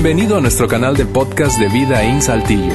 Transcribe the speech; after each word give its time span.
Bienvenido 0.00 0.36
a 0.36 0.40
nuestro 0.40 0.68
canal 0.68 0.96
de 0.96 1.04
podcast 1.06 1.58
de 1.58 1.68
Vida 1.68 2.04
en 2.04 2.22
Saltillo. 2.22 2.72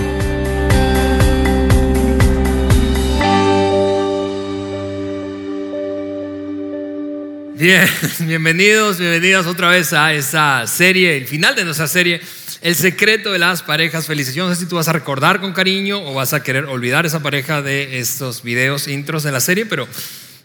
Bien, 7.55 7.87
bienvenidos, 8.27 8.99
bienvenidas 8.99 9.45
otra 9.47 9.69
vez 9.69 9.93
a 9.93 10.13
esta 10.13 10.67
serie, 10.67 11.15
el 11.15 11.25
final 11.25 11.55
de 11.55 11.63
nuestra 11.63 11.87
serie, 11.87 12.19
El 12.61 12.75
secreto 12.75 13.31
de 13.31 13.39
las 13.39 13.63
parejas 13.63 14.05
felices. 14.05 14.35
Yo 14.35 14.45
no 14.45 14.53
sé 14.53 14.59
si 14.59 14.67
tú 14.67 14.75
vas 14.75 14.89
a 14.89 14.91
recordar 14.91 15.39
con 15.39 15.53
cariño 15.53 16.05
o 16.05 16.13
vas 16.13 16.33
a 16.33 16.43
querer 16.43 16.65
olvidar 16.65 17.05
esa 17.05 17.21
pareja 17.21 17.61
de 17.61 17.99
estos 17.99 18.43
videos 18.43 18.89
intros 18.89 19.23
de 19.23 19.31
la 19.31 19.39
serie, 19.39 19.65
pero, 19.65 19.87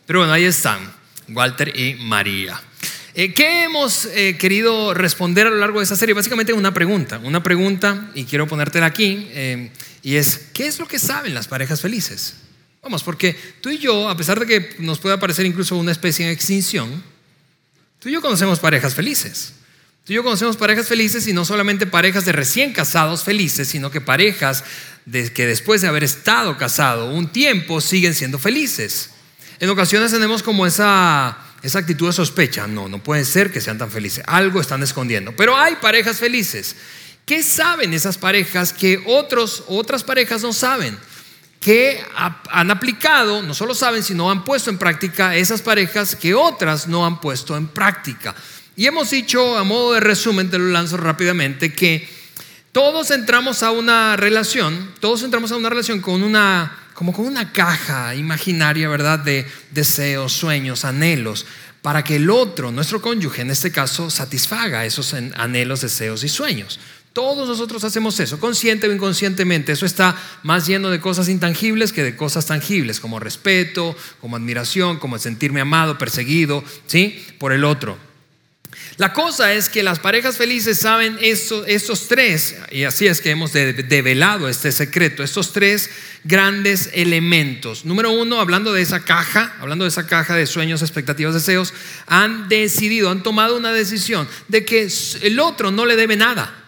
pero 0.07 0.21
bueno, 0.21 0.33
ahí 0.33 0.45
están, 0.45 0.79
Walter 1.27 1.77
y 1.77 1.95
María. 1.97 2.61
Eh, 3.21 3.35
¿Qué 3.35 3.65
hemos 3.65 4.05
eh, 4.05 4.37
querido 4.39 4.95
responder 4.95 5.49
a 5.49 5.51
lo 5.51 5.57
largo 5.57 5.81
de 5.81 5.83
esta 5.83 5.97
serie? 5.97 6.15
Básicamente 6.15 6.53
una 6.53 6.73
pregunta, 6.73 7.19
una 7.25 7.43
pregunta, 7.43 8.13
y 8.15 8.23
quiero 8.23 8.47
ponértela 8.47 8.87
aquí, 8.87 9.27
eh, 9.33 9.73
y 10.05 10.15
es, 10.15 10.43
¿qué 10.55 10.69
es 10.69 10.79
lo 10.79 10.87
que 10.87 11.01
saben 11.01 11.35
las 11.35 11.49
parejas 11.49 11.81
felices? 11.81 12.37
Vamos, 12.81 13.03
porque 13.03 13.37
tú 13.61 13.71
y 13.71 13.79
yo, 13.79 14.09
a 14.09 14.17
pesar 14.17 14.39
de 14.39 14.47
que 14.47 14.77
nos 14.79 15.01
pueda 15.01 15.19
parecer 15.19 15.47
incluso 15.47 15.77
una 15.77 15.91
especie 15.91 16.27
de 16.27 16.33
extinción, 16.33 17.03
tú 17.99 18.09
y 18.09 18.13
yo 18.13 18.23
conocemos 18.23 18.61
parejas 18.61 18.95
felices. 18.95 19.55
Tú 20.05 20.13
y 20.13 20.15
yo 20.15 20.23
conocemos 20.23 20.57
parejas 20.57 20.87
felices 20.87 21.27
y 21.27 21.33
no 21.33 21.45
solamente 21.45 21.89
parejas 21.89 22.25
de 22.25 22.31
recién 22.31 22.73
casados 22.73 23.25
felices, 23.25 23.67
sino 23.67 23.91
que 23.91 24.01
parejas 24.01 24.63
de 25.07 25.33
que 25.33 25.45
después 25.45 25.81
de 25.81 25.89
haber 25.89 26.05
estado 26.05 26.57
casado 26.57 27.11
un 27.11 27.27
tiempo 27.27 27.81
siguen 27.81 28.15
siendo 28.15 28.39
felices. 28.39 29.11
En 29.59 29.69
ocasiones 29.71 30.13
tenemos 30.13 30.45
como 30.45 30.67
esa 30.67 31.48
esa 31.63 31.81
actitud 31.81 32.07
de 32.07 32.13
sospecha, 32.13 32.67
no, 32.67 32.89
no 32.89 33.03
puede 33.03 33.25
ser 33.25 33.51
que 33.51 33.61
sean 33.61 33.79
tan 33.79 33.91
felices, 33.91 34.25
algo 34.27 34.61
están 34.61 34.83
escondiendo. 34.83 35.35
Pero 35.37 35.57
hay 35.57 35.77
parejas 35.77 36.19
felices. 36.19 36.77
¿Qué 37.27 37.43
saben 37.43 37.93
esas 37.93 38.17
parejas 38.17 38.73
que 38.73 39.03
otros, 39.07 39.65
otras 39.67 40.03
parejas 40.03 40.43
no 40.43 40.53
saben? 40.53 40.97
Que 41.61 42.03
han 42.51 42.71
aplicado, 42.71 43.43
no 43.43 43.53
solo 43.53 43.75
saben, 43.75 44.03
sino 44.03 44.31
han 44.31 44.45
puesto 44.45 44.71
en 44.71 44.79
práctica 44.79 45.37
esas 45.37 45.61
parejas 45.61 46.17
que 46.17 46.35
otras 46.35 46.87
no 46.87 47.05
han 47.05 47.21
puesto 47.21 47.57
en 47.57 47.67
práctica. 47.67 48.35
Y 48.77 48.87
hemos 48.87 49.11
dicho, 49.11 49.59
a 49.59 49.65
modo 49.65 49.93
de 49.93 50.01
resumen, 50.01 50.51
te 50.51 50.59
lo 50.59 50.67
lanzo 50.67 50.97
rápidamente, 50.97 51.73
que 51.73 52.09
todos 52.79 53.11
entramos 53.11 53.65
a 53.65 53.73
una 53.73 54.17
relación, 54.17 54.93
todos 55.01 55.25
entramos 55.25 55.51
a 55.51 55.57
una 55.57 55.69
relación 55.69 56.01
con 56.01 56.23
una 56.23 56.79
como 56.95 57.13
con 57.13 57.27
una 57.27 57.53
caja 57.53 58.15
imaginaria, 58.15 58.89
¿verdad? 58.89 59.19
De 59.19 59.45
deseos, 59.73 60.33
sueños, 60.33 60.85
anhelos, 60.85 61.45
para 61.83 62.05
que 62.05 62.15
el 62.15 62.31
otro, 62.31 62.71
nuestro 62.71 63.03
cónyuge 63.03 63.43
en 63.43 63.51
este 63.51 63.73
caso, 63.73 64.11
satisfaga 64.11 64.85
esos 64.85 65.13
anhelos, 65.13 65.81
deseos 65.81 66.23
y 66.23 66.29
sueños. 66.29 66.79
Todos 67.13 67.49
nosotros 67.49 67.83
hacemos 67.83 68.21
eso, 68.21 68.39
consciente 68.39 68.87
o 68.87 68.93
inconscientemente. 68.93 69.73
Eso 69.73 69.85
está 69.85 70.15
más 70.45 70.65
lleno 70.69 70.89
de 70.89 71.01
cosas 71.01 71.29
intangibles 71.29 71.93
que 71.93 72.05
de 72.05 72.15
cosas 72.15 72.47
tangibles, 72.47 73.01
como 73.01 73.19
respeto, 73.19 73.97
como 74.21 74.37
admiración, 74.37 75.01
como 75.01 75.19
sentirme 75.19 75.61
amado, 75.61 75.99
perseguido, 75.99 76.63
¿sí? 76.87 77.27
Por 77.41 77.53
el 77.53 77.65
otro. 77.65 78.08
La 78.97 79.13
cosa 79.13 79.53
es 79.55 79.69
que 79.69 79.83
las 79.83 79.99
parejas 79.99 80.37
felices 80.37 80.79
saben 80.79 81.19
estos, 81.21 82.09
tres, 82.09 82.57
y 82.71 82.85
así 82.85 83.07
es 83.07 83.21
que 83.21 83.31
hemos 83.31 83.53
develado 83.53 84.49
este 84.49 84.73
secreto, 84.73 85.23
estos 85.23 85.53
tres 85.53 85.89
grandes 86.25 86.91
elementos. 86.93 87.85
Número 87.85 88.11
uno, 88.11 88.41
hablando 88.41 88.73
de 88.73 88.83
esa 88.83 89.05
caja, 89.05 89.55
hablando 89.61 89.85
de 89.85 89.91
esa 89.91 90.07
caja 90.07 90.35
de 90.35 90.47
sueños, 90.47 90.83
expectativas, 90.83 91.35
deseos, 91.35 91.73
han 92.07 92.49
decidido, 92.49 93.11
han 93.11 93.23
tomado 93.23 93.57
una 93.57 93.73
decisión 93.73 94.29
de 94.49 94.65
que 94.65 94.89
el 95.23 95.41
otro 95.41 95.71
no 95.71 95.87
le 95.87 95.97
debe 95.97 96.17
nada. 96.17 96.68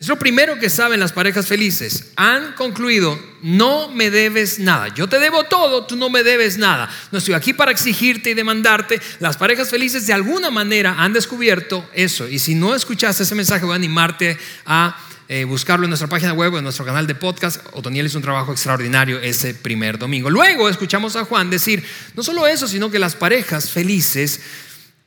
Es 0.00 0.06
lo 0.06 0.16
primero 0.16 0.60
que 0.60 0.70
saben 0.70 1.00
las 1.00 1.12
parejas 1.12 1.48
felices. 1.48 2.12
Han 2.14 2.52
concluido, 2.52 3.20
no 3.42 3.88
me 3.88 4.10
debes 4.10 4.60
nada. 4.60 4.94
Yo 4.94 5.08
te 5.08 5.18
debo 5.18 5.44
todo, 5.44 5.86
tú 5.86 5.96
no 5.96 6.08
me 6.08 6.22
debes 6.22 6.56
nada. 6.56 6.88
No 7.10 7.18
estoy 7.18 7.34
aquí 7.34 7.52
para 7.52 7.72
exigirte 7.72 8.30
y 8.30 8.34
demandarte. 8.34 9.00
Las 9.18 9.36
parejas 9.36 9.70
felices 9.70 10.06
de 10.06 10.12
alguna 10.12 10.50
manera 10.50 10.94
han 10.98 11.12
descubierto 11.12 11.84
eso. 11.92 12.28
Y 12.28 12.38
si 12.38 12.54
no 12.54 12.76
escuchaste 12.76 13.24
ese 13.24 13.34
mensaje, 13.34 13.64
voy 13.64 13.72
a 13.72 13.76
animarte 13.76 14.38
a 14.66 14.96
eh, 15.26 15.42
buscarlo 15.42 15.84
en 15.84 15.90
nuestra 15.90 16.08
página 16.08 16.32
web 16.32 16.54
o 16.54 16.58
en 16.58 16.64
nuestro 16.64 16.84
canal 16.84 17.08
de 17.08 17.16
podcast. 17.16 17.60
Otoniel 17.72 18.06
hizo 18.06 18.18
un 18.18 18.22
trabajo 18.22 18.52
extraordinario 18.52 19.18
ese 19.18 19.52
primer 19.52 19.98
domingo. 19.98 20.30
Luego 20.30 20.68
escuchamos 20.68 21.16
a 21.16 21.24
Juan 21.24 21.50
decir, 21.50 21.84
no 22.14 22.22
solo 22.22 22.46
eso, 22.46 22.68
sino 22.68 22.88
que 22.88 23.00
las 23.00 23.16
parejas 23.16 23.70
felices 23.70 24.40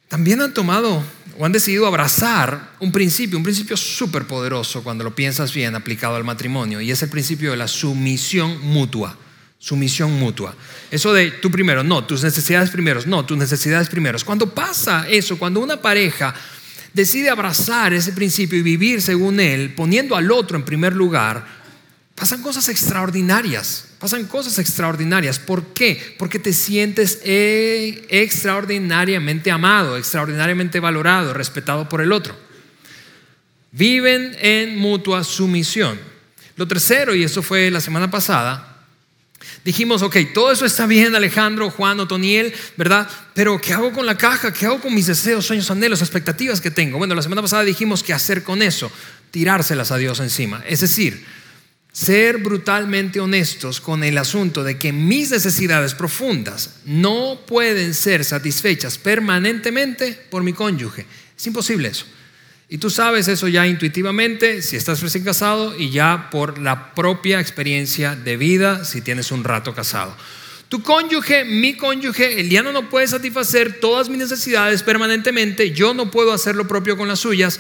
también 0.10 0.42
han 0.42 0.54
tomado 0.54 1.02
o 1.42 1.46
han 1.48 1.52
decidido 1.52 1.88
abrazar 1.88 2.74
un 2.80 2.92
principio, 2.92 3.36
un 3.36 3.44
principio 3.44 3.76
súper 3.76 4.28
poderoso 4.28 4.84
cuando 4.84 5.04
lo 5.04 5.16
piensas 5.16 5.52
bien 5.52 5.74
aplicado 5.74 6.16
al 6.16 6.24
matrimonio, 6.24 6.80
y 6.80 6.92
es 6.92 7.02
el 7.02 7.10
principio 7.10 7.50
de 7.50 7.58
la 7.58 7.68
sumisión 7.68 8.62
mutua. 8.62 9.18
Sumisión 9.58 10.12
mutua. 10.20 10.56
Eso 10.92 11.12
de 11.14 11.32
tú 11.32 11.50
primero, 11.50 11.84
no, 11.84 12.06
tus 12.06 12.22
necesidades 12.22 12.70
primeros, 12.70 13.08
no, 13.08 13.26
tus 13.26 13.40
necesidades 13.40 13.90
primeros. 13.90 14.24
Cuando 14.24 14.54
pasa 14.54 15.10
eso, 15.10 15.40
cuando 15.40 15.62
una 15.62 15.82
pareja 15.82 16.32
decide 16.94 17.32
abrazar 17.32 17.92
ese 17.92 18.14
principio 18.14 18.60
y 18.60 18.62
vivir 18.62 19.02
según 19.02 19.40
él, 19.40 19.74
poniendo 19.74 20.16
al 20.16 20.30
otro 20.32 20.58
en 20.58 20.64
primer 20.64 20.96
lugar, 20.96 21.44
pasan 22.14 22.44
cosas 22.44 22.70
extraordinarias. 22.70 23.86
Pasan 24.02 24.26
cosas 24.26 24.58
extraordinarias. 24.58 25.38
¿Por 25.38 25.74
qué? 25.74 26.16
Porque 26.18 26.40
te 26.40 26.54
sientes 26.54 27.20
e, 27.24 28.04
extraordinariamente 28.10 29.52
amado, 29.52 29.96
extraordinariamente 29.96 30.80
valorado, 30.80 31.36
respetado 31.36 31.88
por 31.88 32.02
el 32.02 32.12
otro. 32.12 32.36
Viven 33.72 34.36
en 34.40 34.76
mutua 34.76 35.24
sumisión. 35.24 36.00
Lo 36.56 36.68
tercero, 36.68 37.14
y 37.14 37.24
eso 37.24 37.44
fue 37.44 37.70
la 37.70 37.80
semana 37.80 38.10
pasada, 38.10 38.86
dijimos, 39.64 40.02
ok, 40.02 40.18
todo 40.34 40.52
eso 40.52 40.66
está 40.66 40.88
bien, 40.88 41.16
Alejandro, 41.16 41.70
Juan, 41.70 42.00
Otoniel, 42.00 42.56
¿verdad? 42.78 43.08
Pero 43.36 43.62
¿qué 43.62 43.74
hago 43.74 43.94
con 43.94 44.08
la 44.08 44.18
caja? 44.18 44.52
¿Qué 44.52 44.66
hago 44.66 44.82
con 44.82 44.96
mis 44.96 45.06
deseos, 45.06 45.46
sueños, 45.46 45.70
anhelos, 45.70 46.02
expectativas 46.02 46.60
que 46.60 46.72
tengo? 46.72 46.98
Bueno, 46.98 47.14
la 47.14 47.22
semana 47.22 47.44
pasada 47.44 47.64
dijimos 47.64 48.02
qué 48.02 48.14
hacer 48.14 48.42
con 48.42 48.64
eso, 48.64 48.92
tirárselas 49.30 49.92
a 49.92 49.98
Dios 49.98 50.20
encima. 50.20 50.64
Es 50.68 50.82
decir, 50.82 51.24
ser 51.92 52.38
brutalmente 52.38 53.20
honestos 53.20 53.82
con 53.82 54.04
el 54.04 54.18
asunto 54.18 54.64
de 54.64 54.78
que 54.78 54.94
mis 54.94 55.32
necesidades 55.32 55.94
profundas 55.94 56.78
no 56.86 57.42
pueden 57.46 57.94
ser 57.94 58.24
satisfechas 58.24 58.98
permanentemente 58.98 60.14
por 60.30 60.44
mi 60.44 60.54
cónyuge. 60.54 61.06
Es 61.38 61.48
imposible 61.48 61.90
eso. 61.90 62.06
Y 62.70 62.78
tú 62.78 62.90
sabes 62.90 63.28
eso 63.28 63.50
ya 63.50 63.68
intuitivamente 63.68 64.62
si 64.62 64.78
estás 64.78 65.02
recién 65.02 65.26
casado 65.26 65.78
y 65.78 65.90
ya 65.90 66.30
por 66.32 66.58
la 66.58 66.96
propia 66.96 67.42
experiencia 67.42 68.16
de 68.16 68.38
vida 68.38 68.86
si 68.86 69.02
tienes 69.02 69.34
un 69.34 69.44
rato 69.44 69.76
casado. 69.76 70.16
Tu 70.70 70.82
cónyuge, 70.82 71.44
mi 71.44 71.76
cónyuge, 71.76 72.40
Eliana 72.40 72.72
no 72.72 72.90
puede 72.90 73.06
satisfacer 73.06 73.82
todas 73.82 74.08
mis 74.08 74.20
necesidades 74.20 74.84
permanentemente, 74.84 75.72
yo 75.72 75.94
no 75.94 76.10
puedo 76.10 76.32
hacer 76.32 76.56
lo 76.56 76.66
propio 76.66 76.96
con 76.96 77.10
las 77.10 77.20
suyas, 77.20 77.60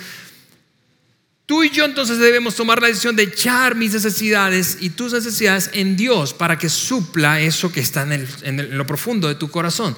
Tú 1.51 1.65
y 1.65 1.69
yo 1.69 1.83
entonces 1.83 2.17
debemos 2.17 2.55
tomar 2.55 2.81
la 2.81 2.87
decisión 2.87 3.13
de 3.17 3.23
echar 3.23 3.75
mis 3.75 3.91
necesidades 3.91 4.77
y 4.79 4.91
tus 4.91 5.11
necesidades 5.11 5.69
en 5.73 5.97
Dios 5.97 6.33
para 6.33 6.57
que 6.57 6.69
supla 6.69 7.41
eso 7.41 7.73
que 7.73 7.81
está 7.81 8.03
en, 8.03 8.77
lo 8.77 8.87
profundo 8.87 9.27
de 9.27 9.35
tu 9.35 9.51
corazón. 9.51 9.97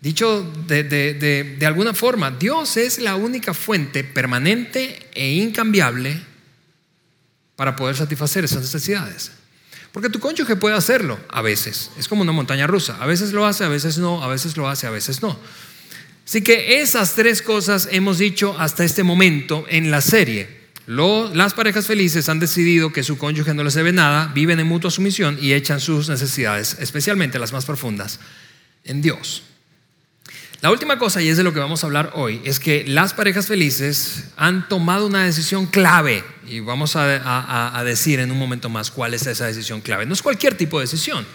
Dicho 0.00 0.50
de, 0.66 0.84
de, 0.84 1.66
alguna 1.66 1.92
forma, 1.92 2.30
Dios 2.30 2.78
es 2.78 2.98
la 2.98 3.14
única 3.14 3.52
fuente 3.52 4.04
permanente 4.04 5.10
e 5.12 5.34
incambiable 5.34 6.18
para 7.56 7.76
poder 7.76 7.94
satisfacer 7.94 8.46
esas 8.46 8.62
necesidades. 8.62 9.32
Porque 9.92 10.08
tu 10.08 10.18
cónyuge 10.18 10.56
puede 10.56 10.76
hacerlo 10.76 11.20
a 11.28 11.42
veces. 11.42 11.90
Es 11.98 12.08
como 12.08 12.22
una 12.22 12.32
montaña 12.32 12.66
rusa. 12.66 12.96
A 13.02 13.04
veces 13.04 13.34
lo 13.34 13.44
hace, 13.44 13.64
a 13.64 13.68
veces 13.68 13.98
no, 13.98 14.24
a 14.24 14.28
veces 14.28 14.56
lo 14.56 14.66
hace, 14.66 14.86
a 14.86 14.90
veces 14.90 15.20
no. 15.20 15.38
Así 16.26 16.40
que 16.40 16.80
esas 16.80 17.12
tres 17.12 17.42
cosas 17.42 17.86
hemos 17.92 18.16
dicho 18.16 18.56
hasta 18.58 18.82
este 18.82 19.02
momento 19.02 19.66
en 19.68 19.90
la 19.90 20.00
serie 20.00 20.55
las 20.86 21.54
parejas 21.54 21.86
felices 21.86 22.28
han 22.28 22.38
decidido 22.38 22.92
que 22.92 23.02
su 23.02 23.18
cónyuge 23.18 23.54
no 23.54 23.64
les 23.64 23.74
debe 23.74 23.92
nada, 23.92 24.30
viven 24.34 24.60
en 24.60 24.66
mutua 24.66 24.90
sumisión 24.90 25.36
y 25.40 25.52
echan 25.52 25.80
sus 25.80 26.08
necesidades, 26.08 26.76
especialmente 26.80 27.38
las 27.38 27.52
más 27.52 27.64
profundas, 27.64 28.20
en 28.84 29.02
Dios. 29.02 29.42
La 30.62 30.70
última 30.70 30.98
cosa, 30.98 31.20
y 31.20 31.28
es 31.28 31.36
de 31.36 31.42
lo 31.42 31.52
que 31.52 31.60
vamos 31.60 31.84
a 31.84 31.86
hablar 31.86 32.12
hoy, 32.14 32.40
es 32.44 32.60
que 32.60 32.84
las 32.86 33.12
parejas 33.12 33.46
felices 33.46 34.24
han 34.36 34.68
tomado 34.68 35.06
una 35.06 35.24
decisión 35.24 35.66
clave, 35.66 36.24
y 36.48 36.60
vamos 36.60 36.96
a 36.96 37.82
decir 37.84 38.20
en 38.20 38.30
un 38.30 38.38
momento 38.38 38.68
más 38.68 38.90
cuál 38.90 39.12
es 39.12 39.26
esa 39.26 39.46
decisión 39.46 39.80
clave. 39.80 40.06
No 40.06 40.14
es 40.14 40.22
cualquier 40.22 40.56
tipo 40.56 40.78
de 40.78 40.84
decisión. 40.84 41.26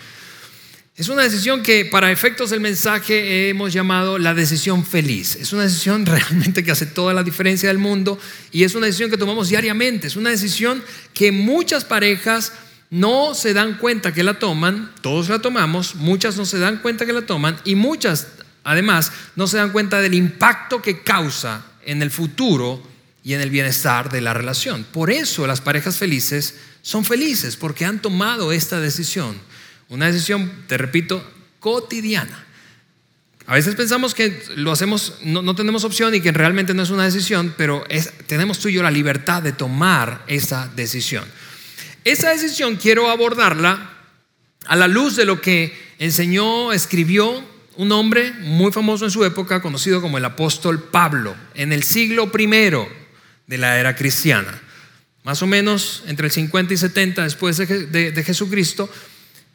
Es 0.97 1.07
una 1.07 1.23
decisión 1.23 1.63
que 1.63 1.85
para 1.85 2.11
efectos 2.11 2.49
del 2.49 2.59
mensaje 2.59 3.47
hemos 3.49 3.71
llamado 3.71 4.17
la 4.17 4.33
decisión 4.33 4.85
feliz. 4.85 5.37
Es 5.37 5.53
una 5.53 5.63
decisión 5.63 6.05
realmente 6.07 6.63
que 6.63 6.71
hace 6.71 6.85
toda 6.85 7.13
la 7.13 7.23
diferencia 7.23 7.69
del 7.69 7.77
mundo 7.77 8.19
y 8.51 8.63
es 8.63 8.75
una 8.75 8.87
decisión 8.87 9.09
que 9.09 9.17
tomamos 9.17 9.49
diariamente. 9.49 10.07
Es 10.07 10.17
una 10.17 10.29
decisión 10.29 10.83
que 11.13 11.31
muchas 11.31 11.85
parejas 11.85 12.51
no 12.89 13.33
se 13.33 13.53
dan 13.53 13.77
cuenta 13.77 14.13
que 14.13 14.21
la 14.23 14.37
toman, 14.37 14.93
todos 15.01 15.29
la 15.29 15.39
tomamos, 15.39 15.95
muchas 15.95 16.35
no 16.35 16.43
se 16.45 16.59
dan 16.59 16.79
cuenta 16.79 17.05
que 17.05 17.13
la 17.13 17.21
toman 17.21 17.57
y 17.63 17.75
muchas 17.75 18.27
además 18.65 19.13
no 19.37 19.47
se 19.47 19.57
dan 19.57 19.71
cuenta 19.71 20.01
del 20.01 20.13
impacto 20.13 20.81
que 20.81 21.01
causa 21.01 21.65
en 21.85 22.01
el 22.01 22.11
futuro 22.11 22.83
y 23.23 23.33
en 23.33 23.39
el 23.39 23.49
bienestar 23.49 24.11
de 24.11 24.19
la 24.19 24.33
relación. 24.33 24.85
Por 24.91 25.09
eso 25.09 25.47
las 25.47 25.61
parejas 25.61 25.95
felices 25.95 26.55
son 26.81 27.05
felices, 27.05 27.55
porque 27.55 27.85
han 27.85 28.01
tomado 28.01 28.51
esta 28.51 28.79
decisión. 28.79 29.37
Una 29.91 30.05
decisión, 30.07 30.49
te 30.67 30.77
repito, 30.77 31.21
cotidiana. 31.59 32.45
A 33.45 33.55
veces 33.55 33.75
pensamos 33.75 34.15
que 34.15 34.41
lo 34.55 34.71
hacemos, 34.71 35.15
no, 35.23 35.53
tenemos 35.53 35.83
opción 35.83 36.15
y 36.15 36.21
que 36.21 36.31
realmente 36.31 36.73
no 36.73 36.81
es 36.81 36.91
una 36.91 37.03
decisión, 37.03 37.53
pero 37.57 37.83
tenemos 38.25 38.59
tú 38.59 38.69
y 38.69 38.73
yo 38.73 38.83
la 38.83 38.89
libertad 38.89 39.43
de 39.43 39.51
tomar 39.51 40.23
esa 40.27 40.71
decisión. 40.77 41.25
Esa 42.05 42.29
decisión 42.29 42.77
quiero 42.77 43.09
abordarla 43.09 43.91
a 44.65 44.75
la 44.77 44.87
luz 44.87 45.17
de 45.17 45.25
lo 45.25 45.41
que 45.41 45.77
enseñó, 45.99 46.71
escribió 46.71 47.43
un 47.75 47.91
hombre 47.91 48.31
muy 48.31 48.71
famoso 48.71 49.03
en 49.03 49.11
su 49.11 49.25
época, 49.25 49.61
conocido 49.61 50.01
como 50.01 50.17
el 50.17 50.23
apóstol 50.23 50.81
Pablo, 50.83 51.35
en 51.53 51.73
el 51.73 51.83
siglo 51.83 52.31
I 52.33 52.47
de 53.47 53.57
la 53.57 53.77
era 53.77 53.93
cristiana. 53.97 54.61
Más 55.23 55.41
o 55.43 55.47
menos 55.47 56.03
entre 56.07 56.27
el 56.27 56.31
50 56.31 56.73
y 56.73 56.77
70 56.77 57.23
después 57.23 57.57
de, 57.57 58.23
Jesucristo, 58.25 58.89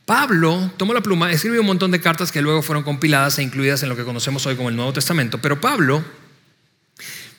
Pablo 0.07 0.71
tomó 0.77 0.95
la 0.95 1.01
pluma, 1.01 1.33
escribió 1.33 1.61
un 1.63 1.67
montón 1.67 1.91
de 1.91 2.01
cartas 2.01 2.31
que 2.31 2.41
luego 2.41 2.63
fueron 2.63 2.85
compiladas 2.85 3.41
e 3.41 3.43
incluidas 3.43 3.83
en 3.83 3.89
lo 3.89 3.97
que 3.97 4.05
conocemos 4.05 4.47
hoy 4.47 4.55
como 4.55 4.69
el 4.69 4.77
Nuevo 4.77 4.93
Testamento. 4.93 5.39
Pero 5.39 5.61
Pablo, 5.61 6.05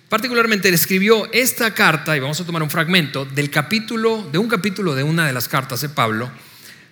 particularmente, 0.09 0.67
escribió 0.67 1.31
esta 1.31 1.73
carta, 1.73 2.17
y 2.17 2.19
vamos 2.19 2.41
a 2.41 2.45
tomar 2.45 2.61
un 2.61 2.69
fragmento 2.69 3.23
del 3.23 3.49
capítulo, 3.49 4.27
de 4.33 4.37
un 4.37 4.49
capítulo 4.49 4.95
de 4.95 5.03
una 5.03 5.25
de 5.25 5.31
las 5.31 5.47
cartas 5.47 5.79
de 5.79 5.87
Pablo, 5.87 6.29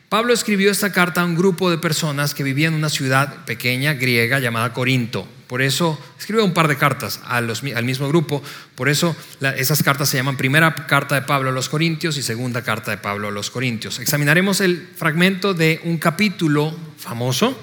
Pablo 0.10 0.34
escribió 0.34 0.70
esta 0.70 0.92
carta 0.92 1.22
a 1.22 1.26
un 1.26 1.36
grupo 1.36 1.72
de 1.72 1.80
personas 1.80 2.36
que 2.36 2.44
vivían 2.44 2.74
en 2.74 2.80
una 2.80 2.90
ciudad 2.90 3.46
pequeña 3.46 3.94
griega 3.94 4.40
llamada 4.40 4.72
Corinto. 4.72 5.28
Por 5.48 5.62
eso 5.62 6.00
escribió 6.18 6.46
un 6.46 6.54
par 6.54 6.68
de 6.68 6.78
cartas 6.78 7.22
al 7.26 7.52
mismo 7.84 8.08
grupo. 8.08 8.42
Por 8.76 8.88
eso 8.90 9.16
esas 9.58 9.82
cartas 9.82 10.10
se 10.10 10.18
llaman 10.18 10.38
primera 10.38 10.74
carta 10.88 11.16
de 11.16 11.22
Pablo 11.24 11.50
a 11.50 11.54
los 11.54 11.70
Corintios 11.70 12.18
y 12.18 12.24
segunda 12.24 12.64
carta 12.64 12.92
de 12.92 12.98
Pablo 12.98 13.28
a 13.28 13.32
los 13.32 13.50
Corintios. 13.50 14.00
Examinaremos 14.00 14.62
el 14.62 14.90
fragmento 14.96 15.54
de 15.54 15.82
un 15.84 15.98
capítulo 15.98 16.76
famoso 16.98 17.60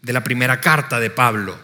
de 0.00 0.12
la 0.12 0.24
primera 0.24 0.60
carta 0.60 1.00
de 1.00 1.10
Pablo. 1.10 1.56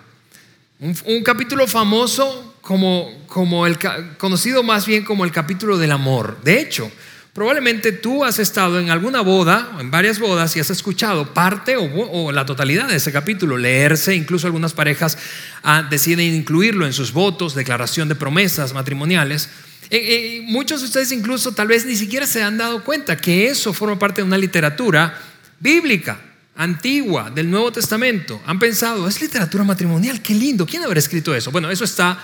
Un, 0.80 1.22
capítulo 1.22 1.66
famoso 1.66 2.56
como, 2.62 3.24
como 3.26 3.66
el 3.66 3.78
conocido 4.16 4.62
más 4.62 4.86
bien 4.86 5.04
como 5.04 5.24
el 5.26 5.32
capítulo 5.32 5.76
del 5.76 5.92
amor. 5.92 6.40
De 6.42 6.58
hecho, 6.60 6.90
Probablemente 7.32 7.92
tú 7.92 8.24
has 8.24 8.40
estado 8.40 8.80
en 8.80 8.90
alguna 8.90 9.20
boda, 9.20 9.76
en 9.78 9.90
varias 9.92 10.18
bodas, 10.18 10.56
y 10.56 10.60
has 10.60 10.70
escuchado 10.70 11.32
parte 11.32 11.76
o, 11.76 12.32
la 12.32 12.44
totalidad 12.44 12.88
de 12.88 12.96
ese 12.96 13.12
capítulo, 13.12 13.56
leerse, 13.56 14.16
incluso 14.16 14.48
algunas 14.48 14.72
parejas 14.72 15.16
ah, 15.62 15.86
deciden 15.88 16.34
incluirlo 16.34 16.86
en 16.86 16.92
sus 16.92 17.12
votos, 17.12 17.54
declaración 17.54 18.08
de 18.08 18.16
promesas 18.16 18.72
matrimoniales. 18.72 19.48
Eh, 19.90 19.98
eh, 19.98 20.42
muchos 20.46 20.80
de 20.80 20.86
ustedes 20.86 21.12
incluso 21.12 21.52
tal 21.52 21.68
vez 21.68 21.86
ni 21.86 21.94
siquiera 21.94 22.26
se 22.26 22.42
han 22.42 22.58
dado 22.58 22.82
cuenta 22.82 23.16
que 23.16 23.48
eso 23.48 23.72
forma 23.72 23.96
parte 23.96 24.22
de 24.22 24.26
una 24.26 24.38
literatura 24.38 25.16
bíblica, 25.60 26.20
antigua, 26.56 27.30
del 27.30 27.48
Nuevo 27.48 27.70
Testamento. 27.70 28.42
Han 28.44 28.58
pensado, 28.58 29.06
es 29.06 29.20
literatura 29.22 29.62
matrimonial, 29.62 30.20
qué 30.20 30.34
lindo, 30.34 30.66
¿quién 30.66 30.82
habrá 30.82 30.98
escrito 30.98 31.32
eso? 31.32 31.52
Bueno, 31.52 31.70
eso 31.70 31.84
está 31.84 32.18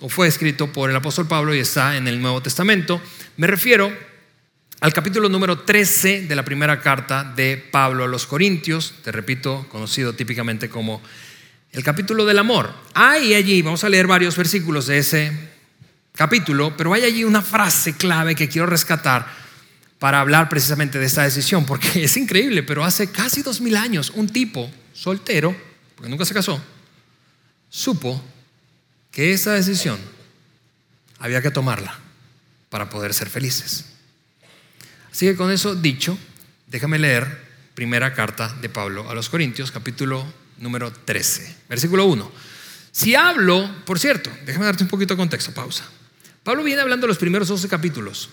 o 0.00 0.10
fue 0.10 0.28
escrito 0.28 0.70
por 0.70 0.90
el 0.90 0.96
apóstol 0.96 1.26
Pablo 1.26 1.54
y 1.54 1.60
está 1.60 1.96
en 1.96 2.06
el 2.06 2.20
Nuevo 2.20 2.42
Testamento. 2.42 3.00
Me 3.38 3.46
refiero 3.46 4.11
al 4.82 4.92
capítulo 4.92 5.28
número 5.28 5.60
13 5.60 6.22
de 6.22 6.34
la 6.34 6.44
primera 6.44 6.80
carta 6.80 7.22
de 7.22 7.56
Pablo 7.56 8.02
a 8.02 8.08
los 8.08 8.26
Corintios, 8.26 8.94
te 9.04 9.12
repito, 9.12 9.64
conocido 9.68 10.12
típicamente 10.12 10.68
como 10.68 11.00
el 11.70 11.84
capítulo 11.84 12.24
del 12.24 12.40
amor. 12.40 12.74
Hay 12.92 13.34
allí, 13.34 13.62
vamos 13.62 13.84
a 13.84 13.88
leer 13.88 14.08
varios 14.08 14.36
versículos 14.36 14.88
de 14.88 14.98
ese 14.98 15.32
capítulo, 16.16 16.76
pero 16.76 16.92
hay 16.92 17.04
allí 17.04 17.22
una 17.22 17.42
frase 17.42 17.94
clave 17.94 18.34
que 18.34 18.48
quiero 18.48 18.66
rescatar 18.66 19.24
para 20.00 20.18
hablar 20.18 20.48
precisamente 20.48 20.98
de 20.98 21.06
esta 21.06 21.22
decisión, 21.22 21.64
porque 21.64 21.88
es 22.02 22.16
increíble, 22.16 22.64
pero 22.64 22.84
hace 22.84 23.12
casi 23.12 23.42
dos 23.42 23.60
mil 23.60 23.76
años 23.76 24.10
un 24.16 24.28
tipo 24.28 24.68
soltero, 24.92 25.56
porque 25.94 26.10
nunca 26.10 26.24
se 26.24 26.34
casó, 26.34 26.60
supo 27.70 28.20
que 29.12 29.32
esa 29.32 29.52
decisión 29.52 30.00
había 31.20 31.40
que 31.40 31.52
tomarla 31.52 31.96
para 32.68 32.90
poder 32.90 33.14
ser 33.14 33.30
felices. 33.30 33.91
Así 35.12 35.26
que 35.26 35.36
con 35.36 35.52
eso 35.52 35.74
dicho, 35.74 36.18
déjame 36.68 36.98
leer 36.98 37.38
primera 37.74 38.14
carta 38.14 38.56
de 38.62 38.70
Pablo 38.70 39.10
a 39.10 39.14
los 39.14 39.28
Corintios, 39.28 39.70
capítulo 39.70 40.26
número 40.56 40.90
13, 40.90 41.56
versículo 41.68 42.06
1. 42.06 42.32
Si 42.92 43.14
hablo, 43.14 43.70
por 43.84 43.98
cierto, 43.98 44.30
déjame 44.46 44.64
darte 44.64 44.84
un 44.84 44.88
poquito 44.88 45.12
de 45.12 45.18
contexto, 45.18 45.52
pausa. 45.52 45.84
Pablo 46.42 46.64
viene 46.64 46.80
hablando 46.80 47.06
los 47.06 47.18
primeros 47.18 47.48
12 47.48 47.68
capítulos 47.68 48.30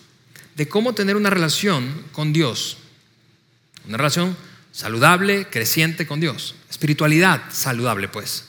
de 0.56 0.70
cómo 0.70 0.94
tener 0.94 1.18
una 1.18 1.30
relación 1.30 2.06
con 2.14 2.32
Dios, 2.32 2.78
una 3.86 3.98
relación 3.98 4.38
saludable, 4.72 5.48
creciente 5.50 6.08
con 6.08 6.22
Dios, 6.22 6.56
espiritualidad 6.70 7.42
saludable 7.52 8.08
pues. 8.08 8.46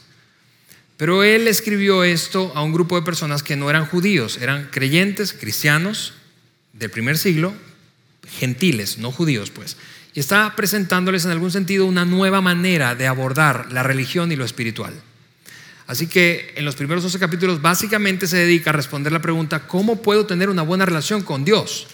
Pero 0.96 1.24
él 1.24 1.48
escribió 1.48 2.04
esto 2.04 2.52
a 2.54 2.62
un 2.62 2.72
grupo 2.72 2.94
de 2.94 3.02
personas 3.02 3.42
que 3.42 3.56
no 3.56 3.70
eran 3.70 3.86
judíos, 3.86 4.38
eran 4.40 4.68
creyentes, 4.70 5.32
cristianos 5.32 6.12
del 6.72 6.90
primer 6.90 7.18
siglo, 7.18 7.54
gentiles, 8.26 8.98
no 8.98 9.12
judíos, 9.12 9.50
pues. 9.50 9.76
Y 10.14 10.20
está 10.20 10.54
presentándoles 10.56 11.24
en 11.24 11.30
algún 11.30 11.50
sentido 11.50 11.86
una 11.86 12.04
nueva 12.04 12.40
manera 12.40 12.94
de 12.94 13.06
abordar 13.06 13.72
la 13.72 13.82
religión 13.82 14.32
y 14.32 14.36
lo 14.36 14.44
espiritual. 14.44 14.94
Así 15.86 16.06
que 16.06 16.54
en 16.56 16.64
los 16.64 16.76
primeros 16.76 17.02
12 17.02 17.18
capítulos 17.18 17.60
básicamente 17.60 18.26
se 18.26 18.36
dedica 18.36 18.70
a 18.70 18.72
responder 18.72 19.12
la 19.12 19.22
pregunta, 19.22 19.66
¿cómo 19.66 20.02
puedo 20.02 20.26
tener 20.26 20.48
una 20.48 20.62
buena 20.62 20.86
relación 20.86 21.22
con 21.22 21.44
Dios? 21.44 21.88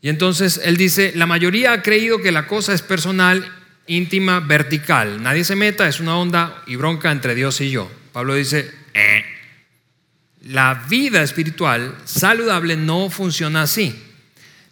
Y 0.00 0.08
entonces 0.08 0.60
él 0.62 0.76
dice, 0.76 1.12
la 1.16 1.26
mayoría 1.26 1.72
ha 1.72 1.82
creído 1.82 2.18
que 2.18 2.30
la 2.30 2.46
cosa 2.46 2.72
es 2.72 2.82
personal, 2.82 3.50
íntima, 3.86 4.40
vertical. 4.40 5.22
Nadie 5.22 5.44
se 5.44 5.56
meta, 5.56 5.88
es 5.88 5.98
una 5.98 6.16
onda 6.16 6.62
y 6.66 6.76
bronca 6.76 7.10
entre 7.10 7.34
Dios 7.34 7.60
y 7.60 7.70
yo. 7.70 7.90
Pablo 8.12 8.34
dice, 8.34 8.70
eh, 8.94 9.24
la 10.42 10.84
vida 10.88 11.22
espiritual 11.22 11.96
saludable 12.04 12.76
no 12.76 13.10
funciona 13.10 13.62
así. 13.62 14.00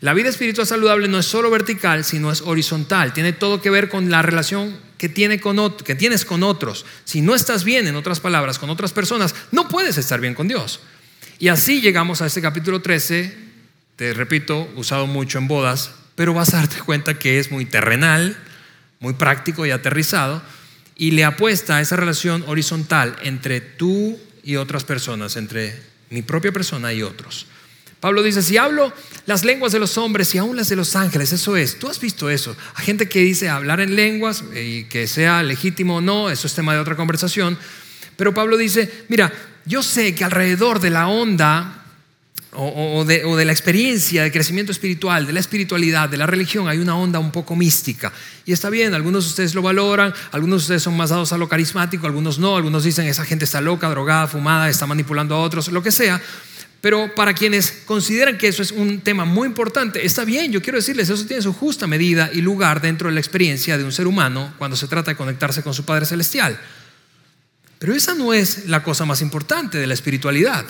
La 0.02 0.14
vida 0.14 0.28
espiritual 0.28 0.66
saludable 0.66 1.06
no 1.06 1.20
es 1.20 1.26
solo 1.26 1.48
vertical, 1.48 2.04
sino 2.04 2.32
es 2.32 2.40
horizontal. 2.40 3.12
Tiene 3.12 3.32
todo 3.32 3.62
que 3.62 3.70
ver 3.70 3.88
con 3.88 4.10
la 4.10 4.20
relación 4.20 4.76
que, 4.98 5.08
tiene 5.08 5.38
con 5.38 5.76
que 5.76 5.94
tienes 5.94 6.24
con 6.24 6.42
otros. 6.42 6.84
Si 7.04 7.20
no 7.20 7.36
estás 7.36 7.62
bien, 7.62 7.86
en 7.86 7.94
otras 7.94 8.18
palabras, 8.18 8.58
con 8.58 8.68
otras 8.68 8.92
personas, 8.92 9.32
no 9.52 9.68
puedes 9.68 9.98
estar 9.98 10.20
bien 10.20 10.34
con 10.34 10.48
Dios. 10.48 10.80
Y 11.38 11.48
así 11.48 11.80
llegamos 11.80 12.20
a 12.20 12.26
este 12.26 12.42
capítulo 12.42 12.82
13, 12.82 13.32
te 13.94 14.12
repito, 14.12 14.68
usado 14.74 15.06
mucho 15.06 15.38
en 15.38 15.46
bodas, 15.46 15.92
pero 16.16 16.34
vas 16.34 16.52
a 16.52 16.56
darte 16.56 16.80
cuenta 16.80 17.16
que 17.16 17.38
es 17.38 17.52
muy 17.52 17.64
terrenal, 17.64 18.36
muy 18.98 19.12
práctico 19.12 19.66
y 19.66 19.70
aterrizado, 19.70 20.42
y 20.96 21.12
le 21.12 21.22
apuesta 21.22 21.76
a 21.76 21.80
esa 21.80 21.94
relación 21.94 22.42
horizontal 22.48 23.14
entre 23.22 23.60
tú 23.60 24.18
y 24.42 24.56
otras 24.56 24.82
personas, 24.82 25.36
entre 25.36 25.80
mi 26.10 26.22
propia 26.22 26.50
persona 26.50 26.92
y 26.92 27.02
otros. 27.04 27.46
Pablo 28.02 28.24
dice, 28.24 28.42
si 28.42 28.56
hablo 28.56 28.92
las 29.26 29.44
lenguas 29.44 29.70
de 29.70 29.78
los 29.78 29.96
hombres 29.96 30.34
y 30.34 30.38
aún 30.38 30.56
las 30.56 30.68
de 30.68 30.74
los 30.74 30.96
ángeles, 30.96 31.32
eso 31.32 31.56
es, 31.56 31.78
tú 31.78 31.88
has 31.88 32.00
visto 32.00 32.28
eso. 32.30 32.56
Hay 32.74 32.84
gente 32.84 33.08
que 33.08 33.20
dice 33.20 33.48
hablar 33.48 33.80
en 33.80 33.94
lenguas 33.94 34.42
y 34.60 34.86
que 34.86 35.06
sea 35.06 35.40
legítimo 35.44 35.98
o 35.98 36.00
no, 36.00 36.28
eso 36.28 36.48
es 36.48 36.54
tema 36.54 36.74
de 36.74 36.80
otra 36.80 36.96
conversación. 36.96 37.56
Pero 38.16 38.34
Pablo 38.34 38.56
dice, 38.56 39.04
mira, 39.08 39.32
yo 39.66 39.84
sé 39.84 40.16
que 40.16 40.24
alrededor 40.24 40.80
de 40.80 40.90
la 40.90 41.06
onda 41.06 41.84
o, 42.54 43.04
de, 43.04 43.22
de, 43.22 43.44
la 43.44 43.52
experiencia 43.52 44.24
de 44.24 44.32
crecimiento 44.32 44.72
espiritual, 44.72 45.24
de 45.24 45.34
la 45.34 45.38
espiritualidad, 45.38 46.08
de 46.08 46.16
la 46.16 46.26
religión, 46.26 46.66
hay 46.66 46.78
una 46.78 46.96
onda 46.96 47.20
un 47.20 47.30
poco 47.30 47.54
mística. 47.54 48.12
Y 48.44 48.52
está 48.52 48.68
bien, 48.68 48.94
algunos 48.94 49.26
de 49.26 49.30
ustedes 49.30 49.54
lo 49.54 49.62
valoran, 49.62 50.12
algunos 50.32 50.62
de 50.62 50.64
ustedes 50.64 50.82
son 50.82 50.96
más 50.96 51.10
dados 51.10 51.32
a 51.32 51.38
lo 51.38 51.48
carismático, 51.48 52.08
algunos 52.08 52.40
no, 52.40 52.56
algunos 52.56 52.82
dicen 52.82 53.06
esa 53.06 53.24
gente 53.24 53.44
está 53.44 53.60
loca, 53.60 53.88
drogada, 53.88 54.26
fumada, 54.26 54.68
está 54.68 54.86
manipulando 54.86 55.36
a 55.36 55.38
otros, 55.38 55.68
lo 55.68 55.84
que 55.84 55.92
sea. 55.92 56.20
Pero 56.82 57.14
para 57.14 57.32
quienes 57.32 57.70
consideran 57.86 58.36
que 58.36 58.48
eso 58.48 58.60
es 58.60 58.72
un 58.72 59.02
tema 59.02 59.24
muy 59.24 59.46
importante, 59.46 60.04
está 60.04 60.24
bien, 60.24 60.50
yo 60.50 60.60
quiero 60.60 60.78
decirles, 60.78 61.08
eso 61.08 61.24
tiene 61.24 61.40
su 61.40 61.52
justa 61.52 61.86
medida 61.86 62.28
y 62.34 62.42
lugar 62.42 62.80
dentro 62.80 63.08
de 63.08 63.14
la 63.14 63.20
experiencia 63.20 63.78
de 63.78 63.84
un 63.84 63.92
ser 63.92 64.08
humano 64.08 64.52
cuando 64.58 64.76
se 64.76 64.88
trata 64.88 65.12
de 65.12 65.16
conectarse 65.16 65.62
con 65.62 65.74
su 65.74 65.84
Padre 65.84 66.06
Celestial. 66.06 66.58
Pero 67.78 67.94
esa 67.94 68.16
no 68.16 68.34
es 68.34 68.66
la 68.66 68.82
cosa 68.82 69.04
más 69.04 69.22
importante 69.22 69.78
de 69.78 69.86
la 69.86 69.94
espiritualidad. 69.94 70.64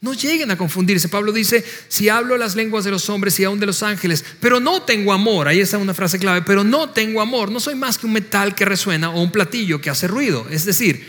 No 0.00 0.14
lleguen 0.14 0.50
a 0.50 0.56
confundirse. 0.56 1.10
Pablo 1.10 1.32
dice, 1.32 1.62
si 1.88 2.08
hablo 2.08 2.38
las 2.38 2.56
lenguas 2.56 2.84
de 2.84 2.90
los 2.90 3.10
hombres 3.10 3.38
y 3.38 3.44
aún 3.44 3.60
de 3.60 3.66
los 3.66 3.82
ángeles, 3.82 4.24
pero 4.40 4.58
no 4.58 4.80
tengo 4.82 5.12
amor, 5.12 5.48
ahí 5.48 5.60
está 5.60 5.76
una 5.76 5.92
frase 5.92 6.18
clave, 6.18 6.40
pero 6.40 6.64
no 6.64 6.88
tengo 6.90 7.20
amor, 7.20 7.50
no 7.50 7.60
soy 7.60 7.74
más 7.74 7.98
que 7.98 8.06
un 8.06 8.14
metal 8.14 8.54
que 8.54 8.64
resuena 8.64 9.10
o 9.10 9.20
un 9.20 9.30
platillo 9.30 9.82
que 9.82 9.90
hace 9.90 10.08
ruido. 10.08 10.46
Es 10.50 10.64
decir, 10.64 11.06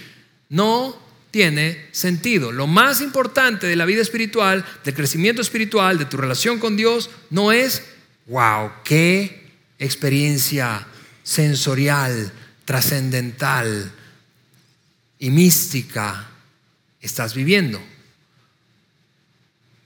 no 0.49 1.02
tiene 1.33 1.87
sentido. 1.91 2.51
Lo 2.51 2.67
más 2.67 3.01
importante 3.01 3.65
de 3.65 3.75
la 3.75 3.85
vida 3.85 4.03
espiritual, 4.03 4.63
del 4.83 4.93
crecimiento 4.93 5.41
espiritual, 5.41 5.97
de 5.97 6.05
tu 6.05 6.15
relación 6.15 6.59
con 6.59 6.77
Dios, 6.77 7.09
no 7.31 7.51
es, 7.51 7.81
wow, 8.27 8.69
qué 8.83 9.49
experiencia 9.79 10.85
sensorial, 11.23 12.31
trascendental 12.65 13.91
y 15.17 15.31
mística 15.31 16.29
estás 17.01 17.33
viviendo. 17.33 17.81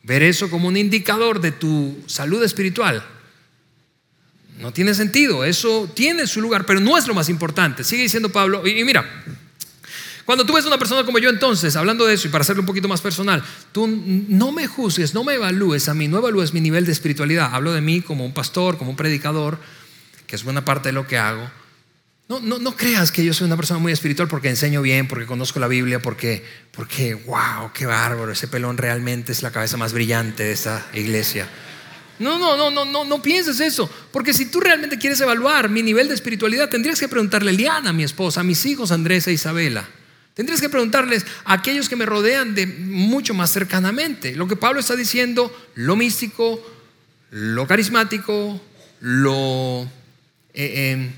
ver 0.03 0.23
eso 0.23 0.49
como 0.49 0.67
un 0.67 0.75
indicador 0.75 1.39
de 1.39 1.53
tu 1.53 2.03
salud 2.07 2.43
espiritual. 2.43 3.07
No 4.59 4.73
tiene 4.73 4.93
sentido, 4.93 5.45
eso 5.45 5.89
tiene 5.95 6.27
su 6.27 6.41
lugar, 6.41 6.65
pero 6.65 6.81
no 6.81 6.97
es 6.97 7.07
lo 7.07 7.13
más 7.13 7.29
importante. 7.29 7.85
Sigue 7.85 8.03
diciendo 8.03 8.29
Pablo, 8.33 8.67
y, 8.67 8.83
mira, 8.83 9.23
cuando 10.27 10.45
tú 10.45 10.51
ves 10.51 10.65
una 10.65 10.77
persona 10.77 11.05
como 11.05 11.19
yo 11.19 11.29
entonces, 11.29 11.77
hablando 11.77 12.05
de 12.05 12.15
eso 12.15 12.27
y 12.27 12.31
para 12.31 12.41
hacerlo 12.41 12.61
un 12.61 12.65
poquito 12.65 12.89
más 12.89 12.99
personal, 12.99 13.41
tú 13.71 13.87
no 13.87 14.51
me 14.51 14.67
juzgues, 14.67 15.13
no 15.13 15.23
me 15.23 15.35
evalúes 15.35 15.87
a 15.87 15.93
mí, 15.93 16.09
no 16.09 16.17
evalúes 16.17 16.53
mi 16.53 16.59
nivel 16.59 16.85
de 16.85 16.91
espiritualidad. 16.91 17.51
Hablo 17.53 17.71
de 17.71 17.79
mí 17.79 18.01
como 18.01 18.25
un 18.25 18.33
pastor, 18.33 18.77
como 18.77 18.89
un 18.89 18.97
predicador, 18.97 19.57
que 20.27 20.35
es 20.35 20.43
buena 20.43 20.65
parte 20.65 20.89
de 20.89 20.93
lo 20.93 21.07
que 21.07 21.17
hago. 21.17 21.49
No, 22.27 22.41
no, 22.41 22.59
no 22.59 22.75
creas 22.75 23.09
que 23.13 23.23
yo 23.23 23.33
soy 23.33 23.45
una 23.45 23.55
persona 23.55 23.79
muy 23.79 23.93
espiritual 23.93 24.27
porque 24.27 24.49
enseño 24.49 24.81
bien, 24.81 25.07
porque 25.07 25.25
conozco 25.25 25.61
la 25.61 25.69
Biblia, 25.69 26.01
porque, 26.01 26.43
porque, 26.73 27.13
wow, 27.13 27.71
qué 27.73 27.85
bárbaro, 27.85 28.29
ese 28.29 28.49
pelón 28.49 28.75
realmente 28.75 29.31
es 29.31 29.41
la 29.43 29.51
cabeza 29.51 29.77
más 29.77 29.93
brillante 29.93 30.43
de 30.43 30.51
esta 30.51 30.87
iglesia. 30.93 31.47
No, 32.19 32.37
no, 32.37 32.57
no, 32.57 32.69
no, 32.69 32.83
no, 32.83 33.05
no 33.05 33.21
pienses 33.21 33.61
eso. 33.61 33.89
Porque 34.11 34.33
si 34.33 34.51
tú 34.51 34.59
realmente 34.59 34.97
quieres 34.97 35.21
evaluar 35.21 35.69
mi 35.69 35.83
nivel 35.83 36.09
de 36.09 36.15
espiritualidad, 36.15 36.67
tendrías 36.67 36.99
que 36.99 37.07
preguntarle 37.07 37.51
a 37.51 37.53
Liana, 37.53 37.93
mi 37.93 38.03
esposa, 38.03 38.41
a 38.41 38.43
mis 38.43 38.65
hijos 38.65 38.91
Andrés 38.91 39.25
e 39.27 39.31
Isabela. 39.31 39.87
Tendrías 40.37 40.61
que 40.61 40.69
preguntarles 40.69 41.25
a 41.45 41.53
aquellos 41.53 41.89
que 41.89 41.95
me 41.95 42.05
rodean 42.05 42.53
de 42.53 42.67
mucho 42.67 43.33
más 43.33 43.51
cercanamente. 43.51 44.35
Lo 44.35 44.47
que 44.47 44.55
Pablo 44.55 44.79
está 44.79 44.95
diciendo, 44.95 45.51
lo 45.73 45.95
místico, 45.95 46.63
lo 47.31 47.65
carismático, 47.65 48.61
lo 48.99 49.89
eh, 50.53 50.91
em, 50.91 51.11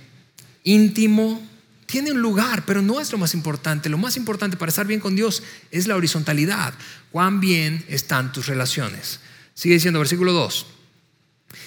íntimo, 0.63 1.45
tiene 1.85 2.13
un 2.13 2.21
lugar, 2.21 2.63
pero 2.65 2.81
no 2.81 3.01
es 3.01 3.11
lo 3.11 3.17
más 3.17 3.33
importante. 3.33 3.89
Lo 3.89 3.97
más 3.97 4.15
importante 4.15 4.55
para 4.55 4.69
estar 4.69 4.87
bien 4.87 5.01
con 5.01 5.17
Dios 5.17 5.43
es 5.69 5.85
la 5.85 5.97
horizontalidad. 5.97 6.73
Cuán 7.11 7.41
bien 7.41 7.83
están 7.89 8.31
tus 8.31 8.47
relaciones. 8.47 9.19
Sigue 9.53 9.73
diciendo 9.73 9.99
versículo 9.99 10.31
2. 10.31 10.65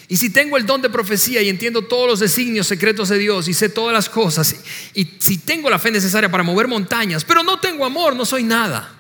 Y 0.08 0.16
si 0.16 0.30
tengo 0.30 0.56
el 0.56 0.66
don 0.66 0.82
de 0.82 0.90
profecía 0.90 1.42
y 1.42 1.48
entiendo 1.48 1.82
todos 1.82 2.06
los 2.06 2.20
designios 2.20 2.66
secretos 2.66 3.08
de 3.08 3.18
Dios 3.18 3.48
y 3.48 3.54
sé 3.54 3.68
todas 3.68 3.92
las 3.92 4.08
cosas, 4.08 4.54
y, 4.94 5.14
si 5.18 5.38
tengo 5.38 5.70
la 5.70 5.78
fe 5.78 5.90
necesaria 5.90 6.30
para 6.30 6.42
mover 6.42 6.68
montañas, 6.68 7.24
pero 7.24 7.42
no 7.42 7.58
tengo 7.60 7.84
amor, 7.84 8.14
no 8.14 8.24
soy 8.24 8.44
nada. 8.44 8.98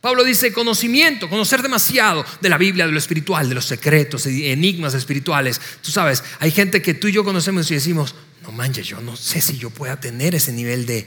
Pablo 0.00 0.24
dice 0.24 0.52
conocimiento, 0.52 1.28
conocer 1.28 1.62
demasiado 1.62 2.24
de 2.40 2.48
la 2.48 2.58
Biblia, 2.58 2.86
de 2.86 2.92
lo 2.92 2.98
espiritual, 2.98 3.48
de 3.48 3.54
los 3.54 3.64
secretos, 3.64 4.26
enigmas 4.26 4.94
espirituales. 4.94 5.60
Tú 5.82 5.90
sabes, 5.90 6.22
hay 6.38 6.50
gente 6.50 6.82
que 6.82 6.94
tú 6.94 7.08
y 7.08 7.12
yo 7.12 7.24
conocemos 7.24 7.70
y 7.70 7.74
decimos, 7.74 8.14
no 8.42 8.52
manches, 8.52 8.86
yo 8.86 9.00
no 9.00 9.16
sé 9.16 9.40
si 9.40 9.58
yo 9.58 9.70
pueda 9.70 9.98
tener 9.98 10.34
ese 10.34 10.52
nivel 10.52 10.86
de 10.86 11.06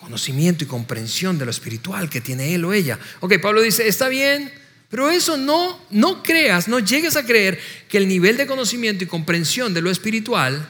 conocimiento 0.00 0.64
y 0.64 0.66
comprensión 0.66 1.38
de 1.38 1.44
lo 1.44 1.50
espiritual 1.50 2.10
que 2.10 2.20
tiene 2.20 2.54
él 2.54 2.64
o 2.64 2.72
ella. 2.72 2.98
Ok, 3.20 3.34
Pablo 3.40 3.62
dice, 3.62 3.86
está 3.86 4.08
bien, 4.08 4.52
pero 4.88 5.10
eso 5.10 5.36
no, 5.36 5.80
no 5.90 6.22
creas, 6.22 6.68
no 6.68 6.78
llegues 6.78 7.16
a 7.16 7.24
creer 7.24 7.58
que 7.88 7.98
el 7.98 8.08
nivel 8.08 8.36
de 8.36 8.46
conocimiento 8.46 9.04
y 9.04 9.08
comprensión 9.08 9.74
de 9.74 9.82
lo 9.82 9.90
espiritual, 9.90 10.68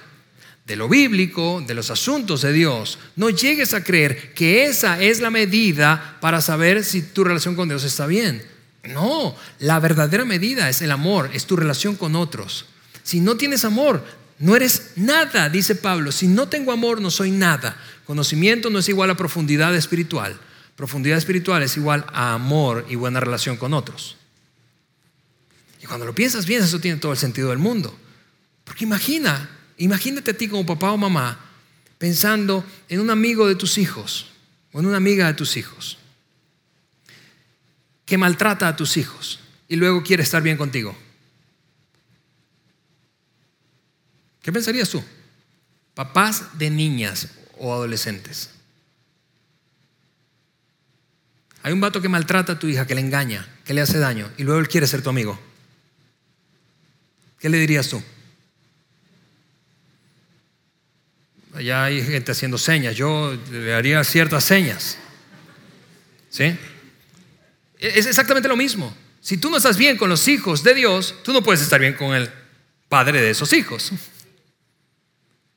de 0.66 0.76
lo 0.76 0.88
bíblico, 0.88 1.62
de 1.66 1.74
los 1.74 1.90
asuntos 1.90 2.42
de 2.42 2.52
Dios, 2.52 2.98
no 3.16 3.28
llegues 3.28 3.74
a 3.74 3.84
creer 3.84 4.32
que 4.32 4.64
esa 4.64 5.00
es 5.02 5.20
la 5.20 5.30
medida 5.30 6.16
para 6.20 6.40
saber 6.40 6.84
si 6.84 7.02
tu 7.02 7.22
relación 7.22 7.54
con 7.54 7.68
Dios 7.68 7.84
está 7.84 8.06
bien. 8.06 8.42
No, 8.84 9.36
la 9.58 9.80
verdadera 9.80 10.24
medida 10.24 10.68
es 10.68 10.82
el 10.82 10.90
amor, 10.90 11.30
es 11.32 11.46
tu 11.46 11.56
relación 11.56 11.96
con 11.96 12.16
otros. 12.16 12.66
Si 13.02 13.20
no 13.20 13.36
tienes 13.36 13.64
amor, 13.64 14.04
no 14.38 14.56
eres 14.56 14.92
nada, 14.96 15.48
dice 15.48 15.74
Pablo. 15.74 16.12
Si 16.12 16.26
no 16.26 16.48
tengo 16.48 16.72
amor, 16.72 17.00
no 17.00 17.10
soy 17.10 17.30
nada. 17.30 17.76
Conocimiento 18.04 18.70
no 18.70 18.78
es 18.78 18.88
igual 18.88 19.10
a 19.10 19.16
profundidad 19.16 19.74
espiritual. 19.74 20.38
Profundidad 20.76 21.18
espiritual 21.18 21.62
es 21.62 21.76
igual 21.76 22.04
a 22.12 22.34
amor 22.34 22.86
y 22.88 22.96
buena 22.96 23.20
relación 23.20 23.56
con 23.56 23.74
otros. 23.74 24.16
Y 25.80 25.86
cuando 25.86 26.06
lo 26.06 26.14
piensas 26.14 26.46
bien, 26.46 26.62
eso 26.62 26.80
tiene 26.80 26.98
todo 26.98 27.12
el 27.12 27.18
sentido 27.18 27.50
del 27.50 27.58
mundo. 27.58 27.96
Porque 28.64 28.84
imagina, 28.84 29.50
imagínate 29.76 30.32
a 30.32 30.36
ti 30.36 30.48
como 30.48 30.66
papá 30.66 30.90
o 30.90 30.96
mamá 30.96 31.38
pensando 31.98 32.64
en 32.88 33.00
un 33.00 33.10
amigo 33.10 33.46
de 33.46 33.54
tus 33.54 33.78
hijos 33.78 34.26
o 34.72 34.80
en 34.80 34.86
una 34.86 34.96
amiga 34.96 35.26
de 35.26 35.34
tus 35.34 35.56
hijos 35.56 35.98
que 38.04 38.18
maltrata 38.18 38.68
a 38.68 38.76
tus 38.76 38.96
hijos 38.96 39.40
y 39.68 39.76
luego 39.76 40.02
quiere 40.02 40.22
estar 40.22 40.42
bien 40.42 40.56
contigo. 40.56 40.96
¿Qué 44.42 44.52
pensarías 44.52 44.90
tú? 44.90 45.02
Papás 45.94 46.58
de 46.58 46.68
niñas 46.70 47.28
o 47.58 47.72
adolescentes. 47.72 48.50
Hay 51.64 51.72
un 51.72 51.80
vato 51.80 52.02
que 52.02 52.10
maltrata 52.10 52.52
a 52.52 52.58
tu 52.58 52.68
hija, 52.68 52.86
que 52.86 52.94
le 52.94 53.00
engaña, 53.00 53.48
que 53.64 53.72
le 53.72 53.80
hace 53.80 53.98
daño, 53.98 54.30
y 54.36 54.44
luego 54.44 54.60
él 54.60 54.68
quiere 54.68 54.86
ser 54.86 55.00
tu 55.00 55.08
amigo. 55.08 55.40
¿Qué 57.38 57.48
le 57.48 57.56
dirías 57.58 57.88
tú? 57.88 58.02
Allá 61.54 61.84
hay 61.84 62.02
gente 62.02 62.32
haciendo 62.32 62.58
señas, 62.58 62.94
yo 62.94 63.34
le 63.50 63.72
haría 63.72 64.04
ciertas 64.04 64.44
señas. 64.44 64.98
¿Sí? 66.28 66.54
Es 67.78 68.04
exactamente 68.04 68.46
lo 68.46 68.56
mismo. 68.56 68.94
Si 69.22 69.38
tú 69.38 69.48
no 69.48 69.56
estás 69.56 69.78
bien 69.78 69.96
con 69.96 70.10
los 70.10 70.28
hijos 70.28 70.62
de 70.64 70.74
Dios, 70.74 71.14
tú 71.24 71.32
no 71.32 71.42
puedes 71.42 71.62
estar 71.62 71.80
bien 71.80 71.94
con 71.94 72.14
el 72.14 72.30
padre 72.90 73.22
de 73.22 73.30
esos 73.30 73.54
hijos. 73.54 73.90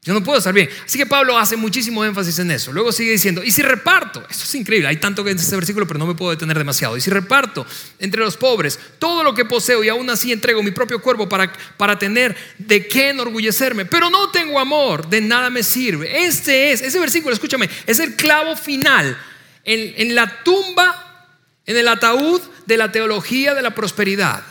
Yo 0.08 0.14
no 0.14 0.24
puedo 0.24 0.38
estar 0.38 0.54
bien. 0.54 0.70
Así 0.86 0.98
que 0.98 1.06
Pablo 1.06 1.38
hace 1.38 1.58
muchísimo 1.58 2.06
énfasis 2.06 2.40
en 2.40 2.50
eso. 2.52 2.72
Luego 2.72 2.94
sigue 2.94 3.12
diciendo, 3.12 3.44
y 3.44 3.52
si 3.52 3.62
reparto, 3.62 4.26
esto 4.30 4.46
es 4.46 4.56
increíble, 4.56 4.88
hay 4.88 4.96
tanto 4.96 5.22
que 5.22 5.32
en 5.32 5.38
este 5.38 5.54
versículo, 5.58 5.86
pero 5.86 6.00
no 6.00 6.08
me 6.08 6.16
puedo 6.16 6.32
detener 6.32 6.58
demasiado. 6.58 6.96
Y 6.96 7.02
si 7.02 7.10
reparto 7.10 7.68
entre 8.00 8.22
los 8.22 8.38
pobres 8.38 8.80
todo 9.00 9.22
lo 9.22 9.36
que 9.36 9.44
poseo 9.44 9.84
y 9.84 9.90
aún 9.90 10.10
así 10.10 10.32
entrego 10.32 10.64
mi 10.64 10.72
propio 10.72 11.02
cuerpo 11.02 11.28
para, 11.28 11.52
para 11.76 12.00
tener 12.00 12.38
de 12.58 12.88
qué 12.88 13.10
enorgullecerme, 13.10 13.84
pero 13.84 14.10
no 14.10 14.30
tengo 14.30 14.62
amor, 14.62 15.10
de 15.10 15.20
nada 15.20 15.50
me 15.50 15.62
sirve. 15.62 16.26
Este 16.26 16.72
es, 16.72 16.82
ese 16.82 17.02
versículo, 17.02 17.34
escúchame, 17.34 17.70
es 17.86 18.00
el 18.00 18.16
clavo 18.16 18.56
final 18.56 19.18
en, 19.66 19.94
en 19.98 20.16
la 20.16 20.42
tumba, 20.42 21.36
en 21.66 21.76
el 21.76 21.88
ataúd 21.90 22.42
de 22.66 22.78
la 22.78 22.94
teología 22.94 23.54
de 23.54 23.62
la 23.62 23.76
prosperidad. 23.76 24.42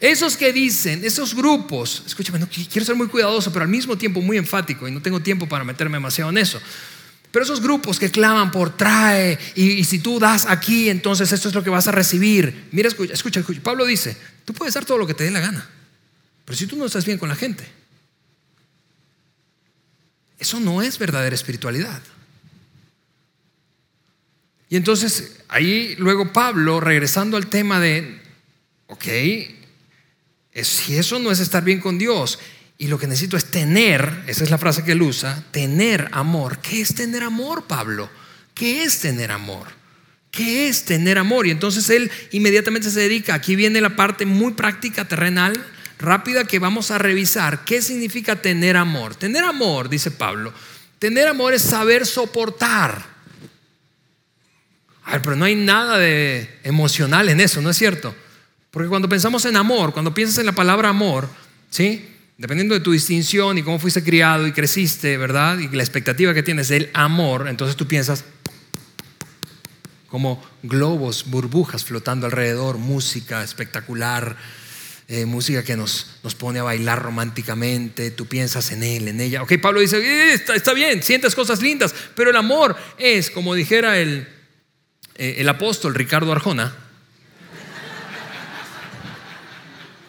Esos 0.00 0.36
que 0.36 0.52
dicen, 0.52 1.04
esos 1.04 1.34
grupos, 1.34 2.04
escúchame, 2.06 2.38
no, 2.38 2.48
quiero 2.48 2.84
ser 2.84 2.94
muy 2.94 3.08
cuidadoso, 3.08 3.52
pero 3.52 3.64
al 3.64 3.70
mismo 3.70 3.98
tiempo 3.98 4.20
muy 4.20 4.36
enfático 4.36 4.86
y 4.86 4.92
no 4.92 5.02
tengo 5.02 5.20
tiempo 5.20 5.48
para 5.48 5.64
meterme 5.64 5.96
demasiado 5.96 6.30
en 6.30 6.38
eso. 6.38 6.60
Pero 7.32 7.44
esos 7.44 7.60
grupos 7.60 7.98
que 7.98 8.10
claman 8.10 8.50
por 8.50 8.76
trae 8.76 9.38
y, 9.54 9.82
si 9.84 9.98
tú 9.98 10.18
das 10.18 10.46
aquí, 10.46 10.88
entonces 10.88 11.30
esto 11.32 11.48
es 11.48 11.54
lo 11.54 11.62
que 11.62 11.70
vas 11.70 11.88
a 11.88 11.92
recibir. 11.92 12.68
Mira, 12.72 12.88
escucha, 12.88 13.12
escucha, 13.12 13.40
escucha. 13.40 13.60
Pablo 13.60 13.84
dice, 13.84 14.16
tú 14.44 14.54
puedes 14.54 14.74
dar 14.74 14.84
todo 14.84 14.98
lo 14.98 15.06
que 15.06 15.14
te 15.14 15.24
dé 15.24 15.30
la 15.30 15.40
gana, 15.40 15.68
pero 16.44 16.56
si 16.56 16.66
tú 16.66 16.76
no 16.76 16.86
estás 16.86 17.04
bien 17.04 17.18
con 17.18 17.28
la 17.28 17.36
gente, 17.36 17.68
eso 20.38 20.60
no 20.60 20.80
es 20.80 20.98
verdadera 20.98 21.34
espiritualidad. 21.34 22.00
Y 24.70 24.76
entonces 24.76 25.40
ahí 25.48 25.96
luego 25.98 26.32
Pablo, 26.32 26.80
regresando 26.80 27.36
al 27.36 27.48
tema 27.48 27.80
de, 27.80 28.22
ok, 28.86 29.04
si 30.64 30.96
eso 30.96 31.18
no 31.18 31.30
es 31.30 31.40
estar 31.40 31.64
bien 31.64 31.80
con 31.80 31.98
Dios 31.98 32.38
y 32.78 32.86
lo 32.86 32.98
que 32.98 33.06
necesito 33.06 33.36
es 33.36 33.46
tener, 33.46 34.22
esa 34.26 34.44
es 34.44 34.50
la 34.50 34.58
frase 34.58 34.84
que 34.84 34.92
él 34.92 35.02
usa, 35.02 35.44
tener 35.50 36.08
amor. 36.12 36.58
¿Qué 36.58 36.80
es 36.80 36.94
tener 36.94 37.22
amor, 37.22 37.66
Pablo? 37.66 38.08
¿Qué 38.54 38.84
es 38.84 39.00
tener 39.00 39.32
amor? 39.32 39.66
¿Qué 40.30 40.68
es 40.68 40.84
tener 40.84 41.18
amor? 41.18 41.46
Y 41.46 41.50
entonces 41.50 41.90
él 41.90 42.10
inmediatamente 42.30 42.90
se 42.90 43.00
dedica, 43.00 43.34
aquí 43.34 43.56
viene 43.56 43.80
la 43.80 43.96
parte 43.96 44.26
muy 44.26 44.52
práctica, 44.52 45.08
terrenal, 45.08 45.64
rápida, 45.98 46.44
que 46.44 46.58
vamos 46.58 46.90
a 46.90 46.98
revisar. 46.98 47.64
¿Qué 47.64 47.82
significa 47.82 48.36
tener 48.36 48.76
amor? 48.76 49.16
Tener 49.16 49.44
amor, 49.44 49.88
dice 49.88 50.10
Pablo, 50.10 50.52
tener 50.98 51.26
amor 51.26 51.54
es 51.54 51.62
saber 51.62 52.06
soportar. 52.06 53.04
A 55.04 55.12
ver, 55.12 55.22
pero 55.22 55.36
no 55.36 55.46
hay 55.46 55.56
nada 55.56 55.98
de 55.98 56.60
emocional 56.62 57.28
en 57.28 57.40
eso, 57.40 57.60
¿no 57.62 57.70
es 57.70 57.76
cierto? 57.76 58.14
Porque 58.78 58.90
cuando 58.90 59.08
pensamos 59.08 59.44
en 59.44 59.56
amor, 59.56 59.92
cuando 59.92 60.14
piensas 60.14 60.38
en 60.38 60.46
la 60.46 60.52
palabra 60.52 60.88
amor, 60.88 61.28
¿sí? 61.68 62.08
Dependiendo 62.36 62.74
de 62.74 62.80
tu 62.80 62.92
distinción 62.92 63.58
y 63.58 63.64
cómo 63.64 63.80
fuiste 63.80 64.04
criado 64.04 64.46
y 64.46 64.52
creciste, 64.52 65.16
¿verdad? 65.16 65.58
Y 65.58 65.66
la 65.66 65.82
expectativa 65.82 66.32
que 66.32 66.44
tienes 66.44 66.68
del 66.68 66.88
amor, 66.94 67.48
entonces 67.48 67.74
tú 67.74 67.88
piensas 67.88 68.24
como 70.06 70.40
globos, 70.62 71.24
burbujas 71.28 71.84
flotando 71.84 72.26
alrededor, 72.26 72.78
música 72.78 73.42
espectacular, 73.42 74.36
eh, 75.08 75.26
música 75.26 75.64
que 75.64 75.76
nos, 75.76 76.20
nos 76.22 76.36
pone 76.36 76.60
a 76.60 76.62
bailar 76.62 77.02
románticamente, 77.02 78.12
tú 78.12 78.26
piensas 78.26 78.70
en 78.70 78.84
él, 78.84 79.08
en 79.08 79.20
ella. 79.20 79.42
Ok, 79.42 79.54
Pablo 79.60 79.80
dice, 79.80 79.98
eh, 79.98 80.34
está, 80.54 80.72
bien, 80.72 81.02
sientes 81.02 81.34
cosas 81.34 81.62
lindas, 81.62 81.92
pero 82.14 82.30
el 82.30 82.36
amor 82.36 82.76
es, 82.96 83.28
como 83.28 83.56
dijera 83.56 83.98
el, 83.98 84.28
eh, 85.16 85.34
el 85.38 85.48
apóstol 85.48 85.96
Ricardo 85.96 86.30
Arjona, 86.30 86.76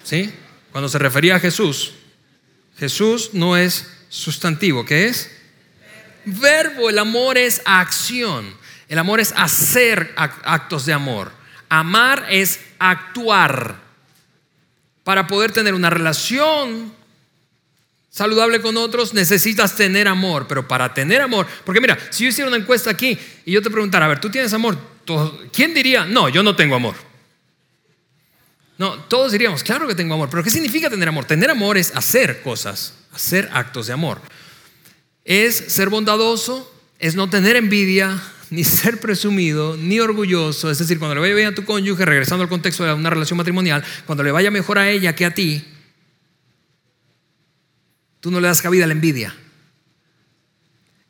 ¿Sí? 0.10 0.34
Cuando 0.72 0.90
se 0.90 0.98
refería 0.98 1.36
a 1.36 1.40
Jesús, 1.40 1.92
Jesús 2.80 3.30
no 3.34 3.56
es 3.56 3.88
sustantivo, 4.10 4.84
¿qué 4.84 5.06
es? 5.06 5.30
Verbo, 6.26 6.90
el 6.90 6.98
amor 6.98 7.38
es 7.38 7.62
acción. 7.64 8.52
El 8.88 8.98
amor 8.98 9.20
es 9.20 9.36
hacer 9.38 10.12
actos 10.16 10.88
de 10.88 10.94
amor. 10.94 11.32
Amar 11.70 12.26
es 12.32 12.60
actuar 12.80 13.76
para 15.04 15.28
poder 15.28 15.52
tener 15.52 15.76
una 15.76 15.92
relación 15.92 16.92
saludable 18.10 18.62
con 18.62 18.78
otros, 18.78 19.14
necesitas 19.14 19.76
tener 19.76 20.08
amor. 20.08 20.48
Pero 20.48 20.68
para 20.68 20.92
tener 20.92 21.22
amor, 21.22 21.46
porque 21.64 21.82
mira, 21.82 22.00
si 22.10 22.24
yo 22.24 22.32
hiciera 22.32 22.48
una 22.48 22.58
encuesta 22.58 22.90
aquí 22.90 23.16
y 23.46 23.52
yo 23.52 23.62
te 23.62 23.70
preguntara, 23.70 24.06
a 24.06 24.10
ver, 24.10 24.20
¿tú 24.20 24.32
tienes 24.32 24.52
amor? 24.54 24.76
¿Quién 25.54 25.76
diría, 25.76 26.06
no, 26.06 26.30
yo 26.30 26.42
no 26.42 26.56
tengo 26.56 26.76
amor? 26.76 27.09
No, 28.80 28.98
todos 29.04 29.32
diríamos, 29.32 29.64
claro 29.64 29.88
que 29.88 29.94
tengo 29.94 30.16
amor. 30.16 30.30
Pero 30.32 30.44
¿qué 30.44 30.50
significa 30.50 30.90
tener 30.90 31.08
amor? 31.08 31.26
Tener 31.26 31.52
amor 31.52 31.78
es 31.78 31.96
hacer 31.96 32.42
cosas, 32.42 32.96
hacer 33.14 33.48
actos 33.54 33.86
de 33.86 33.94
amor. 33.94 34.20
Es 35.24 35.56
ser 35.56 35.90
bondadoso, 35.90 36.74
es 36.98 37.14
no 37.14 37.30
tener 37.30 37.56
envidia, 37.56 38.20
ni 38.50 38.64
ser 38.64 39.00
presumido, 39.00 39.78
ni 39.78 40.00
orgulloso. 40.00 40.72
Es 40.72 40.80
decir, 40.80 40.98
cuando 40.98 41.14
le 41.14 41.22
vaya 41.22 41.36
bien 41.36 41.50
a 41.50 41.56
tu 41.56 41.64
cónyuge, 41.64 42.04
regresando 42.06 42.42
al 42.42 42.50
contexto 42.50 42.84
de 42.84 42.94
una 42.94 43.12
relación 43.12 43.38
matrimonial, 43.38 43.84
cuando 44.08 44.24
le 44.24 44.32
vaya 44.32 44.50
mejor 44.50 44.80
a 44.80 44.90
ella 44.90 45.14
que 45.14 45.26
a 45.28 45.36
ti, 45.36 45.64
Tú 48.20 48.32
no 48.32 48.40
le 48.40 48.48
das 48.48 48.62
cabida 48.62 48.84
a 48.84 48.88
la 48.88 48.94
envidia. 48.94 49.36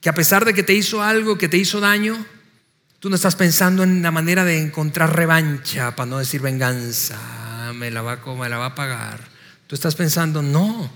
Que 0.02 0.10
a 0.10 0.14
pesar 0.14 0.46
de 0.46 0.54
que 0.54 0.64
te 0.64 0.74
hizo 0.74 1.02
algo, 1.02 1.38
que 1.38 1.50
te 1.50 1.58
hizo 1.58 1.80
daño, 1.80 2.26
tú 3.00 3.10
no 3.10 3.16
estás 3.16 3.36
pensando 3.36 3.84
en 3.84 4.02
la 4.02 4.12
manera 4.12 4.46
de 4.46 4.62
encontrar 4.62 5.16
revancha, 5.16 5.96
para 5.96 6.10
no 6.10 6.20
decir 6.20 6.42
venganza, 6.42 7.18
me 7.74 7.92
la 7.92 8.02
va, 8.02 8.18
me 8.36 8.50
la 8.50 8.58
va 8.58 8.68
a 8.68 8.76
pagar. 8.76 9.20
Tú 9.68 9.76
estás 9.76 9.96
pensando, 9.96 10.42
no, 10.42 10.92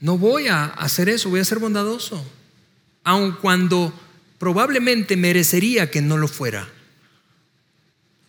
no 0.00 0.18
voy 0.18 0.48
a 0.48 0.64
hacer 0.64 1.08
eso, 1.08 1.30
voy 1.30 1.40
a 1.40 1.44
ser 1.44 1.58
bondadoso. 1.58 2.24
Aun 3.04 3.32
cuando 3.32 3.92
probablemente 4.38 5.16
merecería 5.16 5.90
que 5.90 6.02
no 6.02 6.16
lo 6.16 6.28
fuera. 6.28 6.68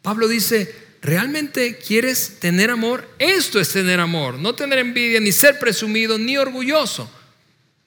Pablo 0.01 0.27
dice, 0.27 0.91
¿Realmente 1.01 1.77
quieres 1.77 2.39
tener 2.39 2.69
amor? 2.69 3.09
Esto 3.17 3.59
es 3.59 3.69
tener 3.69 3.99
amor, 3.99 4.37
no 4.37 4.53
tener 4.53 4.77
envidia, 4.77 5.19
ni 5.19 5.31
ser 5.31 5.57
presumido, 5.57 6.19
ni 6.19 6.37
orgulloso, 6.37 7.11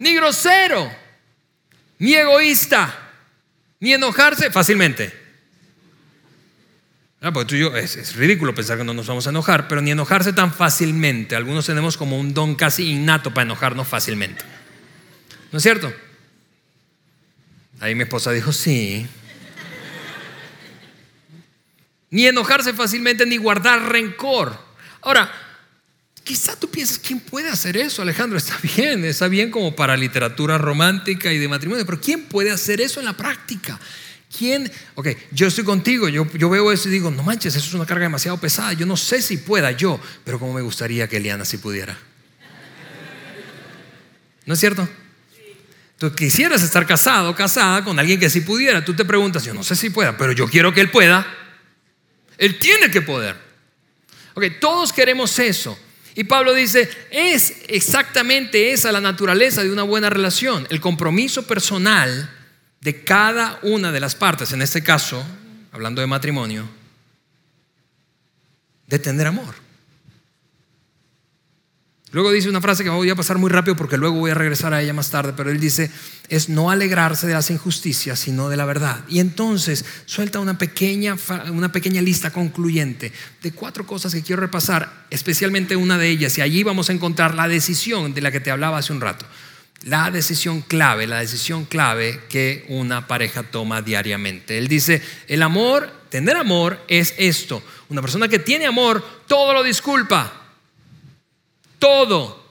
ni 0.01 0.15
grosero, 0.15 0.91
ni 1.99 2.15
egoísta, 2.15 3.13
ni 3.79 3.93
enojarse 3.93 4.51
fácilmente. 4.51 5.24
Ah, 7.25 7.33
porque 7.33 7.49
tú 7.49 7.55
y 7.57 7.61
yo, 7.61 7.77
es, 7.77 7.97
es, 7.97 8.17
ridículo 8.17 8.55
pensar 8.55 8.77
que 8.77 8.85
no 8.85 8.93
nos 8.93 9.07
vamos 9.07 9.27
a 9.27 9.31
enojar, 9.31 9.67
pero 9.67 9.81
ni 9.81 9.91
enojarse 9.91 10.35
tan 10.35 10.53
fácilmente. 10.53 11.35
Algunos 11.35 11.65
tenemos 11.65 11.97
como 11.97 12.19
un 12.19 12.35
don 12.35 12.55
casi 12.55 12.91
innato 12.91 13.33
para 13.33 13.47
enojarnos 13.47 13.89
fácilmente. 13.89 14.45
¿No 15.51 15.57
es 15.57 15.63
cierto? 15.63 15.93
Ahí 17.81 17.95
mi 17.95 18.03
esposa 18.03 18.31
dijo, 18.31 18.53
sí 18.53 19.09
ni 22.15 22.29
enojarse 22.29 22.73
fácilmente, 22.73 23.27
ni 23.27 23.39
guardar 23.39 23.91
rencor. 23.91 24.57
Ahora, 25.01 25.33
quizá 26.23 26.55
tú 26.55 26.71
piensas, 26.71 27.01
¿quién 27.01 27.19
puede 27.19 27.49
hacer 27.49 27.77
eso, 27.77 28.03
Alejandro? 28.03 28.39
Está 28.39 28.57
bien, 28.77 29.05
está 29.05 29.27
bien 29.27 29.51
como 29.51 29.75
para 29.75 29.97
literatura 29.97 30.57
romántica 30.57 31.33
y 31.33 31.39
de 31.39 31.49
matrimonio, 31.49 31.85
pero 31.85 32.01
¿quién 32.01 32.27
puede 32.27 32.53
hacer 32.53 32.81
eso 32.81 33.01
en 33.01 33.07
la 33.07 33.17
práctica? 33.17 33.81
¿Quién? 34.37 34.71
Ok, 34.97 35.09
yo 35.31 35.47
estoy 35.47 35.65
contigo, 35.65 36.09
yo, 36.09 36.27
yo 36.33 36.51
veo 36.51 36.73
eso 36.73 36.89
y 36.89 36.93
digo, 36.93 37.11
no 37.11 37.23
manches, 37.23 37.55
eso 37.55 37.69
es 37.69 37.75
una 37.75 37.87
carga 37.87 38.05
demasiado 38.05 38.39
pesada, 38.39 38.73
yo 38.73 38.87
no 38.87 38.97
sé 38.97 39.23
si 39.23 39.37
pueda 39.37 39.71
yo, 39.71 40.01
pero 40.25 40.39
como 40.41 40.55
me 40.55 40.61
gustaría 40.61 41.09
que 41.09 41.19
Eliana 41.19 41.45
sí 41.45 41.59
pudiera. 41.59 41.97
¿No 44.47 44.55
es 44.55 44.61
cierto? 44.61 44.89
Tú 45.99 46.13
quisieras 46.15 46.63
estar 46.63 46.87
casado 46.87 47.35
casada 47.35 47.85
con 47.85 47.99
alguien 47.99 48.19
que 48.19 48.29
sí 48.29 48.41
pudiera. 48.41 48.85
Tú 48.85 48.95
te 48.95 49.05
preguntas, 49.05 49.45
yo 49.45 49.55
no 49.55 49.63
sé 49.63 49.77
si 49.77 49.91
pueda, 49.91 50.17
pero 50.17 50.33
yo 50.33 50.49
quiero 50.49 50.75
que 50.75 50.81
él 50.81 50.91
pueda. 50.91 51.27
Él 52.37 52.59
tiene 52.59 52.91
que 52.91 53.01
poder. 53.01 53.37
Ok, 54.35 54.45
todos 54.61 54.93
queremos 54.93 55.39
eso. 55.39 55.79
Y 56.17 56.25
Pablo 56.25 56.53
dice, 56.53 56.91
es 57.11 57.55
exactamente 57.69 58.73
esa 58.73 58.93
la 58.93 59.01
naturaleza 59.01 59.63
de 59.63 59.71
una 59.71 59.83
buena 59.83 60.11
relación, 60.11 60.67
el 60.71 60.81
compromiso 60.81 61.47
personal 61.47 62.31
de 62.85 63.03
cada 63.03 63.59
una 63.63 63.91
de 63.93 63.99
las 63.99 64.15
partes, 64.15 64.53
en 64.53 64.61
este 64.61 64.83
caso, 64.83 65.25
hablando 65.73 66.03
de 66.03 66.07
matrimonio, 66.07 66.69
de 68.87 68.99
tener 68.99 69.27
amor. 69.27 69.55
Luego 72.11 72.31
dice 72.31 72.51
una 72.51 72.61
frase 72.61 72.85
que 72.85 72.91
voy 72.91 73.09
a 73.09 73.17
pasar 73.17 73.39
muy 73.39 73.49
rápido 73.49 73.75
porque 73.75 73.97
luego 73.97 74.19
voy 74.19 74.33
a 74.33 74.35
regresar 74.35 74.75
a 74.75 74.83
ella 74.83 74.93
más 74.93 75.11
tarde, 75.11 75.33
pero 75.35 75.51
él 75.51 75.59
dice, 75.59 75.91
es 76.29 76.51
no 76.51 76.71
alegrarse 76.71 77.27
de 77.27 77.33
las 77.33 77.51
injusticias, 77.51 78.19
sino 78.19 78.51
de 78.51 78.59
la 78.59 78.67
verdad. 78.67 79.01
Y 79.09 79.19
entonces 79.19 79.87
suelta 80.05 80.39
una 80.39 80.59
pequeña, 80.59 81.17
una 81.51 81.73
pequeña 81.73 82.03
lista 82.03 82.33
concluyente 82.33 83.13
de 83.43 83.53
cuatro 83.53 83.87
cosas 83.87 84.15
que 84.15 84.23
quiero 84.23 84.43
repasar, 84.43 85.07
especialmente 85.09 85.75
una 85.75 85.97
de 85.97 86.11
ellas, 86.11 86.37
y 86.37 86.43
allí 86.43 86.63
vamos 86.63 86.91
a 86.91 86.93
encontrar 86.93 87.35
la 87.35 87.49
decisión 87.49 88.13
de 88.13 88.21
la 88.21 88.31
que 88.31 88.41
te 88.41 88.51
hablaba 88.51 88.77
hace 88.77 88.93
un 88.93 89.01
rato. 89.01 89.25
La 89.83 90.11
decisión 90.11 90.63
clave, 90.63 91.07
la 91.07 91.19
decisión 91.19 91.67
clave 91.67 92.23
que 92.29 92.65
una 92.69 93.07
pareja 93.07 93.43
toma 93.43 93.83
diariamente. 93.83 94.57
Él 94.57 94.69
dice, 94.69 95.03
el 95.29 95.43
amor, 95.43 95.93
tener 96.09 96.37
amor 96.37 96.83
es 96.89 97.15
esto. 97.19 97.63
Una 97.91 98.01
persona 98.01 98.29
que 98.29 98.39
tiene 98.39 98.65
amor, 98.65 99.05
todo 99.27 99.53
lo 99.53 99.63
disculpa 99.63 100.41
todo. 101.85 102.43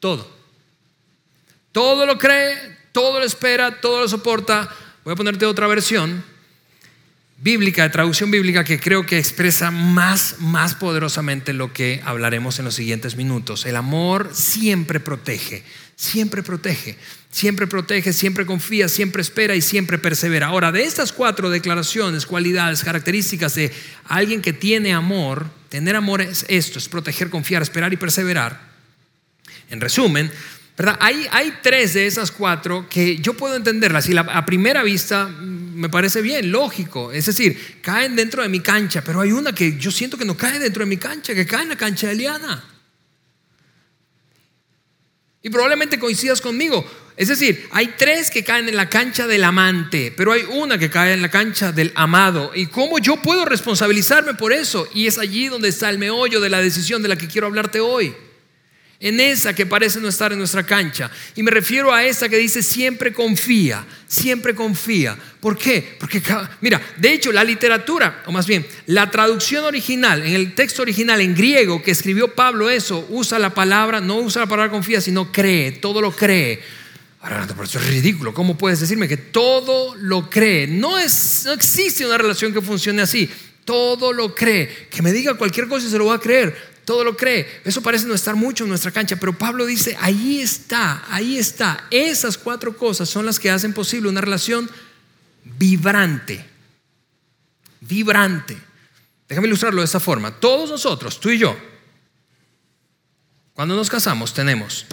Todo. 0.00 0.28
Todo 1.70 2.04
lo 2.04 2.18
cree, 2.18 2.78
todo 2.90 3.20
lo 3.20 3.24
espera, 3.24 3.80
todo 3.80 4.00
lo 4.00 4.08
soporta. 4.08 4.68
Voy 5.04 5.12
a 5.12 5.16
ponerte 5.16 5.46
otra 5.46 5.68
versión 5.68 6.24
bíblica, 7.42 7.82
de 7.82 7.90
traducción 7.90 8.30
bíblica, 8.30 8.62
que 8.62 8.78
creo 8.78 9.04
que 9.04 9.18
expresa 9.18 9.72
más, 9.72 10.36
más 10.38 10.76
poderosamente 10.76 11.52
lo 11.52 11.72
que 11.72 12.00
hablaremos 12.04 12.58
en 12.60 12.64
los 12.64 12.74
siguientes 12.74 13.16
minutos. 13.16 13.66
El 13.66 13.74
amor 13.74 14.30
siempre 14.32 15.00
protege, 15.00 15.64
siempre 15.96 16.44
protege, 16.44 16.96
siempre 17.32 17.66
protege, 17.66 18.12
siempre 18.12 18.46
confía, 18.46 18.88
siempre 18.88 19.22
espera 19.22 19.56
y 19.56 19.60
siempre 19.60 19.98
persevera. 19.98 20.46
Ahora, 20.46 20.70
de 20.70 20.84
estas 20.84 21.10
cuatro 21.10 21.50
declaraciones, 21.50 22.26
cualidades, 22.26 22.84
características 22.84 23.56
de 23.56 23.72
alguien 24.04 24.40
que 24.40 24.52
tiene 24.52 24.94
amor, 24.94 25.46
tener 25.68 25.96
amor 25.96 26.20
es 26.20 26.46
esto, 26.48 26.78
es 26.78 26.88
proteger, 26.88 27.28
confiar, 27.28 27.60
esperar 27.60 27.92
y 27.92 27.96
perseverar. 27.96 28.70
En 29.68 29.80
resumen, 29.80 30.30
¿verdad? 30.78 30.96
Hay, 31.00 31.54
tres 31.60 31.94
de 31.94 32.06
esas 32.06 32.30
cuatro 32.30 32.86
que 32.88 33.16
yo 33.16 33.34
puedo 33.34 33.56
entenderlas 33.56 34.08
y 34.08 34.16
a 34.16 34.46
primera 34.46 34.84
vista 34.84 35.28
me 35.72 35.88
parece 35.88 36.22
bien, 36.22 36.50
lógico. 36.50 37.12
Es 37.12 37.26
decir, 37.26 37.80
caen 37.82 38.16
dentro 38.16 38.42
de 38.42 38.48
mi 38.48 38.60
cancha, 38.60 39.02
pero 39.02 39.20
hay 39.20 39.32
una 39.32 39.54
que 39.54 39.78
yo 39.78 39.90
siento 39.90 40.16
que 40.16 40.24
no 40.24 40.36
cae 40.36 40.58
dentro 40.58 40.80
de 40.80 40.86
mi 40.86 40.96
cancha, 40.96 41.34
que 41.34 41.46
cae 41.46 41.62
en 41.62 41.70
la 41.70 41.76
cancha 41.76 42.06
de 42.06 42.12
Eliana. 42.14 42.64
Y 45.42 45.50
probablemente 45.50 45.98
coincidas 45.98 46.40
conmigo. 46.40 46.84
Es 47.16 47.28
decir, 47.28 47.68
hay 47.72 47.94
tres 47.98 48.30
que 48.30 48.44
caen 48.44 48.68
en 48.68 48.76
la 48.76 48.88
cancha 48.88 49.26
del 49.26 49.44
amante, 49.44 50.12
pero 50.16 50.32
hay 50.32 50.44
una 50.48 50.78
que 50.78 50.90
cae 50.90 51.12
en 51.12 51.22
la 51.22 51.30
cancha 51.30 51.72
del 51.72 51.92
amado. 51.94 52.52
¿Y 52.54 52.66
cómo 52.66 52.98
yo 52.98 53.16
puedo 53.16 53.44
responsabilizarme 53.44 54.34
por 54.34 54.52
eso? 54.52 54.88
Y 54.94 55.06
es 55.06 55.18
allí 55.18 55.48
donde 55.48 55.68
está 55.68 55.90
el 55.90 55.98
meollo 55.98 56.40
de 56.40 56.48
la 56.48 56.60
decisión 56.60 57.02
de 57.02 57.08
la 57.08 57.16
que 57.16 57.28
quiero 57.28 57.48
hablarte 57.48 57.80
hoy 57.80 58.14
en 59.02 59.18
esa 59.18 59.52
que 59.52 59.66
parece 59.66 60.00
no 60.00 60.08
estar 60.08 60.32
en 60.32 60.38
nuestra 60.38 60.64
cancha. 60.64 61.10
Y 61.34 61.42
me 61.42 61.50
refiero 61.50 61.92
a 61.92 62.04
esa 62.04 62.28
que 62.28 62.38
dice 62.38 62.62
siempre 62.62 63.12
confía, 63.12 63.84
siempre 64.06 64.54
confía. 64.54 65.18
¿Por 65.40 65.58
qué? 65.58 65.96
Porque, 65.98 66.22
mira, 66.60 66.80
de 66.96 67.12
hecho 67.12 67.32
la 67.32 67.42
literatura, 67.42 68.22
o 68.26 68.32
más 68.32 68.46
bien, 68.46 68.64
la 68.86 69.10
traducción 69.10 69.64
original, 69.64 70.24
en 70.24 70.34
el 70.34 70.54
texto 70.54 70.82
original 70.82 71.20
en 71.20 71.34
griego 71.34 71.82
que 71.82 71.90
escribió 71.90 72.32
Pablo 72.34 72.70
eso, 72.70 73.04
usa 73.10 73.40
la 73.40 73.52
palabra, 73.52 74.00
no 74.00 74.18
usa 74.18 74.42
la 74.42 74.48
palabra 74.48 74.70
confía, 74.70 75.00
sino 75.00 75.32
cree, 75.32 75.72
todo 75.72 76.00
lo 76.00 76.12
cree. 76.12 76.60
Ahora, 77.22 77.46
pero 77.48 77.64
eso 77.64 77.80
es 77.80 77.86
ridículo. 77.88 78.32
¿Cómo 78.32 78.56
puedes 78.56 78.80
decirme 78.80 79.08
que 79.08 79.16
todo 79.16 79.96
lo 79.96 80.30
cree? 80.30 80.68
No, 80.68 80.98
es, 80.98 81.42
no 81.44 81.52
existe 81.52 82.06
una 82.06 82.18
relación 82.18 82.52
que 82.52 82.60
funcione 82.60 83.02
así. 83.02 83.30
Todo 83.64 84.12
lo 84.12 84.34
cree. 84.34 84.88
Que 84.90 85.02
me 85.02 85.12
diga 85.12 85.34
cualquier 85.34 85.68
cosa 85.68 85.86
y 85.86 85.90
se 85.90 85.98
lo 85.98 86.06
va 86.06 86.16
a 86.16 86.20
creer 86.20 86.71
todo 86.84 87.04
lo 87.04 87.16
cree. 87.16 87.62
Eso 87.64 87.82
parece 87.82 88.06
no 88.06 88.14
estar 88.14 88.34
mucho 88.34 88.64
en 88.64 88.70
nuestra 88.70 88.90
cancha, 88.90 89.16
pero 89.16 89.36
Pablo 89.36 89.66
dice, 89.66 89.96
ahí 90.00 90.40
está, 90.40 91.04
ahí 91.08 91.38
está. 91.38 91.86
Esas 91.90 92.36
cuatro 92.36 92.76
cosas 92.76 93.08
son 93.08 93.26
las 93.26 93.38
que 93.38 93.50
hacen 93.50 93.72
posible 93.72 94.08
una 94.08 94.20
relación 94.20 94.70
vibrante. 95.44 96.44
Vibrante. 97.80 98.56
Déjame 99.28 99.46
ilustrarlo 99.46 99.80
de 99.80 99.86
esta 99.86 100.00
forma. 100.00 100.32
Todos 100.32 100.70
nosotros, 100.70 101.18
tú 101.20 101.30
y 101.30 101.38
yo, 101.38 101.56
cuando 103.54 103.76
nos 103.76 103.88
casamos 103.88 104.34
tenemos 104.34 104.86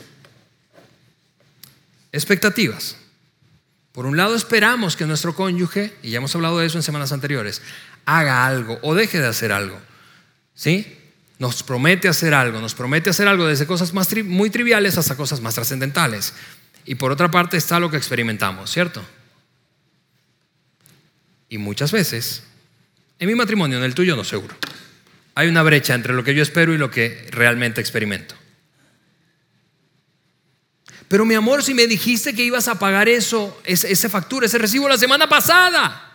expectativas. 2.11 2.97
Por 3.91 4.05
un 4.05 4.15
lado 4.15 4.35
esperamos 4.35 4.95
que 4.95 5.05
nuestro 5.05 5.35
cónyuge, 5.35 5.97
y 6.03 6.11
ya 6.11 6.17
hemos 6.17 6.35
hablado 6.35 6.59
de 6.59 6.67
eso 6.67 6.77
en 6.77 6.83
semanas 6.83 7.11
anteriores, 7.11 7.61
haga 8.05 8.45
algo 8.45 8.79
o 8.81 8.95
deje 8.95 9.19
de 9.19 9.27
hacer 9.27 9.51
algo. 9.51 9.79
¿Sí? 10.53 10.98
Nos 11.39 11.63
promete 11.63 12.09
hacer 12.09 12.33
algo, 12.33 12.59
nos 12.59 12.75
promete 12.75 13.09
hacer 13.09 13.27
algo 13.27 13.47
desde 13.47 13.65
cosas 13.65 13.93
más 13.93 14.13
muy 14.25 14.49
triviales 14.49 14.97
hasta 14.97 15.15
cosas 15.15 15.39
más 15.39 15.55
trascendentales. 15.55 16.33
Y 16.85 16.95
por 16.95 17.11
otra 17.11 17.31
parte 17.31 17.55
está 17.57 17.79
lo 17.79 17.89
que 17.89 17.97
experimentamos, 17.97 18.69
¿cierto? 18.69 19.03
Y 21.49 21.57
muchas 21.57 21.91
veces 21.91 22.43
En 23.21 23.27
mi 23.27 23.35
matrimonio, 23.35 23.77
en 23.77 23.83
el 23.83 23.93
tuyo 23.93 24.15
no 24.15 24.23
seguro. 24.23 24.55
Hay 25.35 25.49
una 25.49 25.61
brecha 25.61 25.93
entre 25.93 26.13
lo 26.13 26.23
que 26.23 26.33
yo 26.33 26.41
espero 26.41 26.73
y 26.73 26.77
lo 26.77 26.89
que 26.89 27.27
realmente 27.31 27.81
experimento. 27.81 28.33
Pero 31.09 31.25
mi 31.25 31.35
amor, 31.35 31.61
si 31.61 31.73
me 31.73 31.85
dijiste 31.87 32.33
que 32.33 32.43
ibas 32.43 32.69
a 32.69 32.79
pagar 32.79 33.09
eso, 33.09 33.61
esa 33.65 34.09
factura, 34.09 34.45
ese 34.45 34.57
recibo 34.57 34.87
la 34.87 34.97
semana 34.97 35.27
pasada, 35.27 36.08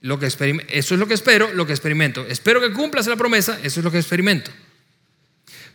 lo 0.00 0.18
que 0.18 0.26
eso 0.26 0.94
es 0.94 1.00
lo 1.00 1.08
que 1.08 1.14
espero, 1.14 1.52
lo 1.52 1.66
que 1.66 1.72
experimento. 1.72 2.26
Espero 2.28 2.60
que 2.60 2.72
cumplas 2.72 3.06
la 3.06 3.16
promesa, 3.16 3.58
eso 3.62 3.80
es 3.80 3.84
lo 3.84 3.90
que 3.90 3.98
experimento. 3.98 4.50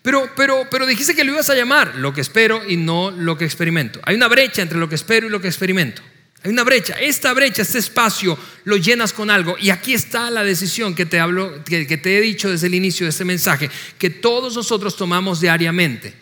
Pero, 0.02 0.30
pero, 0.36 0.68
pero 0.70 0.86
dijiste 0.86 1.16
que 1.16 1.24
lo 1.24 1.32
ibas 1.32 1.50
a 1.50 1.56
llamar, 1.56 1.96
lo 1.96 2.14
que 2.14 2.22
espero 2.22 2.62
y 2.68 2.78
no 2.78 3.12
lo 3.12 3.38
que 3.38 3.46
experimento. 3.46 4.00
Hay 4.04 4.16
una 4.16 4.28
brecha 4.28 4.62
entre 4.62 4.78
lo 4.78 4.90
que 4.90 4.96
espero 4.96 5.28
y 5.28 5.30
lo 5.30 5.42
que 5.42 5.48
experimento. 5.48 6.02
Hay 6.44 6.52
una 6.52 6.64
brecha. 6.64 6.96
Esta 7.00 7.34
brecha, 7.34 7.62
este 7.62 7.80
espacio, 7.80 8.38
lo 8.66 8.76
llenas 8.76 9.14
con 9.14 9.30
algo. 9.30 9.56
Y 9.58 9.70
aquí 9.70 9.94
está 9.94 10.30
la 10.30 10.44
decisión 10.44 10.94
que 10.94 11.06
te, 11.06 11.20
hablo, 11.20 11.64
que, 11.64 11.88
que 11.88 11.98
te 11.98 12.18
he 12.18 12.22
dicho 12.22 12.50
desde 12.50 12.68
el 12.68 12.76
inicio 12.76 13.06
de 13.06 13.12
este 13.12 13.24
mensaje, 13.24 13.70
que 13.98 14.10
todos 14.10 14.56
nosotros 14.56 14.98
tomamos 14.98 15.40
diariamente. 15.40 16.14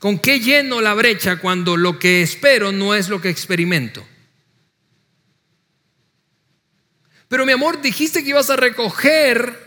¿Con 0.00 0.18
qué 0.18 0.40
lleno 0.40 0.80
la 0.80 0.94
brecha 0.94 1.36
cuando 1.36 1.76
lo 1.76 2.00
que 2.00 2.22
espero 2.22 2.72
no 2.72 2.92
es 2.92 3.08
lo 3.08 3.20
que 3.20 3.28
experimento? 3.28 4.04
Pero 7.32 7.46
mi 7.46 7.52
amor, 7.52 7.80
dijiste 7.80 8.22
que 8.22 8.28
ibas 8.28 8.50
a 8.50 8.56
recoger, 8.56 9.58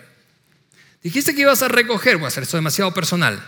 dijiste 1.02 1.34
que 1.34 1.42
ibas 1.42 1.64
a 1.64 1.68
recoger, 1.68 2.18
voy 2.18 2.26
a 2.26 2.28
hacer 2.28 2.44
esto 2.44 2.58
demasiado 2.58 2.94
personal. 2.94 3.44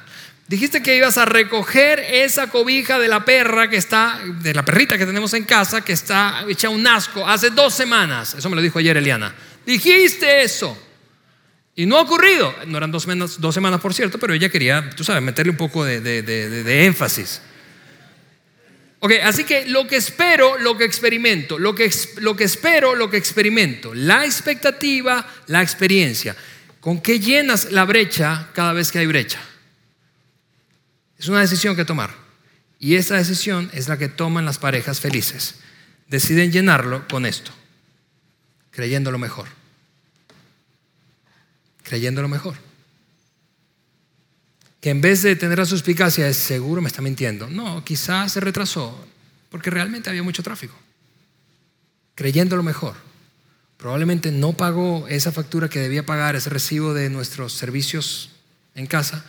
Dijiste 0.48 0.82
que 0.82 0.98
ibas 0.98 1.20
a 1.20 1.26
recoger 1.26 2.00
esa 2.00 2.48
cobija 2.48 2.98
de 2.98 3.10
la 3.10 3.26
perra 3.26 3.70
que 3.70 3.78
está, 3.78 4.20
de 4.42 4.56
la 4.56 4.66
perrita 4.66 4.98
que 4.98 5.06
tenemos 5.06 5.36
en 5.36 5.44
casa, 5.44 5.86
que 5.86 5.94
está 5.94 6.46
hecha 6.50 6.70
un 6.70 6.88
asco, 6.88 7.28
hace 7.28 7.52
dos 7.52 7.76
semanas. 7.76 8.34
Eso 8.34 8.50
me 8.50 8.56
lo 8.56 8.64
dijo 8.64 8.80
ayer 8.80 8.98
Eliana. 8.98 9.36
Dijiste 9.68 10.42
eso. 10.42 10.76
Y 11.76 11.86
no 11.86 12.00
ha 12.00 12.02
ocurrido. 12.02 12.56
No 12.66 12.80
eran 12.80 12.90
dos 12.90 13.04
semanas, 13.04 13.40
dos 13.40 13.54
semanas, 13.54 13.80
por 13.80 13.94
cierto, 13.94 14.18
pero 14.18 14.34
ella 14.34 14.50
quería, 14.50 14.90
tú 14.96 15.04
sabes, 15.04 15.22
meterle 15.22 15.52
un 15.52 15.58
poco 15.58 15.86
de, 15.86 16.86
énfasis. 16.88 17.40
Ok, 19.00 19.12
así 19.24 19.44
que 19.44 19.66
lo 19.68 19.88
que 19.88 19.98
espero, 19.98 20.58
lo 20.58 20.78
que 20.78 20.86
experimento. 20.86 21.60
Lo 21.60 21.76
que, 21.76 21.92
lo 22.18 22.36
que 22.36 22.46
espero, 22.46 22.96
lo 22.96 23.10
que 23.10 23.18
experimento. 23.18 23.94
La 23.94 24.26
expectativa, 24.26 25.26
la 25.48 25.62
experiencia. 25.62 26.36
¿Con 26.80 27.02
qué 27.02 27.20
llenas 27.20 27.72
la 27.72 27.86
brecha 27.86 28.50
cada 28.54 28.74
vez 28.74 28.92
que 28.92 29.00
hay 29.00 29.08
brecha? 29.08 29.40
Es 31.18 31.28
una 31.28 31.42
decisión 31.42 31.76
que 31.76 31.86
tomar. 31.86 32.14
Y 32.80 32.96
esa 32.96 33.16
decisión 33.16 33.70
es 33.74 33.88
la 33.88 33.98
que 33.98 34.08
toman 34.08 34.46
las 34.46 34.58
parejas 34.58 35.00
felices. 35.00 35.56
Deciden 36.08 36.52
llenarlo 36.52 37.08
con 37.08 37.26
esto, 37.26 37.52
creyendo 38.72 39.12
lo 39.12 39.18
mejor 39.18 39.48
creyendo 41.88 42.22
lo 42.22 42.28
mejor. 42.28 42.56
Que 44.82 44.92
en 44.92 45.02
vez 45.02 45.24
de 45.24 45.36
tener 45.36 45.58
la 45.58 45.66
suspicacia 45.66 46.28
es 46.28 46.38
seguro 46.38 46.82
me 46.82 46.88
está 46.88 47.02
mintiendo. 47.02 47.50
No, 47.50 47.84
quizás 47.84 48.32
se 48.32 48.40
retrasó 48.40 49.08
porque 49.50 49.70
realmente 49.70 50.10
había 50.10 50.24
mucho 50.24 50.44
tráfico. 50.44 50.76
Creyendo 52.16 52.56
lo 52.56 52.64
mejor. 52.64 52.96
Probablemente 53.78 54.32
no 54.32 54.54
pagó 54.54 55.08
esa 55.08 55.32
factura 55.32 55.70
que 55.70 55.80
debía 55.80 56.06
pagar, 56.06 56.36
ese 56.36 56.50
recibo 56.50 56.94
de 56.94 57.10
nuestros 57.10 57.54
servicios 57.54 58.32
en 58.74 58.88
casa, 58.88 59.24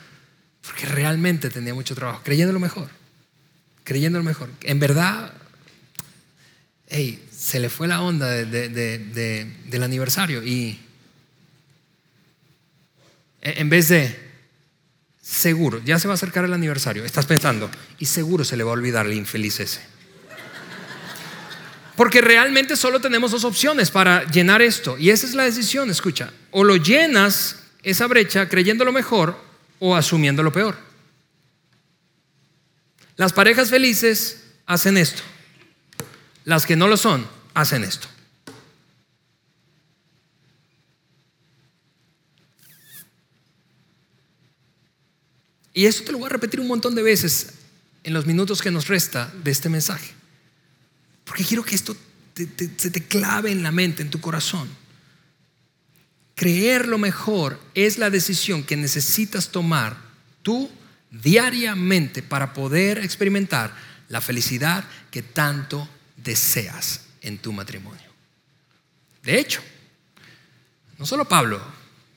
porque 0.62 0.86
realmente 0.86 1.50
tenía 1.50 1.74
mucho 1.74 1.94
trabajo. 1.94 2.22
Creyendo 2.24 2.52
lo 2.52 2.60
mejor. 2.60 2.88
Creyendo 3.84 4.18
lo 4.18 4.24
mejor. 4.24 4.50
En 4.62 4.78
verdad, 4.80 5.32
hey, 6.88 7.22
se 7.30 7.60
le 7.60 7.68
fue 7.68 7.88
la 7.88 8.00
onda 8.00 8.28
del 8.28 9.82
aniversario 9.82 10.42
y 10.42 10.80
en 13.42 13.68
vez 13.68 13.88
de 13.88 14.27
seguro, 15.28 15.80
ya 15.84 15.98
se 15.98 16.08
va 16.08 16.14
a 16.14 16.16
acercar 16.16 16.44
el 16.46 16.54
aniversario, 16.54 17.04
estás 17.04 17.26
pensando, 17.26 17.70
y 17.98 18.06
seguro 18.06 18.44
se 18.44 18.56
le 18.56 18.64
va 18.64 18.70
a 18.70 18.74
olvidar 18.74 19.06
el 19.06 19.12
infeliz 19.12 19.60
ese. 19.60 19.80
Porque 21.96 22.20
realmente 22.20 22.76
solo 22.76 23.00
tenemos 23.00 23.32
dos 23.32 23.44
opciones 23.44 23.90
para 23.90 24.24
llenar 24.30 24.62
esto, 24.62 24.96
y 24.96 25.10
esa 25.10 25.26
es 25.26 25.34
la 25.34 25.42
decisión, 25.42 25.90
escucha, 25.90 26.32
o 26.50 26.64
lo 26.64 26.76
llenas 26.76 27.56
esa 27.82 28.06
brecha 28.06 28.48
creyendo 28.48 28.84
lo 28.84 28.92
mejor 28.92 29.38
o 29.80 29.94
asumiendo 29.94 30.42
lo 30.42 30.52
peor. 30.52 30.76
Las 33.16 33.32
parejas 33.32 33.68
felices 33.68 34.44
hacen 34.64 34.96
esto, 34.96 35.22
las 36.44 36.64
que 36.64 36.76
no 36.76 36.88
lo 36.88 36.96
son 36.96 37.26
hacen 37.52 37.84
esto. 37.84 38.08
Y 45.78 45.86
esto 45.86 46.02
te 46.02 46.10
lo 46.10 46.18
voy 46.18 46.26
a 46.26 46.30
repetir 46.30 46.58
un 46.58 46.66
montón 46.66 46.96
de 46.96 47.04
veces 47.04 47.50
en 48.02 48.12
los 48.12 48.26
minutos 48.26 48.60
que 48.60 48.72
nos 48.72 48.88
resta 48.88 49.32
de 49.44 49.52
este 49.52 49.68
mensaje. 49.68 50.10
Porque 51.22 51.44
quiero 51.44 51.62
que 51.62 51.76
esto 51.76 51.96
se 52.34 52.90
te 52.90 53.06
clave 53.06 53.52
en 53.52 53.62
la 53.62 53.70
mente, 53.70 54.02
en 54.02 54.10
tu 54.10 54.20
corazón. 54.20 54.68
Creer 56.34 56.88
lo 56.88 56.98
mejor 56.98 57.60
es 57.74 57.96
la 57.96 58.10
decisión 58.10 58.64
que 58.64 58.76
necesitas 58.76 59.50
tomar 59.50 59.96
tú 60.42 60.68
diariamente 61.12 62.24
para 62.24 62.54
poder 62.54 62.98
experimentar 62.98 63.72
la 64.08 64.20
felicidad 64.20 64.84
que 65.12 65.22
tanto 65.22 65.88
deseas 66.16 67.02
en 67.20 67.38
tu 67.38 67.52
matrimonio. 67.52 68.10
De 69.22 69.38
hecho, 69.38 69.62
no 70.98 71.06
solo 71.06 71.28
Pablo, 71.28 71.62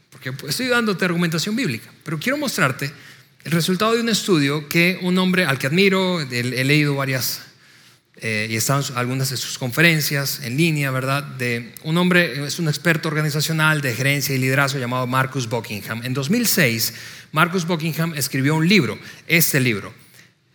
porque 0.10 0.34
estoy 0.48 0.66
dándote 0.66 1.06
argumentación 1.06 1.56
bíblica, 1.56 1.94
pero 2.04 2.18
quiero 2.18 2.40
mostrarte 2.40 2.92
el 3.44 3.52
resultado 3.52 3.94
de 3.94 4.02
un 4.02 4.10
estudio 4.10 4.70
que 4.70 5.00
un 5.02 5.18
hombre 5.18 5.46
al 5.46 5.58
que 5.58 5.68
admiro, 5.68 6.22
he, 6.22 6.64
leído 6.64 6.96
varias 6.96 7.42
eh, 8.18 8.48
y 8.52 8.56
en 8.56 8.98
algunas 8.98 9.32
de 9.32 9.38
sus 9.38 9.58
conferencias 9.58 10.42
en 10.44 10.58
línea, 10.58 10.92
¿verdad? 10.92 11.24
De 11.24 11.74
un 11.84 11.98
hombre, 11.98 12.46
es 12.46 12.60
un 12.60 12.68
experto 12.68 13.08
organizacional 13.08 13.82
de 13.82 13.96
gerencia 13.96 14.36
y 14.36 14.38
liderazgo 14.38 14.80
llamado 14.80 15.08
Marcus 15.08 15.50
Buckingham. 15.50 16.02
En 16.04 16.14
2006, 16.14 16.94
Marcus 17.32 17.66
Buckingham 17.66 18.14
escribió 18.16 18.56
un 18.56 18.68
libro, 18.68 19.00
este 19.28 19.60
libro, 19.60 19.92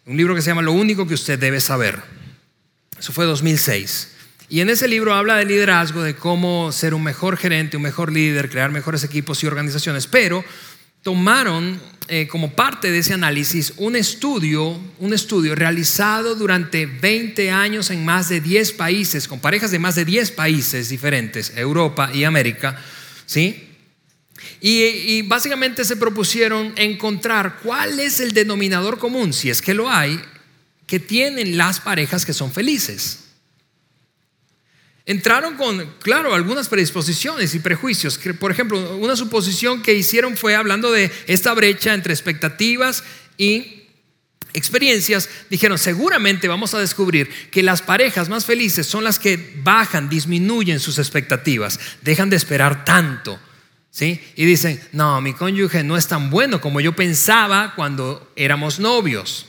un 0.05 0.16
libro 0.16 0.37
que 0.37 0.42
se 0.42 0.51
llama 0.51 0.62
Lo 0.62 0.72
único 0.72 1.09
que 1.09 1.14
usted 1.14 1.40
debe 1.40 1.61
saber. 1.61 2.01
Eso 2.96 3.12
fue 3.12 3.25
2006. 3.25 4.12
Y 4.49 4.61
en 4.61 4.70
ese 4.70 4.87
libro 4.87 5.12
habla 5.12 5.37
de 5.37 5.44
liderazgo, 5.44 6.03
de 6.03 6.14
cómo 6.14 6.70
ser 6.70 6.94
un 6.94 7.03
mejor 7.03 7.37
gerente, 7.37 7.77
un 7.77 7.83
mejor 7.83 8.12
líder, 8.12 8.49
crear 8.49 8.70
mejores 8.70 9.03
equipos 9.03 9.42
y 9.42 9.49
organizaciones, 9.49 10.07
pero 10.07 10.44
tomaron 11.07 11.81
eh, 12.09 12.27
como 12.27 12.51
parte 12.57 12.90
de 12.90 12.99
ese 12.99 13.14
análisis 13.14 13.75
un 13.77 13.95
estudio, 13.95 14.77
un 14.99 15.12
estudio 15.14 15.55
realizado 15.55 16.35
durante 16.35 16.87
20 16.87 17.49
años 17.53 17.90
en 17.90 18.05
más 18.05 18.29
de 18.29 18.40
10 18.40 18.73
países, 18.73 19.29
con 19.29 19.38
parejas 19.38 19.71
de 19.71 19.79
más 19.79 19.95
de 19.95 20.05
10 20.05 20.33
países 20.33 20.88
diferentes, 20.88 21.53
Europa 21.55 22.11
y 22.12 22.25
América, 22.25 22.83
¿sí? 23.25 23.69
Y, 24.61 24.83
y 24.83 25.23
básicamente 25.23 25.85
se 25.85 25.95
propusieron 25.95 26.73
encontrar 26.75 27.61
cuál 27.62 28.01
es 28.01 28.19
el 28.19 28.33
denominador 28.33 28.99
común, 28.99 29.33
si 29.33 29.49
es 29.49 29.62
que 29.62 29.75
lo 29.75 29.88
hay, 29.88 30.21
que 30.88 30.99
tienen 30.99 31.57
las 31.57 31.79
parejas 31.79 32.27
que 32.27 32.33
son 32.33 32.51
felices. 32.51 33.26
Entraron 35.09 35.55
con, 35.55 35.95
claro, 36.01 36.35
algunas 36.35 36.69
predisposiciones 36.69 37.55
y 37.55 37.61
prejuicios. 37.61 38.19
Por 38.40 38.51
ejemplo, 38.51 38.97
una 38.97 39.14
suposición 39.14 39.81
que 39.81 39.95
hicieron 39.95 40.37
fue 40.37 40.57
hablando 40.57 40.90
de 40.90 41.12
esta 41.29 41.55
brecha 41.55 41.95
entre 41.95 42.12
expectativas 42.12 43.05
y 43.38 43.85
experiencias. 44.53 45.29
Dijeron, 45.49 45.79
seguramente 45.79 46.49
vamos 46.49 46.75
a 46.75 46.81
descubrir 46.81 47.31
que 47.53 47.62
las 47.62 47.83
parejas 47.83 48.29
más 48.29 48.47
felices 48.47 48.88
son 48.88 49.05
las 49.05 49.21
que 49.21 49.55
bajan, 49.62 50.09
disminuyen 50.09 50.81
sus 50.81 50.99
expectativas, 50.99 51.79
dejan 52.03 52.29
de 52.29 52.37
esperar 52.37 52.85
tanto. 52.85 53.38
¿Sí? 53.92 54.21
Y 54.35 54.45
dicen, 54.45 54.79
no, 54.92 55.21
mi 55.23 55.33
cónyuge 55.33 55.83
no 55.83 55.97
es 55.97 56.07
tan 56.09 56.31
bueno 56.31 56.61
como 56.61 56.81
yo 56.81 56.95
pensaba 56.95 57.75
cuando 57.77 58.31
éramos 58.37 58.79
novios. 58.79 59.47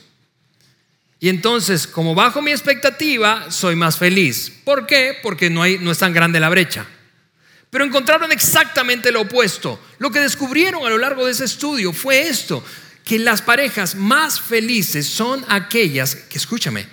Y 1.20 1.30
entonces, 1.30 1.88
como 1.88 2.14
bajo 2.14 2.42
mi 2.42 2.52
expectativa, 2.52 3.50
soy 3.50 3.76
más 3.76 3.98
feliz. 3.98 4.52
¿Por 4.64 4.86
qué? 4.86 5.18
Porque 5.24 5.50
no, 5.50 5.64
hay, 5.64 5.80
no 5.80 5.92
es 5.92 5.98
tan 5.98 6.14
grande 6.14 6.40
la 6.40 6.50
brecha. 6.50 6.86
Pero 7.70 7.84
encontraron 7.84 8.32
exactamente 8.32 9.12
lo 9.12 9.22
opuesto. 9.22 9.80
Lo 9.98 10.12
que 10.12 10.20
descubrieron 10.20 10.86
a 10.86 10.90
lo 10.90 10.98
largo 10.98 11.26
de 11.26 11.32
ese 11.32 11.46
estudio 11.46 11.92
fue 11.92 12.28
esto, 12.28 12.64
que 13.04 13.20
las 13.20 13.42
parejas 13.42 13.96
más 13.96 14.40
felices 14.40 15.08
son 15.08 15.44
aquellas, 15.50 16.16
que 16.16 16.38
escúchame, 16.38 16.88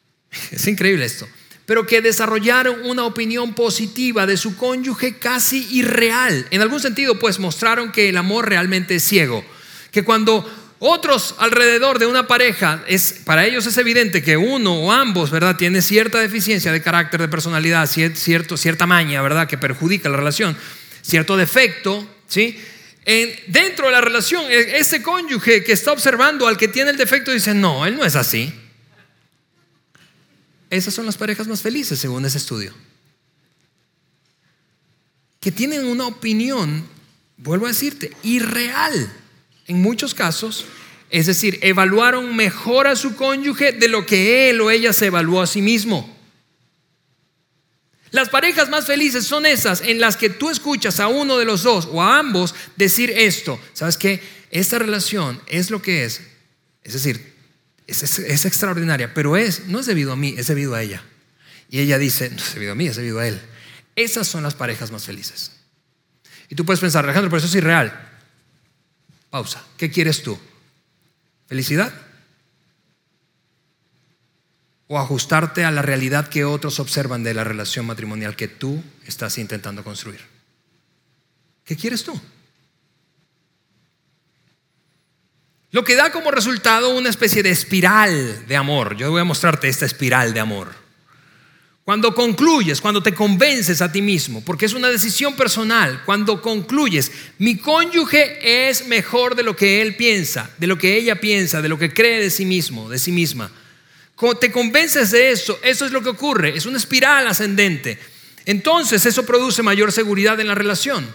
es 0.50 0.66
increíble 0.66 1.04
esto, 1.04 1.28
pero 1.64 1.86
que 1.86 2.00
desarrollaron 2.00 2.84
una 2.84 3.04
opinión 3.04 3.54
positiva 3.54 4.26
de 4.26 4.36
su 4.36 4.56
cónyuge 4.56 5.18
casi 5.18 5.68
irreal. 5.76 6.46
En 6.50 6.62
algún 6.62 6.80
sentido, 6.80 7.18
pues 7.18 7.38
mostraron 7.38 7.92
que 7.92 8.08
el 8.08 8.16
amor 8.16 8.48
realmente 8.48 8.96
es 8.96 9.04
ciego. 9.04 9.44
Que 9.92 10.04
cuando 10.04 10.48
otros 10.80 11.34
alrededor 11.38 11.98
de 11.98 12.06
una 12.06 12.26
pareja, 12.26 12.84
es, 12.86 13.20
para 13.24 13.44
ellos 13.44 13.66
es 13.66 13.76
evidente 13.78 14.22
que 14.22 14.36
uno 14.36 14.74
o 14.74 14.92
ambos, 14.92 15.30
¿verdad? 15.30 15.56
Tiene 15.56 15.82
cierta 15.82 16.20
deficiencia 16.20 16.70
de 16.70 16.80
carácter, 16.80 17.20
de 17.20 17.28
personalidad, 17.28 17.86
cierto, 17.86 18.56
cierta 18.56 18.86
maña, 18.86 19.20
¿verdad? 19.20 19.48
Que 19.48 19.58
perjudica 19.58 20.08
la 20.08 20.16
relación. 20.16 20.56
cierto 21.02 21.36
defecto, 21.36 22.08
¿sí? 22.28 22.58
dentro 23.46 23.86
de 23.86 23.92
la 23.92 24.02
relación, 24.02 24.44
e, 24.50 24.78
ese 24.78 25.02
cónyuge 25.02 25.64
que 25.64 25.72
está 25.72 25.92
observando 25.92 26.46
al 26.46 26.58
que 26.58 26.68
tiene 26.68 26.90
el 26.90 26.98
defecto 26.98 27.32
dice, 27.32 27.54
no, 27.54 27.86
él 27.86 27.96
no 27.96 28.04
es 28.04 28.14
así. 28.14 28.52
Esas 30.68 30.92
son 30.92 31.06
las 31.06 31.16
parejas 31.16 31.48
más 31.48 31.62
felices 31.62 31.98
según 31.98 32.26
ese 32.26 32.36
estudio. 32.36 32.74
Que 35.40 35.50
tienen 35.50 35.86
una 35.86 36.06
opinión, 36.06 36.86
vuelvo 37.38 37.64
a 37.64 37.70
decirte, 37.70 38.12
irreal 38.22 39.10
en 39.68 39.80
muchos 39.80 40.14
casos. 40.14 40.64
Es 41.10 41.26
decir, 41.26 41.58
evaluaron 41.62 42.34
mejor 42.34 42.86
a 42.86 42.96
su 42.96 43.14
cónyuge 43.14 43.72
de 43.72 43.88
lo 43.88 44.04
que 44.04 44.50
él 44.50 44.60
o 44.60 44.70
ella 44.70 44.92
se 44.92 45.06
evaluó 45.06 45.40
a 45.40 45.46
sí 45.46 45.62
mismo. 45.62 46.16
Las 48.10 48.28
parejas 48.28 48.68
más 48.68 48.86
felices 48.86 49.26
son 49.26 49.46
esas 49.46 49.82
en 49.82 50.00
las 50.00 50.16
que 50.16 50.30
tú 50.30 50.50
escuchas 50.50 50.98
a 50.98 51.08
uno 51.08 51.38
de 51.38 51.44
los 51.44 51.62
dos 51.62 51.88
o 51.90 52.02
a 52.02 52.18
ambos 52.18 52.54
decir 52.76 53.10
esto. 53.10 53.60
¿Sabes 53.74 53.96
qué? 53.96 54.20
Esta 54.50 54.78
relación 54.78 55.40
es 55.46 55.70
lo 55.70 55.80
que 55.82 56.04
es. 56.04 56.22
Es 56.82 56.94
decir, 56.94 57.34
es, 57.86 58.44
extraordinaria, 58.44 59.12
pero 59.12 59.36
es, 59.36 59.66
no 59.66 59.80
es 59.80 59.86
debido 59.86 60.12
a 60.12 60.16
mí, 60.16 60.34
es 60.36 60.46
debido 60.46 60.74
a 60.74 60.82
ella. 60.82 61.02
Y 61.70 61.80
ella 61.80 61.98
dice, 61.98 62.30
no 62.30 62.36
es 62.36 62.54
debido 62.54 62.72
a 62.72 62.74
mí, 62.74 62.86
es 62.86 62.96
debido 62.96 63.18
a 63.18 63.28
él. 63.28 63.40
Esas 63.94 64.26
son 64.26 64.42
las 64.42 64.54
parejas 64.54 64.90
más 64.90 65.04
felices. 65.04 65.52
Y 66.48 66.54
tú 66.54 66.64
puedes 66.64 66.80
pensar, 66.80 67.04
Alejandro, 67.04 67.30
pero 67.30 67.38
eso 67.38 67.46
es 67.46 67.54
irreal. 67.54 68.17
Pausa. 69.30 69.64
¿Qué 69.76 69.90
quieres 69.90 70.22
tú? 70.22 70.38
¿Felicidad? 71.46 71.92
o 74.88 74.98
ajustarte 74.98 75.64
a 75.64 75.70
la 75.70 75.82
realidad 75.82 76.28
que 76.28 76.44
otros 76.44 76.80
observan 76.80 77.22
de 77.22 77.34
la 77.34 77.44
relación 77.44 77.86
matrimonial 77.86 78.34
que 78.34 78.48
tú 78.48 78.82
estás 79.06 79.36
intentando 79.36 79.84
construir. 79.84 80.20
¿Qué 81.64 81.76
quieres 81.76 82.02
tú? 82.02 82.18
Lo 85.70 85.84
que 85.84 85.94
da 85.94 86.10
como 86.10 86.30
resultado 86.30 86.96
una 86.96 87.10
especie 87.10 87.42
de 87.42 87.50
espiral 87.50 88.46
de 88.48 88.56
amor. 88.56 88.96
Yo 88.96 89.10
voy 89.10 89.20
a 89.20 89.24
mostrarte 89.24 89.68
esta 89.68 89.84
espiral 89.84 90.32
de 90.32 90.40
amor. 90.40 90.74
Cuando 91.88 92.14
concluyes, 92.14 92.82
cuando 92.82 93.02
te 93.02 93.14
convences 93.14 93.80
a 93.80 93.90
ti 93.90 94.02
mismo, 94.02 94.42
porque 94.44 94.66
es 94.66 94.74
una 94.74 94.88
decisión 94.88 95.34
personal, 95.36 96.02
cuando 96.04 96.42
concluyes, 96.42 97.10
mi 97.38 97.56
cónyuge 97.56 98.68
es 98.68 98.86
mejor 98.88 99.34
de 99.34 99.42
lo 99.42 99.56
que 99.56 99.80
él 99.80 99.96
piensa, 99.96 100.50
de 100.58 100.66
lo 100.66 100.76
que 100.76 100.98
ella 100.98 101.18
piensa, 101.18 101.62
de 101.62 101.70
lo 101.70 101.78
que 101.78 101.94
cree 101.94 102.20
de 102.20 102.28
sí 102.28 102.44
mismo, 102.44 102.90
de 102.90 102.98
sí 102.98 103.10
misma 103.10 103.50
te 104.40 104.50
convences 104.50 105.10
de 105.10 105.30
eso, 105.30 105.58
eso 105.62 105.86
es 105.86 105.92
lo 105.92 106.02
que 106.02 106.08
ocurre, 106.08 106.56
es 106.56 106.66
una 106.66 106.76
espiral 106.76 107.26
ascendente. 107.26 107.98
Entonces 108.44 109.06
eso 109.06 109.24
produce 109.24 109.62
mayor 109.62 109.92
seguridad 109.92 110.40
en 110.40 110.48
la 110.48 110.54
relación. 110.54 111.06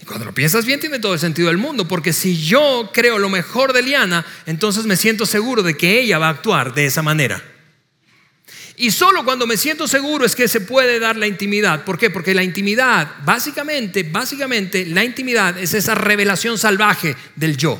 Y 0.00 0.04
cuando 0.04 0.26
lo 0.26 0.34
piensas 0.34 0.64
bien 0.64 0.80
tiene 0.80 0.98
todo 0.98 1.14
el 1.14 1.20
sentido 1.20 1.48
del 1.48 1.58
mundo, 1.58 1.88
porque 1.88 2.12
si 2.12 2.40
yo 2.40 2.90
creo 2.92 3.18
lo 3.18 3.30
mejor 3.30 3.72
de 3.72 3.82
Liana, 3.82 4.26
entonces 4.46 4.84
me 4.84 4.96
siento 4.96 5.24
seguro 5.26 5.62
de 5.62 5.76
que 5.76 6.00
ella 6.00 6.18
va 6.18 6.28
a 6.28 6.30
actuar 6.30 6.74
de 6.74 6.86
esa 6.86 7.02
manera. 7.02 7.42
Y 8.80 8.92
solo 8.92 9.26
cuando 9.26 9.46
me 9.46 9.58
siento 9.58 9.86
seguro 9.86 10.24
es 10.24 10.34
que 10.34 10.48
se 10.48 10.62
puede 10.62 10.98
dar 10.98 11.14
la 11.14 11.26
intimidad. 11.26 11.84
¿Por 11.84 11.98
qué? 11.98 12.08
Porque 12.08 12.32
la 12.32 12.42
intimidad, 12.42 13.16
básicamente, 13.26 14.04
básicamente, 14.04 14.86
la 14.86 15.04
intimidad 15.04 15.58
es 15.58 15.74
esa 15.74 15.94
revelación 15.94 16.56
salvaje 16.56 17.14
del 17.36 17.58
yo. 17.58 17.78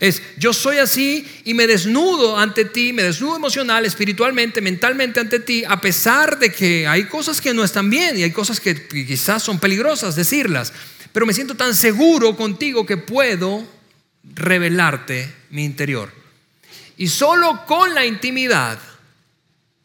Es, 0.00 0.22
yo 0.38 0.54
soy 0.54 0.78
así 0.78 1.28
y 1.44 1.52
me 1.52 1.66
desnudo 1.66 2.38
ante 2.38 2.64
ti, 2.64 2.94
me 2.94 3.02
desnudo 3.02 3.36
emocional, 3.36 3.84
espiritualmente, 3.84 4.62
mentalmente 4.62 5.20
ante 5.20 5.38
ti, 5.38 5.64
a 5.68 5.78
pesar 5.82 6.38
de 6.38 6.50
que 6.50 6.86
hay 6.86 7.04
cosas 7.04 7.38
que 7.38 7.52
no 7.52 7.62
están 7.62 7.90
bien 7.90 8.18
y 8.18 8.22
hay 8.22 8.30
cosas 8.30 8.58
que 8.58 8.88
quizás 8.88 9.42
son 9.42 9.60
peligrosas 9.60 10.16
decirlas, 10.16 10.72
pero 11.12 11.26
me 11.26 11.34
siento 11.34 11.56
tan 11.56 11.74
seguro 11.74 12.34
contigo 12.38 12.86
que 12.86 12.96
puedo 12.96 13.68
revelarte 14.34 15.30
mi 15.50 15.62
interior. 15.62 16.10
Y 16.96 17.08
solo 17.08 17.66
con 17.66 17.94
la 17.94 18.06
intimidad 18.06 18.78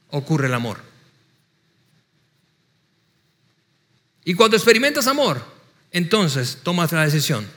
ocurre 0.09 0.47
el 0.47 0.53
amor. 0.53 0.81
Y 4.23 4.33
cuando 4.33 4.57
experimentas 4.57 5.07
amor, 5.07 5.41
entonces 5.91 6.59
tomas 6.63 6.91
la 6.91 7.05
decisión 7.05 7.47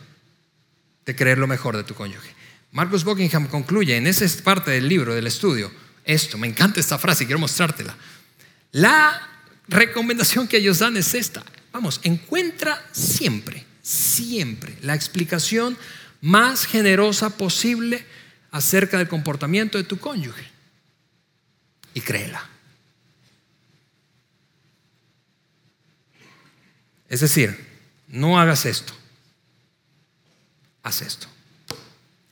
de 1.04 1.16
creer 1.16 1.38
lo 1.38 1.46
mejor 1.46 1.76
de 1.76 1.84
tu 1.84 1.94
cónyuge. 1.94 2.34
Marcus 2.72 3.02
Buckingham 3.02 3.48
concluye 3.48 3.96
en 3.96 4.06
esa 4.06 4.26
parte 4.44 4.70
del 4.70 4.88
libro, 4.88 5.14
del 5.14 5.26
estudio, 5.26 5.72
esto, 6.04 6.38
me 6.38 6.46
encanta 6.46 6.80
esta 6.80 6.98
frase, 6.98 7.26
quiero 7.26 7.40
mostrártela. 7.40 7.96
La 8.72 9.28
recomendación 9.66 10.46
que 10.46 10.58
ellos 10.58 10.78
dan 10.78 10.96
es 10.96 11.14
esta. 11.14 11.44
Vamos, 11.72 12.00
encuentra 12.02 12.84
siempre, 12.92 13.64
siempre 13.82 14.76
la 14.82 14.94
explicación 14.94 15.76
más 16.20 16.66
generosa 16.66 17.36
posible 17.36 18.04
acerca 18.50 18.98
del 18.98 19.08
comportamiento 19.08 19.78
de 19.78 19.84
tu 19.84 19.98
cónyuge. 19.98 20.49
Créela. 22.02 22.48
Es 27.08 27.20
decir, 27.20 27.58
no 28.08 28.40
hagas 28.40 28.66
esto, 28.66 28.92
haz 30.82 31.02
esto. 31.02 31.26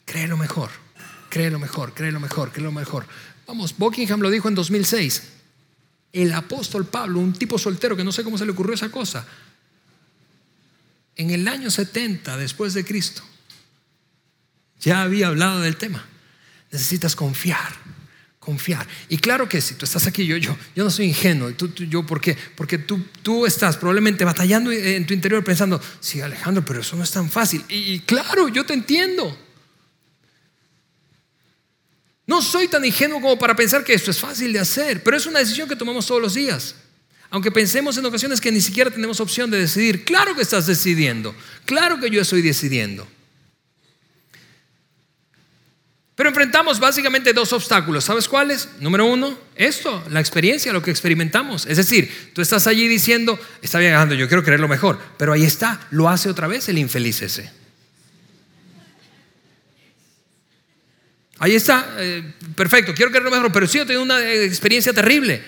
Cree 0.05 0.29
lo 0.29 0.37
mejor, 0.37 0.71
cree 1.29 1.51
lo 1.51 1.59
mejor, 1.59 1.95
cree 1.95 2.13
lo 2.13 2.21
mejor, 2.21 2.53
cree 2.53 2.65
lo 2.65 2.73
mejor. 2.73 3.07
Vamos, 3.47 3.77
Buckingham 3.77 4.21
lo 4.21 4.31
dijo 4.31 4.49
en 4.49 4.55
2006. 4.55 5.23
El 6.13 6.33
apóstol 6.33 6.87
Pablo, 6.87 7.19
un 7.19 7.33
tipo 7.33 7.59
soltero 7.59 7.97
que 7.97 8.05
no 8.05 8.13
sé 8.13 8.25
cómo 8.25 8.39
se 8.39 8.47
le 8.47 8.53
ocurrió 8.53 8.75
esa 8.75 8.91
cosa, 8.91 9.27
en 11.17 11.31
el 11.31 11.47
año 11.49 11.71
70 11.71 12.37
después 12.37 12.73
de 12.75 12.85
Cristo, 12.85 13.23
ya 14.81 15.03
había 15.03 15.27
hablado 15.27 15.61
del 15.61 15.77
tema. 15.77 16.07
Necesitas 16.71 17.17
confiar, 17.17 17.75
confiar. 18.49 18.89
Y 19.11 19.19
claro 19.19 19.47
que 19.47 19.61
si 19.61 19.75
tú 19.75 19.85
estás 19.85 20.07
aquí, 20.07 20.25
yo, 20.25 20.39
yo, 20.39 20.57
yo 20.75 20.83
no 20.83 20.91
soy 20.91 21.05
ingenuo. 21.05 21.53
Tú, 21.53 21.69
yo, 21.85 22.07
¿Por 22.07 22.19
qué? 22.19 22.35
Porque 22.57 22.79
tú, 22.79 22.99
tú 23.21 23.45
estás 23.45 23.77
probablemente 23.77 24.25
batallando 24.25 24.73
en 24.73 25.07
tu 25.07 25.13
interior 25.13 25.45
pensando, 25.45 25.79
sí, 26.01 26.23
Alejandro, 26.23 26.65
pero 26.65 26.81
eso 26.81 26.97
no 26.97 27.05
es 27.05 27.11
tan 27.11 27.31
fácil. 27.31 27.63
y 27.69 28.01
claro, 28.01 28.49
yo 28.49 28.65
te 28.65 28.73
entiendo. 28.73 29.39
No 32.27 32.41
soy 32.41 32.69
tan 32.69 32.83
ingenuo 32.87 33.21
como 33.21 33.39
para 33.39 33.55
pensar 33.55 33.85
que 33.85 33.93
esto 33.93 34.11
es 34.11 34.19
fácil 34.19 34.51
de 34.51 34.61
hacer, 34.61 35.03
pero 35.03 35.19
es 35.19 35.27
una 35.27 35.41
decisión 35.41 35.69
que 35.69 35.77
tomamos 35.77 36.07
todos 36.07 36.23
los 36.23 36.33
días. 36.33 36.75
Aunque 37.29 37.53
pensemos 37.53 37.99
en 37.99 38.07
ocasiones 38.07 38.41
que 38.41 38.51
ni 38.51 38.63
siquiera 38.63 38.91
tenemos 38.91 39.21
opción 39.21 39.51
de 39.51 39.59
decidir, 39.59 40.07
claro 40.07 40.35
que 40.35 40.41
estás 40.41 40.67
decidiendo, 40.67 41.35
claro 41.67 42.01
que 42.01 42.09
yo 42.09 42.23
estoy 42.23 42.41
decidiendo. 42.41 43.07
Pero 46.19 46.31
enfrentamos 46.31 46.81
básicamente 46.81 47.33
dos 47.33 47.53
obstáculos. 47.53 48.03
¿Sabes 48.03 48.27
cuáles? 48.27 48.71
Número 48.81 49.07
uno, 49.07 49.39
esto, 49.55 50.05
la 50.11 50.19
experiencia, 50.19 50.73
lo 50.73 50.83
que 50.83 50.91
experimentamos. 50.91 51.65
Es 51.65 51.77
decir, 51.77 52.33
tú 52.35 52.43
estás 52.43 52.67
allí 52.67 52.89
diciendo, 52.89 53.39
está 53.63 53.79
bien, 53.79 53.93
Alejandro, 53.93 54.19
yo 54.19 54.27
quiero 54.27 54.43
creer 54.43 54.59
lo 54.59 54.67
mejor, 54.67 54.99
pero 55.17 55.33
ahí 55.33 55.45
está, 55.45 55.79
lo 55.93 56.09
hace 56.09 56.29
otra 56.29 56.49
vez 56.49 56.69
el 56.69 56.79
infeliz 56.79 57.23
ese. 57.23 57.53
Ahí 61.39 61.55
está, 61.55 61.95
eh, 61.99 62.35
perfecto, 62.57 62.95
quiero 62.95 63.13
que 63.13 63.21
lo 63.21 63.31
mejor, 63.31 63.53
pero 63.53 63.69
sí, 63.69 63.79
yo 63.79 63.87
tengo 63.87 64.03
una 64.03 64.21
experiencia 64.29 64.93
terrible. 64.93 65.41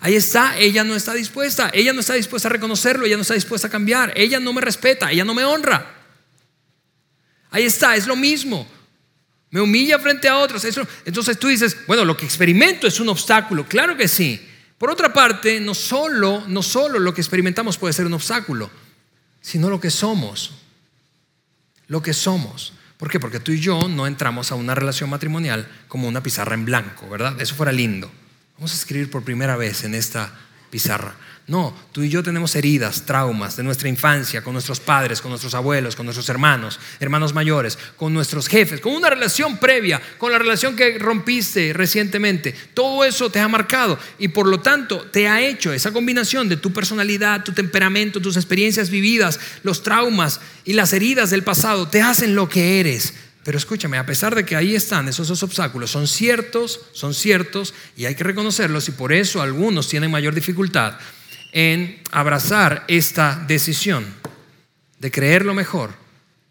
Ahí 0.00 0.14
está, 0.16 0.56
ella 0.56 0.82
no 0.82 0.96
está 0.96 1.12
dispuesta, 1.12 1.70
ella 1.74 1.92
no 1.92 2.00
está 2.00 2.14
dispuesta 2.14 2.48
a 2.48 2.52
reconocerlo, 2.52 3.04
ella 3.04 3.16
no 3.16 3.22
está 3.22 3.34
dispuesta 3.34 3.66
a 3.66 3.70
cambiar, 3.70 4.14
ella 4.16 4.40
no 4.40 4.54
me 4.54 4.62
respeta, 4.62 5.12
ella 5.12 5.26
no 5.26 5.34
me 5.34 5.44
honra. 5.44 5.94
Ahí 7.50 7.64
está, 7.64 7.96
es 7.96 8.06
lo 8.06 8.16
mismo. 8.16 8.79
Me 9.50 9.60
humilla 9.60 9.98
frente 9.98 10.28
a 10.28 10.38
otros. 10.38 10.64
Eso, 10.64 10.86
entonces 11.04 11.38
tú 11.38 11.48
dices, 11.48 11.76
bueno, 11.86 12.04
lo 12.04 12.16
que 12.16 12.24
experimento 12.24 12.86
es 12.86 13.00
un 13.00 13.08
obstáculo, 13.08 13.66
claro 13.66 13.96
que 13.96 14.08
sí. 14.08 14.46
Por 14.78 14.90
otra 14.90 15.12
parte, 15.12 15.60
no 15.60 15.74
solo, 15.74 16.44
no 16.46 16.62
solo 16.62 16.98
lo 16.98 17.12
que 17.12 17.20
experimentamos 17.20 17.76
puede 17.76 17.92
ser 17.92 18.06
un 18.06 18.14
obstáculo, 18.14 18.70
sino 19.40 19.68
lo 19.68 19.80
que 19.80 19.90
somos. 19.90 20.52
Lo 21.88 22.00
que 22.00 22.14
somos. 22.14 22.72
¿Por 22.96 23.10
qué? 23.10 23.18
Porque 23.18 23.40
tú 23.40 23.52
y 23.52 23.60
yo 23.60 23.88
no 23.88 24.06
entramos 24.06 24.52
a 24.52 24.54
una 24.54 24.74
relación 24.74 25.10
matrimonial 25.10 25.68
como 25.88 26.06
una 26.06 26.22
pizarra 26.22 26.54
en 26.54 26.64
blanco, 26.64 27.08
¿verdad? 27.08 27.40
Eso 27.40 27.54
fuera 27.54 27.72
lindo. 27.72 28.10
Vamos 28.56 28.72
a 28.72 28.76
escribir 28.76 29.10
por 29.10 29.24
primera 29.24 29.56
vez 29.56 29.84
en 29.84 29.94
esta 29.94 30.32
pizarra. 30.70 31.14
No, 31.50 31.74
tú 31.90 32.04
y 32.04 32.08
yo 32.08 32.22
tenemos 32.22 32.54
heridas, 32.54 33.04
traumas 33.04 33.56
de 33.56 33.64
nuestra 33.64 33.88
infancia, 33.88 34.40
con 34.40 34.52
nuestros 34.52 34.78
padres, 34.78 35.20
con 35.20 35.30
nuestros 35.30 35.52
abuelos, 35.54 35.96
con 35.96 36.06
nuestros 36.06 36.28
hermanos, 36.28 36.78
hermanos 37.00 37.34
mayores, 37.34 37.76
con 37.96 38.14
nuestros 38.14 38.46
jefes, 38.46 38.80
con 38.80 38.92
una 38.92 39.10
relación 39.10 39.56
previa, 39.58 40.00
con 40.16 40.30
la 40.30 40.38
relación 40.38 40.76
que 40.76 40.96
rompiste 41.00 41.72
recientemente. 41.72 42.54
Todo 42.72 43.04
eso 43.04 43.30
te 43.30 43.40
ha 43.40 43.48
marcado 43.48 43.98
y 44.20 44.28
por 44.28 44.46
lo 44.46 44.60
tanto 44.60 45.00
te 45.10 45.26
ha 45.26 45.42
hecho 45.42 45.72
esa 45.72 45.92
combinación 45.92 46.48
de 46.48 46.56
tu 46.56 46.72
personalidad, 46.72 47.42
tu 47.42 47.50
temperamento, 47.50 48.22
tus 48.22 48.36
experiencias 48.36 48.88
vividas, 48.88 49.40
los 49.64 49.82
traumas 49.82 50.40
y 50.64 50.74
las 50.74 50.92
heridas 50.92 51.30
del 51.30 51.42
pasado, 51.42 51.88
te 51.88 52.00
hacen 52.00 52.36
lo 52.36 52.48
que 52.48 52.78
eres. 52.78 53.12
Pero 53.42 53.58
escúchame, 53.58 53.98
a 53.98 54.06
pesar 54.06 54.36
de 54.36 54.44
que 54.44 54.54
ahí 54.54 54.76
están 54.76 55.08
esos 55.08 55.26
dos 55.26 55.42
obstáculos, 55.42 55.90
son 55.90 56.06
ciertos, 56.06 56.82
son 56.92 57.12
ciertos 57.12 57.74
y 57.96 58.04
hay 58.04 58.14
que 58.14 58.22
reconocerlos 58.22 58.86
y 58.86 58.92
por 58.92 59.12
eso 59.12 59.42
algunos 59.42 59.88
tienen 59.88 60.12
mayor 60.12 60.32
dificultad 60.32 60.94
en 61.52 62.00
abrazar 62.12 62.84
esta 62.88 63.36
decisión. 63.46 64.18
de 65.00 65.10
creer 65.10 65.46
lo 65.46 65.54
mejor, 65.54 65.94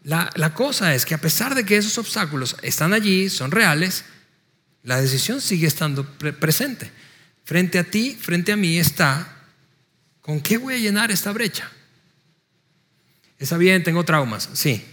la, 0.02 0.28
la 0.34 0.52
cosa 0.54 0.92
es 0.94 1.04
que 1.06 1.14
a 1.14 1.18
pesar 1.20 1.54
de 1.54 1.64
que 1.64 1.76
esos 1.76 1.98
obstáculos 1.98 2.56
están 2.62 2.92
allí, 2.92 3.30
son 3.30 3.52
reales, 3.52 4.04
la 4.82 5.00
decisión 5.00 5.40
sigue 5.40 5.68
estando 5.68 6.04
pre- 6.18 6.32
presente. 6.32 6.90
Frente 7.44 7.78
a 7.78 7.84
ti, 7.84 8.16
frente 8.20 8.50
a 8.50 8.56
mí 8.56 8.76
está, 8.78 9.36
¿con 10.20 10.40
qué 10.40 10.58
voy 10.58 10.74
a 10.74 10.78
llenar 10.78 11.12
esta 11.12 11.30
brecha? 11.30 11.70
Está 13.38 13.56
bien, 13.56 13.84
tengo 13.84 14.04
traumas, 14.04 14.48
sí. 14.52 14.84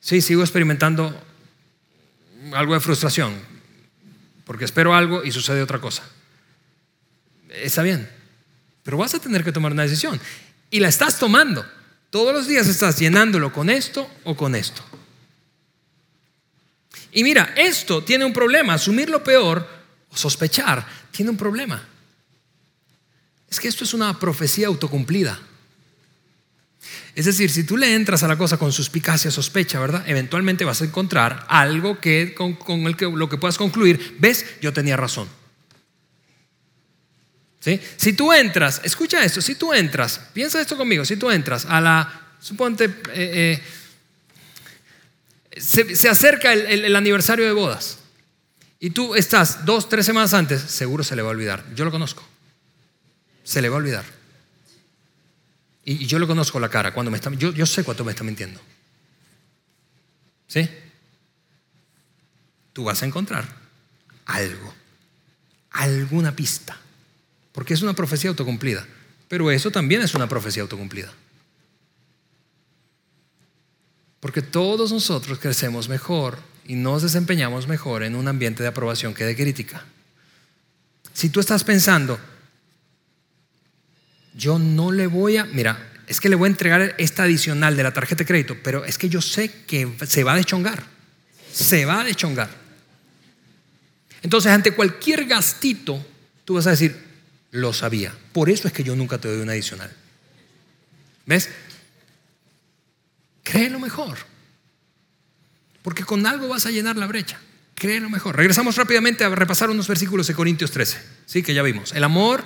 Sí, 0.00 0.20
sigo 0.20 0.42
experimentando 0.42 1.16
algo 2.52 2.74
de 2.74 2.80
frustración, 2.80 3.32
porque 4.44 4.64
espero 4.64 4.92
algo 4.92 5.22
y 5.24 5.30
sucede 5.30 5.62
otra 5.62 5.80
cosa. 5.80 6.02
Está 7.48 7.82
bien, 7.82 8.10
pero 8.84 8.98
vas 8.98 9.14
a 9.14 9.18
tener 9.18 9.42
que 9.42 9.50
tomar 9.50 9.72
una 9.72 9.82
decisión. 9.82 10.20
Y 10.70 10.78
la 10.78 10.88
estás 10.88 11.18
tomando. 11.18 11.66
Todos 12.10 12.32
los 12.32 12.46
días 12.46 12.68
estás 12.68 12.98
llenándolo 12.98 13.52
con 13.52 13.70
esto 13.70 14.08
o 14.22 14.36
con 14.36 14.54
esto. 14.54 14.84
Y 17.10 17.24
mira, 17.24 17.54
esto 17.56 18.04
tiene 18.04 18.24
un 18.24 18.32
problema. 18.32 18.74
Asumir 18.74 19.08
lo 19.08 19.24
peor 19.24 19.66
o 20.10 20.16
sospechar 20.16 20.86
tiene 21.10 21.30
un 21.30 21.36
problema. 21.36 21.82
Es 23.48 23.58
que 23.58 23.68
esto 23.68 23.84
es 23.84 23.94
una 23.94 24.18
profecía 24.18 24.66
autocumplida. 24.66 25.40
Es 27.14 27.24
decir, 27.24 27.50
si 27.50 27.64
tú 27.64 27.76
le 27.76 27.94
entras 27.94 28.22
a 28.22 28.28
la 28.28 28.36
cosa 28.36 28.58
con 28.58 28.72
suspicacia, 28.72 29.30
sospecha, 29.30 29.78
¿verdad? 29.78 30.04
Eventualmente 30.06 30.64
vas 30.64 30.82
a 30.82 30.84
encontrar 30.84 31.46
algo 31.48 32.00
que, 32.00 32.34
con, 32.34 32.54
con 32.54 32.80
el 32.86 32.96
que 32.96 33.06
lo 33.06 33.28
que 33.28 33.38
puedas 33.38 33.56
concluir, 33.56 34.16
ves, 34.18 34.44
yo 34.60 34.72
tenía 34.72 34.96
razón. 34.96 35.28
Si 37.96 38.12
tú 38.12 38.32
entras, 38.32 38.80
escucha 38.84 39.24
esto, 39.24 39.40
si 39.40 39.54
tú 39.54 39.72
entras, 39.72 40.20
piensa 40.34 40.60
esto 40.60 40.76
conmigo, 40.76 41.04
si 41.04 41.16
tú 41.16 41.30
entras 41.30 41.64
a 41.64 41.80
la, 41.80 42.20
suponte, 42.38 42.84
eh, 43.14 43.62
eh, 45.54 45.60
se, 45.60 46.08
acerca 46.08 46.52
el, 46.52 46.66
el- 46.66 46.84
el 46.84 46.96
aniversario 46.96 47.46
de 47.46 47.52
bodas 47.52 47.98
y 48.80 48.90
tú 48.90 49.14
estás 49.14 49.64
dos, 49.64 49.88
tres 49.88 50.04
semanas 50.04 50.34
antes, 50.34 50.60
seguro 50.60 51.02
se 51.04 51.16
le 51.16 51.22
va 51.22 51.28
a 51.28 51.30
olvidar. 51.32 51.64
Yo 51.74 51.84
lo 51.86 51.90
conozco. 51.90 52.22
Se 53.44 53.62
le 53.62 53.68
va 53.70 53.76
a 53.76 53.78
olvidar. 53.78 54.04
Y, 55.86 56.04
y 56.04 56.06
yo 56.06 56.18
lo 56.18 56.26
conozco 56.26 56.60
la 56.60 56.68
cara. 56.68 56.92
Cuando 56.92 57.10
me 57.10 57.16
está, 57.16 57.30
yo, 57.32 57.52
yo 57.52 57.64
sé 57.64 57.82
cuánto 57.82 58.04
me 58.04 58.12
está 58.12 58.24
mintiendo. 58.24 58.60
¿Sí? 60.48 60.68
Tú 62.74 62.84
vas 62.84 63.02
a 63.02 63.06
encontrar 63.06 63.46
algo, 64.26 64.74
alguna 65.70 66.34
pista. 66.36 66.76
Porque 67.54 67.72
es 67.72 67.82
una 67.82 67.94
profecía 67.94 68.30
autocumplida. 68.30 68.84
Pero 69.28 69.50
eso 69.50 69.70
también 69.70 70.02
es 70.02 70.14
una 70.14 70.28
profecía 70.28 70.62
autocumplida. 70.62 71.12
Porque 74.18 74.42
todos 74.42 74.90
nosotros 74.90 75.38
crecemos 75.38 75.88
mejor 75.88 76.38
y 76.66 76.74
nos 76.74 77.02
desempeñamos 77.02 77.68
mejor 77.68 78.02
en 78.02 78.16
un 78.16 78.26
ambiente 78.26 78.62
de 78.62 78.68
aprobación 78.68 79.14
que 79.14 79.24
de 79.24 79.36
crítica. 79.36 79.84
Si 81.12 81.28
tú 81.28 81.38
estás 81.38 81.62
pensando, 81.62 82.18
yo 84.34 84.58
no 84.58 84.90
le 84.90 85.06
voy 85.06 85.36
a, 85.36 85.44
mira, 85.44 85.92
es 86.08 86.20
que 86.20 86.28
le 86.28 86.36
voy 86.36 86.46
a 86.46 86.50
entregar 86.50 86.94
esta 86.98 87.22
adicional 87.22 87.76
de 87.76 87.82
la 87.84 87.92
tarjeta 87.92 88.20
de 88.20 88.26
crédito, 88.26 88.56
pero 88.64 88.84
es 88.84 88.98
que 88.98 89.08
yo 89.08 89.22
sé 89.22 89.64
que 89.66 89.94
se 90.06 90.24
va 90.24 90.32
a 90.32 90.36
deschongar, 90.36 90.82
se 91.52 91.84
va 91.84 92.00
a 92.00 92.04
deschongar. 92.04 92.50
Entonces, 94.22 94.50
ante 94.50 94.72
cualquier 94.72 95.26
gastito, 95.26 96.04
tú 96.44 96.54
vas 96.54 96.66
a 96.66 96.70
decir, 96.70 97.03
lo 97.54 97.72
sabía, 97.72 98.12
por 98.32 98.50
eso 98.50 98.66
es 98.66 98.74
que 98.74 98.82
yo 98.82 98.96
nunca 98.96 99.18
te 99.18 99.28
doy 99.28 99.40
una 99.40 99.52
adicional. 99.52 99.90
¿Ves? 101.24 101.48
Créelo 103.44 103.78
mejor, 103.78 104.18
porque 105.82 106.02
con 106.02 106.26
algo 106.26 106.48
vas 106.48 106.66
a 106.66 106.72
llenar 106.72 106.96
la 106.96 107.06
brecha. 107.06 107.38
Créelo 107.76 108.10
mejor. 108.10 108.36
Regresamos 108.36 108.74
rápidamente 108.76 109.22
a 109.22 109.28
repasar 109.28 109.70
unos 109.70 109.86
versículos 109.86 110.26
de 110.26 110.34
Corintios 110.34 110.72
13, 110.72 110.98
¿sí? 111.26 111.42
que 111.44 111.54
ya 111.54 111.62
vimos. 111.62 111.92
El 111.92 112.02
amor 112.02 112.44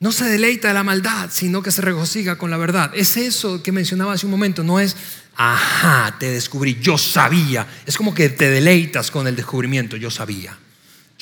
no 0.00 0.12
se 0.12 0.24
deleita 0.24 0.68
de 0.68 0.74
la 0.74 0.82
maldad, 0.82 1.28
sino 1.30 1.62
que 1.62 1.70
se 1.70 1.82
regocija 1.82 2.38
con 2.38 2.50
la 2.50 2.56
verdad. 2.56 2.90
Es 2.94 3.18
eso 3.18 3.62
que 3.62 3.70
mencionaba 3.70 4.14
hace 4.14 4.24
un 4.24 4.32
momento, 4.32 4.64
no 4.64 4.80
es, 4.80 4.96
ajá, 5.36 6.16
te 6.18 6.30
descubrí, 6.30 6.78
yo 6.80 6.96
sabía. 6.96 7.66
Es 7.84 7.98
como 7.98 8.14
que 8.14 8.30
te 8.30 8.48
deleitas 8.48 9.10
con 9.10 9.26
el 9.26 9.36
descubrimiento, 9.36 9.98
yo 9.98 10.10
sabía. 10.10 10.58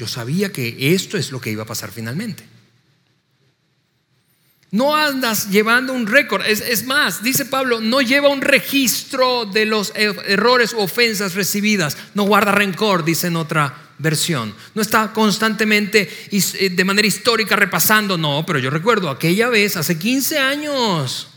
Yo 0.01 0.09
sabía 0.09 0.51
que 0.51 0.95
esto 0.95 1.19
es 1.19 1.31
lo 1.31 1.43
que 1.43 1.51
iba 1.51 1.65
a 1.65 1.67
pasar 1.67 1.91
finalmente. 1.91 2.43
No 4.71 4.97
andas 4.97 5.51
llevando 5.51 5.93
un 5.93 6.07
récord. 6.07 6.43
Es, 6.47 6.87
más, 6.87 7.23
dice 7.23 7.45
Pablo, 7.45 7.83
no 7.83 8.01
lleva 8.01 8.31
un 8.31 8.41
registro 8.41 9.45
de 9.45 9.67
los 9.67 9.93
errores 9.95 10.73
o 10.73 10.85
ofensas 10.85 11.35
recibidas. 11.35 11.99
No 12.15 12.23
guarda 12.23 12.51
rencor, 12.51 13.05
dice 13.05 13.27
en 13.27 13.37
otra 13.37 13.91
versión. 13.99 14.55
No 14.75 14.81
está 14.81 15.13
constantemente 15.13 16.09
de 16.31 16.85
manera 16.87 17.07
histórica 17.07 17.55
repasando. 17.55 18.17
No, 18.17 18.47
pero 18.47 18.59
yo 18.59 18.71
recuerdo 18.71 19.11
aquella 19.11 19.51
vez, 19.51 19.77
hace 19.77 19.99
15 19.99 20.39
años. 20.39 21.29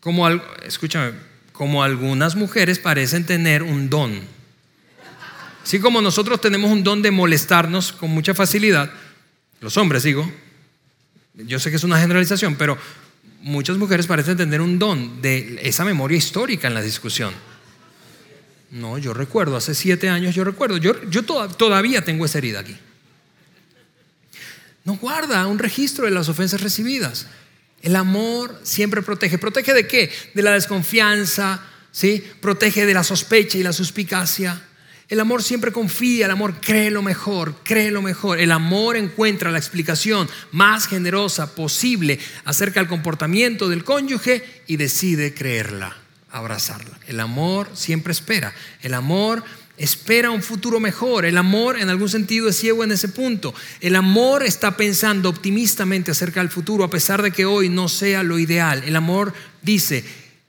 Como, 0.00 0.28
escúchame, 0.66 1.12
como 1.54 1.82
algunas 1.82 2.36
mujeres 2.36 2.78
parecen 2.78 3.24
tener 3.24 3.62
un 3.62 3.88
don. 3.88 4.41
Así 5.62 5.78
como 5.78 6.00
nosotros 6.00 6.40
tenemos 6.40 6.70
un 6.70 6.82
don 6.82 7.02
de 7.02 7.10
molestarnos 7.10 7.92
con 7.92 8.10
mucha 8.10 8.34
facilidad, 8.34 8.90
los 9.60 9.76
hombres 9.76 10.02
digo, 10.02 10.30
yo 11.34 11.58
sé 11.58 11.70
que 11.70 11.76
es 11.76 11.84
una 11.84 12.00
generalización, 12.00 12.56
pero 12.56 12.76
muchas 13.40 13.76
mujeres 13.76 14.06
parecen 14.06 14.36
tener 14.36 14.60
un 14.60 14.78
don 14.78 15.22
de 15.22 15.60
esa 15.62 15.84
memoria 15.84 16.18
histórica 16.18 16.68
en 16.68 16.74
la 16.74 16.82
discusión. 16.82 17.32
No, 18.70 18.98
yo 18.98 19.12
recuerdo, 19.14 19.56
hace 19.56 19.74
siete 19.74 20.08
años 20.08 20.34
yo 20.34 20.44
recuerdo, 20.44 20.78
yo, 20.78 20.94
yo 21.10 21.22
to 21.24 21.48
todavía 21.48 22.04
tengo 22.04 22.24
esa 22.24 22.38
herida 22.38 22.60
aquí. 22.60 22.76
No 24.84 24.96
guarda 24.96 25.46
un 25.46 25.58
registro 25.58 26.06
de 26.06 26.10
las 26.10 26.28
ofensas 26.28 26.60
recibidas. 26.60 27.28
El 27.82 27.96
amor 27.96 28.58
siempre 28.62 29.02
protege. 29.02 29.38
¿Protege 29.38 29.72
de 29.74 29.86
qué? 29.86 30.10
De 30.34 30.42
la 30.42 30.52
desconfianza, 30.52 31.62
¿sí? 31.92 32.24
Protege 32.40 32.86
de 32.86 32.94
la 32.94 33.04
sospecha 33.04 33.58
y 33.58 33.62
la 33.62 33.72
suspicacia. 33.72 34.60
El 35.12 35.20
amor 35.20 35.42
siempre 35.42 35.72
confía, 35.72 36.24
el 36.24 36.32
amor 36.32 36.54
cree 36.58 36.90
lo 36.90 37.02
mejor, 37.02 37.56
cree 37.64 37.90
lo 37.90 38.00
mejor. 38.00 38.40
El 38.40 38.50
amor 38.50 38.96
encuentra 38.96 39.50
la 39.50 39.58
explicación 39.58 40.26
más 40.52 40.86
generosa 40.86 41.54
posible 41.54 42.18
acerca 42.46 42.80
del 42.80 42.88
comportamiento 42.88 43.68
del 43.68 43.84
cónyuge 43.84 44.62
y 44.66 44.78
decide 44.78 45.34
creerla, 45.34 45.94
abrazarla. 46.30 46.98
El 47.06 47.20
amor 47.20 47.68
siempre 47.74 48.12
espera. 48.12 48.54
El 48.80 48.94
amor 48.94 49.44
espera 49.76 50.30
un 50.30 50.42
futuro 50.42 50.80
mejor. 50.80 51.26
El 51.26 51.36
amor 51.36 51.78
en 51.78 51.90
algún 51.90 52.08
sentido 52.08 52.48
es 52.48 52.56
ciego 52.56 52.82
en 52.82 52.92
ese 52.92 53.08
punto. 53.08 53.54
El 53.82 53.96
amor 53.96 54.42
está 54.42 54.78
pensando 54.78 55.28
optimistamente 55.28 56.10
acerca 56.10 56.40
del 56.40 56.48
futuro 56.48 56.84
a 56.84 56.90
pesar 56.90 57.20
de 57.20 57.32
que 57.32 57.44
hoy 57.44 57.68
no 57.68 57.90
sea 57.90 58.22
lo 58.22 58.38
ideal. 58.38 58.82
El 58.86 58.96
amor 58.96 59.34
dice, 59.60 60.06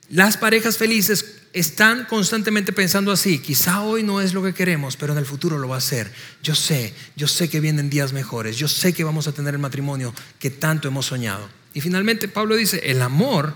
las 0.08 0.38
parejas 0.38 0.78
felices 0.78 1.42
están 1.54 2.04
constantemente 2.06 2.72
pensando 2.72 3.12
así, 3.12 3.38
quizá 3.38 3.82
hoy 3.82 4.02
no 4.02 4.20
es 4.20 4.34
lo 4.34 4.42
que 4.42 4.52
queremos, 4.52 4.96
pero 4.96 5.12
en 5.12 5.20
el 5.20 5.24
futuro 5.24 5.56
lo 5.56 5.68
va 5.68 5.76
a 5.76 5.80
ser. 5.80 6.12
Yo 6.42 6.56
sé, 6.56 6.92
yo 7.14 7.28
sé 7.28 7.48
que 7.48 7.60
vienen 7.60 7.88
días 7.88 8.12
mejores, 8.12 8.56
yo 8.56 8.66
sé 8.66 8.92
que 8.92 9.04
vamos 9.04 9.28
a 9.28 9.32
tener 9.32 9.54
el 9.54 9.60
matrimonio 9.60 10.12
que 10.40 10.50
tanto 10.50 10.88
hemos 10.88 11.06
soñado. 11.06 11.48
Y 11.72 11.80
finalmente 11.80 12.26
Pablo 12.26 12.56
dice, 12.56 12.80
el 12.90 13.00
amor 13.00 13.54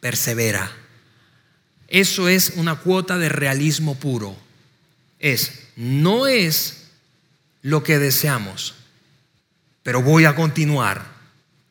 persevera. 0.00 0.70
Eso 1.88 2.28
es 2.28 2.52
una 2.56 2.76
cuota 2.76 3.16
de 3.16 3.30
realismo 3.30 3.94
puro. 3.94 4.36
Es, 5.18 5.68
no 5.74 6.26
es 6.26 6.88
lo 7.62 7.82
que 7.82 7.98
deseamos, 7.98 8.74
pero 9.82 10.02
voy 10.02 10.26
a 10.26 10.34
continuar 10.34 11.17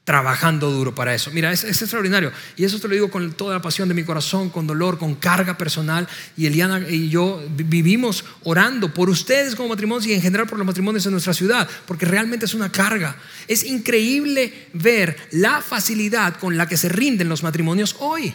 trabajando 0.08 0.72
duro 0.72 0.96
para 0.96 1.14
eso. 1.14 1.32
Mira, 1.32 1.52
es, 1.52 1.66
es, 1.66 1.82
extraordinario. 1.82 2.32
Y 2.56 2.64
eso 2.64 2.80
te 2.80 2.88
lo 2.88 2.94
digo 2.94 3.12
con 3.12 3.34
toda 3.34 3.56
la 3.56 3.62
pasión 3.62 3.90
de 3.90 3.94
mi 3.94 4.06
corazón, 4.06 4.50
con 4.50 4.66
dolor, 4.66 4.98
con 4.98 5.16
carga 5.16 5.58
personal. 5.58 6.08
Y 6.38 6.46
Eliana 6.46 6.80
y 6.88 7.10
yo 7.10 7.46
vivimos 7.50 8.24
orando 8.44 8.94
por 8.94 9.10
ustedes 9.10 9.54
como 9.54 9.68
matrimonios 9.68 10.08
y 10.08 10.14
en 10.14 10.22
general 10.22 10.48
por 10.48 10.58
los 10.58 10.66
matrimonios 10.66 11.06
en 11.06 11.12
nuestra 11.12 11.34
ciudad, 11.34 11.70
porque 11.86 12.06
realmente 12.06 12.46
es 12.46 12.54
una 12.54 12.72
carga. 12.72 13.18
Es 13.50 13.66
increíble 13.66 14.70
ver 14.72 15.18
la 15.32 15.62
facilidad 15.62 16.38
con 16.38 16.56
la 16.56 16.70
que 16.70 16.78
se 16.78 16.88
rinden 16.88 17.28
los 17.28 17.44
matrimonios 17.44 17.98
hoy. 18.00 18.34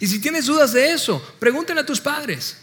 Y 0.00 0.06
si 0.06 0.20
tienes 0.20 0.46
dudas 0.46 0.72
de 0.72 0.94
eso, 0.94 1.22
pregúntale 1.38 1.82
a 1.82 1.86
tus 1.86 2.00
padres. 2.00 2.56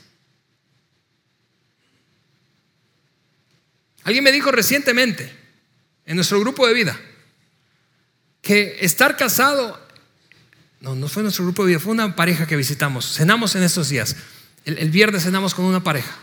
Alguien 4.04 4.24
me 4.24 4.32
dijo 4.32 4.50
recientemente, 4.50 5.45
en 6.06 6.16
nuestro 6.16 6.40
grupo 6.40 6.68
de 6.68 6.74
vida, 6.74 7.00
que 8.42 8.78
estar 8.82 9.18
casado, 9.18 9.80
no, 10.82 10.96
no 10.96 11.08
fue 11.08 11.24
nuestro 11.24 11.44
grupo 11.46 11.64
de 11.64 11.70
vida, 11.70 11.80
fue 11.80 11.94
una 11.94 12.16
pareja 12.16 12.46
que 12.46 12.56
visitamos, 12.56 13.14
cenamos 13.14 13.56
en 13.56 13.64
estos 13.64 13.90
días, 13.90 14.16
el, 14.66 14.90
viernes 14.92 15.24
cenamos 15.24 15.56
con 15.56 15.66
una 15.66 15.84
pareja, 15.84 16.16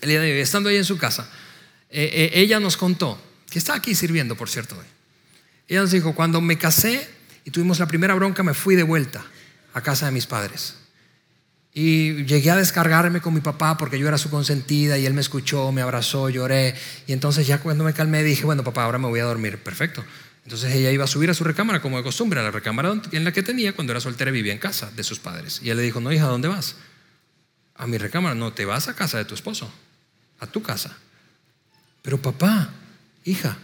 el 0.00 0.10
día 0.10 0.22
estando 0.22 0.68
ahí 0.68 0.76
en 0.76 0.84
su 0.84 0.98
casa, 0.98 1.30
eh, 1.88 2.10
eh, 2.12 2.40
ella 2.40 2.60
nos 2.60 2.76
contó, 2.76 3.20
que 3.50 3.58
está 3.58 3.74
aquí 3.74 3.94
sirviendo, 3.94 4.36
por 4.36 4.48
cierto, 4.48 4.76
hoy, 4.78 4.86
Ella 5.66 5.82
nos 5.82 5.90
dijo, 5.90 6.14
cuando 6.14 6.40
me 6.40 6.58
casé 6.58 7.08
y 7.44 7.50
tuvimos 7.50 7.78
la 7.78 7.86
primera 7.86 8.14
bronca, 8.14 8.42
me 8.42 8.54
fui 8.54 8.76
de 8.76 8.82
vuelta 8.82 9.24
a 9.72 9.80
casa 9.80 10.06
de 10.06 10.12
mis 10.12 10.26
padres. 10.26 10.79
Y 11.72 12.24
llegué 12.24 12.50
a 12.50 12.56
descargarme 12.56 13.20
con 13.20 13.32
mi 13.32 13.40
papá 13.40 13.76
porque 13.76 13.98
yo 13.98 14.08
era 14.08 14.18
su 14.18 14.28
consentida 14.28 14.98
y 14.98 15.06
él 15.06 15.14
me 15.14 15.20
escuchó, 15.20 15.70
me 15.70 15.82
abrazó, 15.82 16.28
lloré. 16.28 16.74
Y 17.06 17.12
entonces 17.12 17.46
ya 17.46 17.60
cuando 17.60 17.84
me 17.84 17.92
calmé 17.92 18.24
dije, 18.24 18.44
bueno 18.44 18.64
papá, 18.64 18.84
ahora 18.84 18.98
me 18.98 19.06
voy 19.06 19.20
a 19.20 19.24
dormir. 19.24 19.58
Perfecto. 19.58 20.04
Entonces 20.44 20.74
ella 20.74 20.90
iba 20.90 21.04
a 21.04 21.06
subir 21.06 21.30
a 21.30 21.34
su 21.34 21.44
recámara 21.44 21.80
como 21.80 21.96
de 21.96 22.02
costumbre, 22.02 22.40
a 22.40 22.42
la 22.42 22.50
recámara 22.50 23.00
en 23.12 23.24
la 23.24 23.32
que 23.32 23.42
tenía 23.42 23.72
cuando 23.72 23.92
era 23.92 24.00
soltera 24.00 24.30
y 24.30 24.34
vivía 24.34 24.52
en 24.52 24.58
casa 24.58 24.90
de 24.96 25.04
sus 25.04 25.20
padres. 25.20 25.60
Y 25.62 25.70
él 25.70 25.76
le 25.76 25.82
dijo, 25.84 26.00
no 26.00 26.12
hija, 26.12 26.24
¿a 26.24 26.28
dónde 26.28 26.48
vas? 26.48 26.76
A 27.76 27.86
mi 27.86 27.98
recámara. 27.98 28.34
No, 28.34 28.52
te 28.52 28.64
vas 28.64 28.88
a 28.88 28.96
casa 28.96 29.18
de 29.18 29.24
tu 29.24 29.34
esposo, 29.34 29.72
a 30.40 30.46
tu 30.46 30.62
casa. 30.62 30.96
Pero 32.02 32.20
papá, 32.20 32.70
hija, 33.24 33.58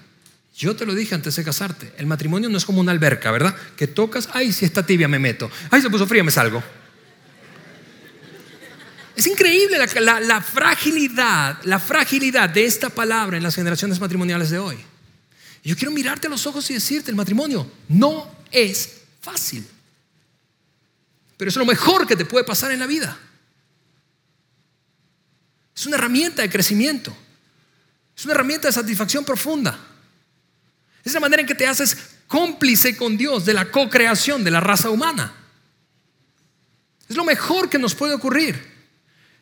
yo 0.57 0.77
te 0.77 0.87
lo 0.87 0.95
dije 0.95 1.15
antes 1.15 1.35
de 1.35 1.43
casarte, 1.43 1.93
el 1.99 2.07
matrimonio 2.07 2.49
no 2.49 2.57
es 2.57 2.65
como 2.65 2.81
una 2.81 2.93
alberca, 2.93 3.31
¿verdad? 3.33 3.57
Que 3.77 3.89
tocas, 3.89 4.29
ay, 4.33 4.53
si 4.53 4.65
está 4.65 4.87
tibia 4.87 5.09
me 5.09 5.19
meto, 5.19 5.51
ay, 5.71 5.83
se 5.83 5.91
puso 5.91 6.07
fría 6.07 6.23
me 6.23 6.31
salgo. 6.31 6.63
Es 9.17 9.27
increíble 9.27 9.79
la, 9.79 10.43
fragilidad, 10.43 11.63
la 11.65 11.81
fragilidad 11.81 12.51
de 12.51 12.67
esta 12.67 12.91
palabra 12.91 13.39
en 13.39 13.43
las 13.43 13.55
generaciones 13.55 13.99
matrimoniales 13.99 14.51
de 14.51 14.59
hoy. 14.59 14.77
Yo 15.65 15.75
quiero 15.75 15.91
mirarte 15.91 16.27
a 16.27 16.31
los 16.31 16.47
ojos 16.47 16.71
y 16.71 16.75
decirte, 16.75 17.11
el 17.11 17.17
matrimonio 17.17 17.69
no 17.89 18.31
es 18.53 18.99
fácil, 19.23 19.67
pero 21.39 21.49
es 21.49 21.57
lo 21.57 21.65
mejor 21.65 22.07
que 22.07 22.15
te 22.15 22.27
puede 22.27 22.45
pasar 22.45 22.71
en 22.73 22.79
la 22.79 22.87
vida. 22.87 23.19
Es 25.75 25.87
una 25.87 25.97
herramienta 25.97 26.43
de 26.43 26.51
crecimiento, 26.51 27.17
es 28.15 28.25
una 28.27 28.35
herramienta 28.35 28.69
de 28.69 28.73
satisfacción 28.73 29.25
profunda. 29.25 29.79
Es 31.03 31.15
la 31.15 31.21
manera 31.21 31.41
en 31.41 31.49
que 31.49 31.55
te 31.55 31.67
haces 31.67 31.97
cómplice 32.27 32.97
con 32.97 33.17
Dios 33.17 33.47
de 33.47 33.55
la 33.55 33.71
co-creación 33.71 34.45
de 34.45 34.51
la 34.51 34.61
raza 34.61 34.91
humana. 34.91 35.35
Es 37.09 37.17
lo 37.17 37.25
mejor 37.25 37.71
que 37.71 37.79
nos 37.79 37.95
puede 37.95 38.13
ocurrir. 38.13 38.76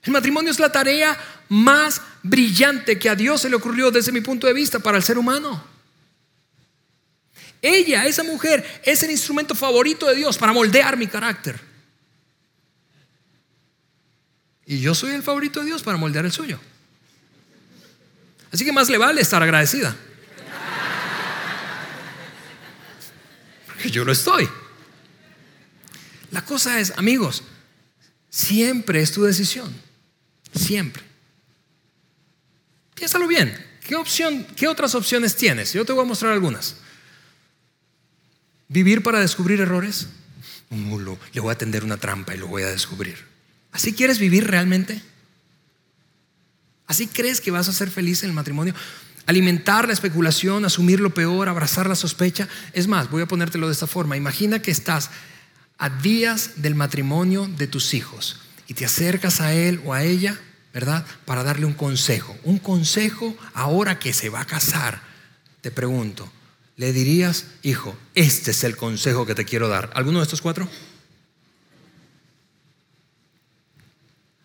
El 0.04 0.12
matrimonio 0.12 0.50
es 0.50 0.58
la 0.58 0.70
tarea 0.70 1.18
más 1.48 2.00
brillante 2.22 2.98
que 2.98 3.08
a 3.08 3.14
Dios 3.14 3.40
se 3.40 3.50
le 3.50 3.56
ocurrió 3.56 3.90
desde 3.90 4.12
mi 4.12 4.20
punto 4.20 4.46
de 4.46 4.52
vista 4.52 4.78
para 4.78 4.98
el 4.98 5.02
ser 5.02 5.18
humano. 5.18 5.64
Ella, 7.62 8.06
esa 8.06 8.22
mujer, 8.22 8.82
es 8.84 9.02
el 9.02 9.10
instrumento 9.10 9.54
favorito 9.54 10.06
de 10.06 10.16
Dios 10.16 10.36
para 10.36 10.52
moldear 10.52 10.98
mi 10.98 11.06
carácter. 11.06 11.58
Y 14.66 14.80
yo 14.80 14.94
soy 14.94 15.12
el 15.12 15.22
favorito 15.22 15.60
de 15.60 15.66
Dios 15.66 15.82
para 15.82 15.96
moldear 15.96 16.26
el 16.26 16.32
suyo. 16.32 16.60
Así 18.52 18.64
que 18.64 18.72
más 18.72 18.90
le 18.90 18.98
vale 18.98 19.22
estar 19.22 19.42
agradecida. 19.42 19.96
Porque 23.66 23.90
yo 23.90 24.04
lo 24.04 24.12
estoy. 24.12 24.48
La 26.30 26.44
cosa 26.44 26.78
es, 26.80 26.92
amigos, 26.96 27.44
siempre 28.28 29.00
es 29.00 29.12
tu 29.12 29.22
decisión. 29.22 29.83
Siempre. 30.54 31.02
Piénsalo 32.94 33.26
bien. 33.26 33.54
¿Qué, 33.86 33.96
opción, 33.96 34.46
¿Qué 34.56 34.66
otras 34.66 34.94
opciones 34.94 35.36
tienes? 35.36 35.72
Yo 35.72 35.84
te 35.84 35.92
voy 35.92 36.04
a 36.04 36.08
mostrar 36.08 36.32
algunas. 36.32 36.76
¿Vivir 38.68 39.02
para 39.02 39.20
descubrir 39.20 39.60
errores? 39.60 40.08
Un 40.70 40.84
mulo. 40.84 41.18
Le 41.32 41.40
voy 41.40 41.52
a 41.52 41.58
tender 41.58 41.84
una 41.84 41.98
trampa 41.98 42.34
y 42.34 42.38
lo 42.38 42.48
voy 42.48 42.62
a 42.62 42.70
descubrir. 42.70 43.18
¿Así 43.72 43.92
quieres 43.92 44.18
vivir 44.18 44.46
realmente? 44.46 45.02
¿Así 46.86 47.06
crees 47.06 47.40
que 47.40 47.50
vas 47.50 47.68
a 47.68 47.72
ser 47.72 47.90
feliz 47.90 48.22
en 48.22 48.30
el 48.30 48.34
matrimonio? 48.34 48.74
Alimentar 49.26 49.86
la 49.86 49.92
especulación, 49.92 50.64
asumir 50.64 51.00
lo 51.00 51.12
peor, 51.12 51.48
abrazar 51.48 51.88
la 51.88 51.94
sospecha. 51.94 52.48
Es 52.72 52.88
más, 52.88 53.10
voy 53.10 53.22
a 53.22 53.26
ponértelo 53.26 53.66
de 53.66 53.72
esta 53.72 53.86
forma. 53.86 54.16
Imagina 54.16 54.62
que 54.62 54.70
estás 54.70 55.10
a 55.76 55.90
días 55.90 56.52
del 56.56 56.74
matrimonio 56.74 57.48
de 57.48 57.66
tus 57.66 57.92
hijos 57.94 58.43
y 58.66 58.74
te 58.74 58.84
acercas 58.84 59.40
a 59.40 59.52
él 59.52 59.82
o 59.84 59.92
a 59.92 60.02
ella, 60.02 60.38
¿verdad? 60.72 61.06
Para 61.24 61.42
darle 61.42 61.66
un 61.66 61.74
consejo. 61.74 62.36
Un 62.44 62.58
consejo 62.58 63.36
ahora 63.52 63.98
que 63.98 64.12
se 64.12 64.28
va 64.28 64.40
a 64.40 64.46
casar. 64.46 65.02
Te 65.60 65.70
pregunto, 65.70 66.30
¿le 66.76 66.92
dirías, 66.92 67.46
hijo, 67.62 67.96
este 68.14 68.50
es 68.50 68.64
el 68.64 68.76
consejo 68.76 69.26
que 69.26 69.34
te 69.34 69.44
quiero 69.44 69.68
dar? 69.68 69.90
¿Alguno 69.94 70.18
de 70.18 70.24
estos 70.24 70.40
cuatro? 70.42 70.68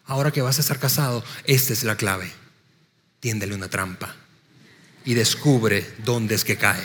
Ahora 0.05 0.31
que 0.31 0.41
vas 0.41 0.57
a 0.57 0.61
estar 0.61 0.79
casado, 0.79 1.23
esta 1.43 1.73
es 1.73 1.83
la 1.83 1.95
clave. 1.95 2.31
Tiéndele 3.19 3.53
una 3.53 3.69
trampa 3.69 4.15
y 5.05 5.13
descubre 5.13 5.87
dónde 6.03 6.35
es 6.35 6.43
que 6.43 6.57
cae. 6.57 6.83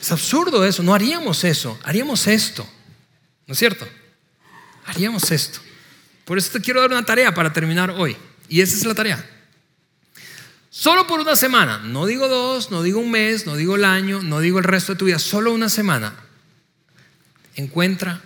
Es 0.00 0.12
absurdo 0.12 0.64
eso, 0.64 0.82
no 0.82 0.94
haríamos 0.94 1.44
eso, 1.44 1.78
haríamos 1.82 2.26
esto. 2.26 2.68
¿No 3.46 3.52
es 3.52 3.58
cierto? 3.58 3.88
Haríamos 4.86 5.30
esto. 5.30 5.60
Por 6.28 6.36
eso 6.36 6.52
te 6.52 6.60
quiero 6.60 6.82
dar 6.82 6.90
una 6.90 7.06
tarea 7.06 7.32
para 7.32 7.54
terminar 7.54 7.88
hoy. 7.88 8.14
Y 8.50 8.60
esa 8.60 8.76
es 8.76 8.84
la 8.84 8.94
tarea. 8.94 9.24
Solo 10.68 11.06
por 11.06 11.20
una 11.20 11.36
semana, 11.36 11.78
no 11.78 12.04
digo 12.04 12.28
dos, 12.28 12.70
no 12.70 12.82
digo 12.82 13.00
un 13.00 13.10
mes, 13.10 13.46
no 13.46 13.56
digo 13.56 13.76
el 13.76 13.84
año, 13.86 14.20
no 14.22 14.40
digo 14.40 14.58
el 14.58 14.64
resto 14.64 14.92
de 14.92 14.98
tu 14.98 15.06
vida, 15.06 15.18
solo 15.18 15.54
una 15.54 15.70
semana, 15.70 16.14
encuentra 17.54 18.22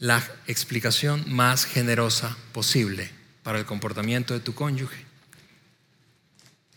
la 0.00 0.20
explicación 0.48 1.24
más 1.32 1.66
generosa 1.66 2.36
posible 2.50 3.08
para 3.44 3.60
el 3.60 3.64
comportamiento 3.64 4.34
de 4.34 4.40
tu 4.40 4.56
cónyuge 4.56 5.04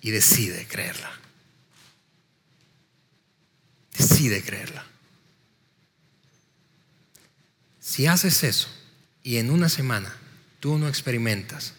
y 0.02 0.12
decide 0.12 0.68
creerla. 0.68 1.12
Decide 3.98 4.44
creerla. 4.44 4.86
Si 7.80 8.06
haces 8.06 8.44
eso, 8.44 8.81
y 9.24 9.38
en 9.38 9.50
una 9.50 9.70
semana 9.70 10.16
tú 10.60 10.78
no 10.78 10.88
experimentas 10.88 11.74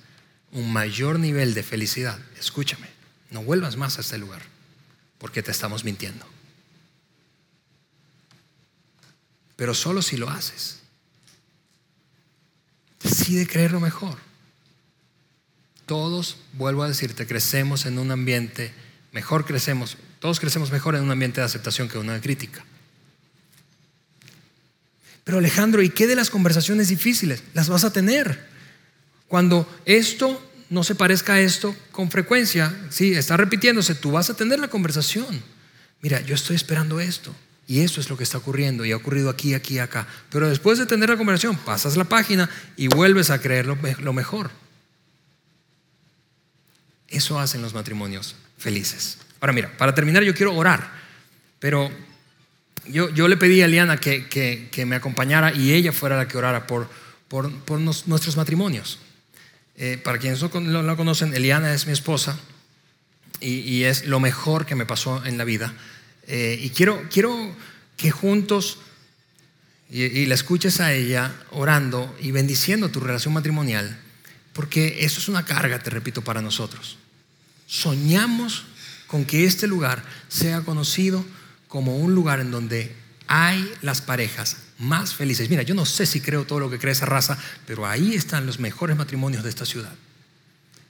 un 0.52 0.72
mayor 0.72 1.18
nivel 1.18 1.54
de 1.54 1.62
felicidad, 1.62 2.18
escúchame, 2.38 2.88
no 3.30 3.42
vuelvas 3.42 3.76
más 3.76 3.98
a 3.98 4.02
este 4.02 4.18
lugar, 4.18 4.42
porque 5.18 5.42
te 5.42 5.50
estamos 5.50 5.84
mintiendo. 5.84 6.26
Pero 9.56 9.74
solo 9.74 10.02
si 10.02 10.16
lo 10.16 10.28
haces. 10.28 10.80
Decide 13.02 13.46
creer 13.46 13.72
lo 13.72 13.80
mejor. 13.80 14.18
Todos, 15.86 16.36
vuelvo 16.52 16.82
a 16.82 16.88
decirte, 16.88 17.26
crecemos 17.26 17.86
en 17.86 17.98
un 17.98 18.10
ambiente, 18.10 18.72
mejor 19.12 19.44
crecemos, 19.44 19.96
todos 20.20 20.38
crecemos 20.38 20.70
mejor 20.70 20.94
en 20.94 21.02
un 21.02 21.10
ambiente 21.10 21.40
de 21.40 21.46
aceptación 21.46 21.88
que 21.88 21.98
una 21.98 22.20
crítica. 22.20 22.64
Pero 25.24 25.38
Alejandro, 25.38 25.82
¿y 25.82 25.90
qué 25.90 26.06
de 26.06 26.16
las 26.16 26.30
conversaciones 26.30 26.88
difíciles? 26.88 27.42
Las 27.54 27.68
vas 27.68 27.84
a 27.84 27.92
tener. 27.92 28.46
Cuando 29.28 29.68
esto 29.84 30.42
no 30.68 30.84
se 30.84 30.94
parezca 30.94 31.34
a 31.34 31.40
esto 31.40 31.74
con 31.90 32.10
frecuencia, 32.10 32.74
sí, 32.90 33.12
está 33.14 33.36
repitiéndose, 33.36 33.94
tú 33.94 34.12
vas 34.12 34.30
a 34.30 34.34
tener 34.34 34.58
la 34.58 34.68
conversación. 34.68 35.42
Mira, 36.00 36.20
yo 36.22 36.34
estoy 36.34 36.56
esperando 36.56 37.00
esto. 37.00 37.34
Y 37.66 37.80
eso 37.80 38.00
es 38.00 38.10
lo 38.10 38.16
que 38.16 38.24
está 38.24 38.38
ocurriendo 38.38 38.84
y 38.84 38.92
ha 38.92 38.96
ocurrido 38.96 39.30
aquí, 39.30 39.54
aquí, 39.54 39.78
acá. 39.78 40.06
Pero 40.30 40.48
después 40.48 40.78
de 40.78 40.86
tener 40.86 41.08
la 41.08 41.16
conversación, 41.16 41.56
pasas 41.56 41.96
la 41.96 42.04
página 42.04 42.50
y 42.76 42.88
vuelves 42.88 43.30
a 43.30 43.40
creer 43.40 43.66
lo, 43.66 44.12
mejor. 44.12 44.50
Eso 47.08 47.38
hacen 47.38 47.62
los 47.62 47.72
matrimonios 47.72 48.34
felices. 48.58 49.18
Ahora 49.40 49.52
mira, 49.52 49.76
para 49.78 49.94
terminar 49.94 50.22
yo 50.22 50.34
quiero 50.34 50.54
orar, 50.54 50.90
pero 51.60 51.90
yo, 52.86 53.28
le 53.28 53.36
pedí 53.36 53.62
a 53.62 53.66
Eliana 53.66 53.98
que, 53.98 54.84
me 54.86 54.96
acompañara 54.96 55.54
y 55.54 55.72
ella 55.72 55.92
fuera 55.92 56.16
la 56.16 56.28
que 56.28 56.38
orara 56.38 56.66
por, 56.66 56.88
nuestros 58.06 58.36
matrimonios. 58.36 58.98
Eh, 59.76 59.98
para 60.02 60.18
quienes 60.18 60.42
no 60.42 60.82
la 60.82 60.96
conocen, 60.96 61.34
Eliana 61.34 61.72
es 61.72 61.86
mi 61.86 61.92
esposa 61.92 62.38
y, 63.40 63.84
es 63.84 64.06
lo 64.06 64.20
mejor 64.20 64.66
que 64.66 64.74
me 64.74 64.86
pasó 64.86 65.24
en 65.24 65.38
la 65.38 65.44
vida. 65.44 65.74
Eh, 66.26 66.58
y 66.60 66.70
quiero, 66.70 67.02
quiero 67.10 67.54
que 67.96 68.10
juntos 68.10 68.78
y, 69.90 70.02
y, 70.02 70.26
la 70.26 70.34
escuches 70.34 70.80
a 70.80 70.92
ella 70.92 71.34
orando 71.50 72.14
y 72.20 72.30
bendiciendo 72.30 72.90
tu 72.90 73.00
relación 73.00 73.34
matrimonial, 73.34 73.98
porque 74.52 75.04
eso 75.04 75.20
es 75.20 75.28
una 75.28 75.44
carga, 75.44 75.78
te 75.78 75.90
repito, 75.90 76.22
para 76.22 76.42
nosotros. 76.42 76.98
Soñamos 77.66 78.64
con 79.06 79.24
que 79.24 79.44
este 79.44 79.66
lugar 79.66 80.02
sea 80.28 80.62
conocido 80.62 81.24
como 81.72 81.96
un 81.96 82.14
lugar 82.14 82.38
en 82.40 82.50
donde 82.50 82.94
hay 83.28 83.66
las 83.80 84.02
parejas 84.02 84.58
más 84.78 85.14
felices. 85.14 85.48
Mira, 85.48 85.62
yo 85.62 85.74
no 85.74 85.86
sé 85.86 86.04
si 86.04 86.20
creo 86.20 86.44
todo 86.44 86.60
lo 86.60 86.68
que 86.68 86.78
cree 86.78 86.92
esa 86.92 87.06
raza, 87.06 87.38
pero 87.66 87.86
ahí 87.86 88.14
están 88.14 88.44
los 88.44 88.60
mejores 88.60 88.94
matrimonios 88.94 89.42
de 89.42 89.48
esta 89.48 89.64
ciudad. 89.64 89.94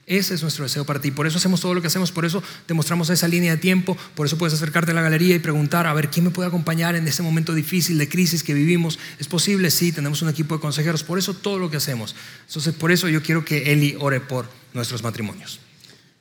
Ese 0.07 0.33
es 0.33 0.41
nuestro 0.41 0.65
deseo 0.65 0.83
para 0.83 0.99
ti. 0.99 1.09
Por 1.09 1.25
eso 1.25 1.37
hacemos 1.37 1.61
todo 1.61 1.73
lo 1.73 1.79
que 1.79 1.87
hacemos, 1.87 2.11
por 2.11 2.25
eso 2.25 2.43
te 2.65 2.73
mostramos 2.73 3.09
esa 3.09 3.29
línea 3.29 3.53
de 3.53 3.59
tiempo, 3.59 3.95
por 4.13 4.25
eso 4.27 4.37
puedes 4.37 4.55
acercarte 4.55 4.91
a 4.91 4.93
la 4.93 5.01
galería 5.01 5.33
y 5.33 5.39
preguntar, 5.39 5.87
a 5.87 5.93
ver, 5.93 6.09
¿quién 6.09 6.25
me 6.25 6.31
puede 6.31 6.49
acompañar 6.49 6.97
en 6.97 7.07
ese 7.07 7.23
momento 7.23 7.53
difícil 7.53 7.97
de 7.97 8.09
crisis 8.09 8.43
que 8.43 8.53
vivimos? 8.53 8.99
¿Es 9.19 9.29
posible? 9.29 9.71
Sí, 9.71 9.93
tenemos 9.93 10.21
un 10.21 10.27
equipo 10.27 10.55
de 10.55 10.59
consejeros, 10.59 11.05
por 11.05 11.17
eso 11.17 11.33
todo 11.33 11.59
lo 11.59 11.71
que 11.71 11.77
hacemos. 11.77 12.13
Entonces, 12.45 12.73
por 12.73 12.91
eso 12.91 13.07
yo 13.07 13.23
quiero 13.23 13.45
que 13.45 13.71
Eli 13.71 13.95
ore 13.97 14.19
por 14.19 14.49
nuestros 14.73 15.01
matrimonios. 15.01 15.61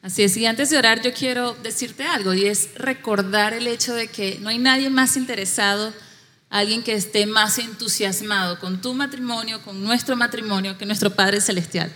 Así 0.02 0.24
es, 0.24 0.36
y 0.36 0.46
antes 0.46 0.68
de 0.68 0.78
orar 0.78 1.00
yo 1.00 1.14
quiero 1.14 1.54
decirte 1.62 2.02
algo 2.02 2.34
y 2.34 2.46
es 2.46 2.70
recordar 2.74 3.54
el 3.54 3.68
hecho 3.68 3.94
de 3.94 4.08
que 4.08 4.38
no 4.40 4.48
hay 4.48 4.58
nadie 4.58 4.90
más 4.90 5.16
interesado, 5.16 5.92
alguien 6.50 6.82
que 6.82 6.92
esté 6.92 7.24
más 7.24 7.58
entusiasmado 7.58 8.58
con 8.58 8.80
tu 8.80 8.94
matrimonio, 8.94 9.62
con 9.62 9.80
nuestro 9.84 10.16
matrimonio, 10.16 10.76
que 10.76 10.86
nuestro 10.86 11.14
Padre 11.14 11.40
Celestial. 11.40 11.92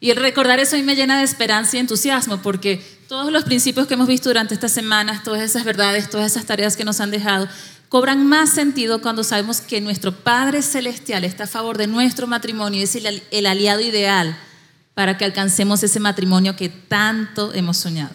Y 0.00 0.10
el 0.10 0.16
recordar 0.16 0.60
eso 0.60 0.76
a 0.76 0.78
mí 0.78 0.84
me 0.84 0.94
llena 0.94 1.16
de 1.16 1.24
esperanza 1.24 1.78
y 1.78 1.80
entusiasmo 1.80 2.42
porque 2.42 2.84
todos 3.08 3.32
los 3.32 3.44
principios 3.44 3.86
que 3.86 3.94
hemos 3.94 4.06
visto 4.06 4.28
durante 4.28 4.52
estas 4.52 4.72
semanas, 4.72 5.24
todas 5.24 5.40
esas 5.40 5.64
verdades, 5.64 6.10
todas 6.10 6.32
esas 6.32 6.44
tareas 6.44 6.76
que 6.76 6.84
nos 6.84 7.00
han 7.00 7.10
dejado, 7.10 7.48
cobran 7.88 8.26
más 8.26 8.50
sentido 8.50 9.00
cuando 9.00 9.24
sabemos 9.24 9.62
que 9.62 9.80
nuestro 9.80 10.14
Padre 10.14 10.60
Celestial 10.60 11.24
está 11.24 11.44
a 11.44 11.46
favor 11.46 11.78
de 11.78 11.86
nuestro 11.86 12.26
matrimonio 12.26 12.80
y 12.80 12.84
es 12.84 12.94
el, 12.96 13.22
el 13.30 13.46
aliado 13.46 13.80
ideal 13.80 14.38
para 14.94 15.16
que 15.16 15.24
alcancemos 15.24 15.82
ese 15.82 16.00
matrimonio 16.00 16.56
que 16.56 16.68
tanto 16.68 17.52
hemos 17.54 17.76
soñado. 17.76 18.14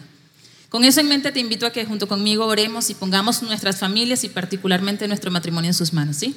Con 0.68 0.84
eso 0.84 1.00
en 1.00 1.08
mente 1.08 1.32
te 1.32 1.40
invito 1.40 1.66
a 1.66 1.70
que 1.70 1.84
junto 1.86 2.08
conmigo 2.08 2.44
oremos 2.46 2.90
y 2.90 2.94
pongamos 2.94 3.42
nuestras 3.42 3.78
familias 3.78 4.24
y 4.24 4.28
particularmente 4.28 5.08
nuestro 5.08 5.30
matrimonio 5.30 5.70
en 5.70 5.74
sus 5.74 5.92
manos, 5.92 6.16
¿sí? 6.16 6.36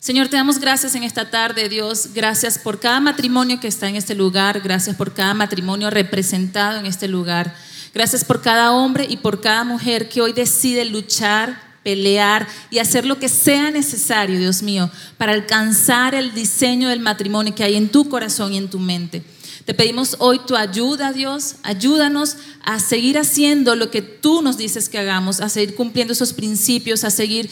Señor, 0.00 0.28
te 0.28 0.36
damos 0.36 0.58
gracias 0.58 0.94
en 0.96 1.02
esta 1.02 1.30
tarde, 1.30 1.68
Dios. 1.70 2.10
Gracias 2.12 2.58
por 2.58 2.78
cada 2.78 3.00
matrimonio 3.00 3.58
que 3.60 3.68
está 3.68 3.88
en 3.88 3.96
este 3.96 4.14
lugar. 4.14 4.60
Gracias 4.60 4.96
por 4.96 5.14
cada 5.14 5.32
matrimonio 5.32 5.88
representado 5.88 6.78
en 6.78 6.84
este 6.84 7.08
lugar. 7.08 7.54
Gracias 7.94 8.24
por 8.24 8.42
cada 8.42 8.72
hombre 8.72 9.06
y 9.08 9.16
por 9.16 9.40
cada 9.40 9.64
mujer 9.64 10.10
que 10.10 10.20
hoy 10.20 10.32
decide 10.32 10.84
luchar 10.84 11.73
pelear 11.84 12.48
y 12.70 12.78
hacer 12.78 13.04
lo 13.04 13.20
que 13.20 13.28
sea 13.28 13.70
necesario, 13.70 14.38
Dios 14.38 14.62
mío, 14.62 14.90
para 15.18 15.32
alcanzar 15.32 16.14
el 16.14 16.34
diseño 16.34 16.88
del 16.88 16.98
matrimonio 16.98 17.54
que 17.54 17.62
hay 17.62 17.76
en 17.76 17.90
tu 17.90 18.08
corazón 18.08 18.54
y 18.54 18.56
en 18.56 18.68
tu 18.68 18.80
mente. 18.80 19.22
Te 19.64 19.72
pedimos 19.72 20.16
hoy 20.18 20.40
tu 20.46 20.56
ayuda, 20.56 21.12
Dios. 21.12 21.56
Ayúdanos 21.62 22.36
a 22.64 22.80
seguir 22.80 23.18
haciendo 23.18 23.76
lo 23.76 23.90
que 23.90 24.02
tú 24.02 24.42
nos 24.42 24.58
dices 24.58 24.88
que 24.88 24.98
hagamos, 24.98 25.40
a 25.40 25.48
seguir 25.48 25.74
cumpliendo 25.74 26.12
esos 26.12 26.32
principios, 26.32 27.04
a 27.04 27.10
seguir 27.10 27.48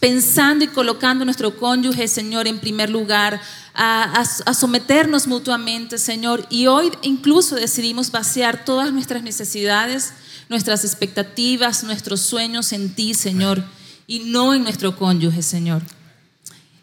pensando 0.00 0.64
y 0.64 0.68
colocando 0.68 1.22
a 1.22 1.24
nuestro 1.24 1.56
cónyuge, 1.56 2.08
Señor, 2.08 2.46
en 2.46 2.60
primer 2.60 2.90
lugar, 2.90 3.40
a, 3.74 4.24
someternos 4.54 5.26
mutuamente, 5.26 5.98
Señor. 5.98 6.46
Y 6.50 6.66
hoy 6.66 6.90
incluso 7.02 7.56
decidimos 7.56 8.10
vaciar 8.10 8.64
todas 8.64 8.92
nuestras 8.92 9.22
necesidades 9.22 10.12
nuestras 10.48 10.84
expectativas, 10.84 11.84
nuestros 11.84 12.20
sueños 12.20 12.72
en 12.72 12.94
ti, 12.94 13.14
Señor, 13.14 13.62
y 14.06 14.20
no 14.20 14.54
en 14.54 14.62
nuestro 14.62 14.96
cónyuge, 14.96 15.42
Señor. 15.42 15.82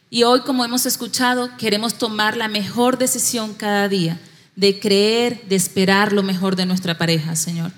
Y 0.10 0.24
hoy, 0.24 0.42
como 0.42 0.64
hemos 0.64 0.86
escuchado, 0.86 1.50
queremos 1.58 1.96
tomar 1.96 2.38
la 2.38 2.48
mejor 2.48 2.98
decisión 2.98 3.54
cada 3.54 3.90
día, 3.90 4.20
de 4.56 4.80
creer, 4.80 5.44
de 5.50 5.56
esperar 5.56 6.14
lo 6.14 6.24
mejor 6.24 6.56
de 6.56 6.66
nuestra 6.66 6.98
pareja, 6.98 7.36
Señor. 7.36 7.72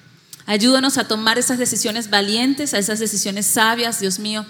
Ayúdanos 0.45 0.97
a 0.97 1.07
tomar 1.07 1.37
esas 1.37 1.57
decisiones 1.57 2.09
valientes, 2.09 2.73
a 2.73 2.77
esas 2.77 2.99
decisiones 2.99 3.45
sabias, 3.45 3.99
Dios 3.99 4.19
mío, 4.19 4.45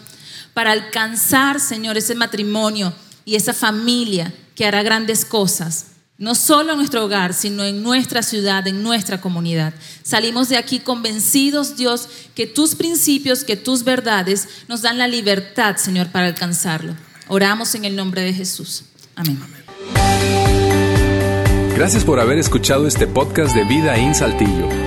para 0.58 0.72
alcanzar, 0.72 1.60
Señor, 1.60 1.97
ese 1.97 2.16
matrimonio 2.16 2.91
y 3.26 3.36
esa 3.36 3.53
familia 3.53 4.34
que 4.55 4.66
hará 4.66 4.82
grandes 4.82 5.24
cosas 5.24 5.91
no 6.18 6.34
solo 6.34 6.72
en 6.72 6.80
nuestro 6.80 7.05
hogar, 7.05 7.36
sino 7.36 7.64
en 7.64 7.84
nuestra 7.84 8.24
ciudad, 8.24 8.68
en 8.68 8.82
nuestra 8.82 9.22
comunidad. 9.22 9.72
Salimos 10.01 10.49
de 10.49 10.58
aquí 10.58 10.80
convencidos, 10.80 11.78
Dios, 11.78 12.10
que 12.34 12.47
tus 12.47 12.74
principios, 12.74 13.43
que 13.43 13.55
tus 13.55 13.84
verdades 13.84 14.47
nos 14.68 14.82
dan 14.82 14.97
la 14.97 15.08
libertad, 15.08 15.76
Señor, 15.78 16.08
para 16.08 16.26
alcanzarlo. 16.26 16.95
Oramos 17.28 17.76
en 17.76 17.86
el 17.86 17.95
nombre 17.95 18.24
de 18.24 18.34
Jesús. 18.34 18.86
Amén. 19.16 19.39
Gracias 21.76 22.03
por 22.03 22.20
haber 22.20 22.39
escuchado 22.39 22.88
este 22.88 23.05
podcast 23.05 23.53
de 23.53 23.64
Vida 23.66 23.95
en 23.95 24.16
Saltillo. 24.16 24.87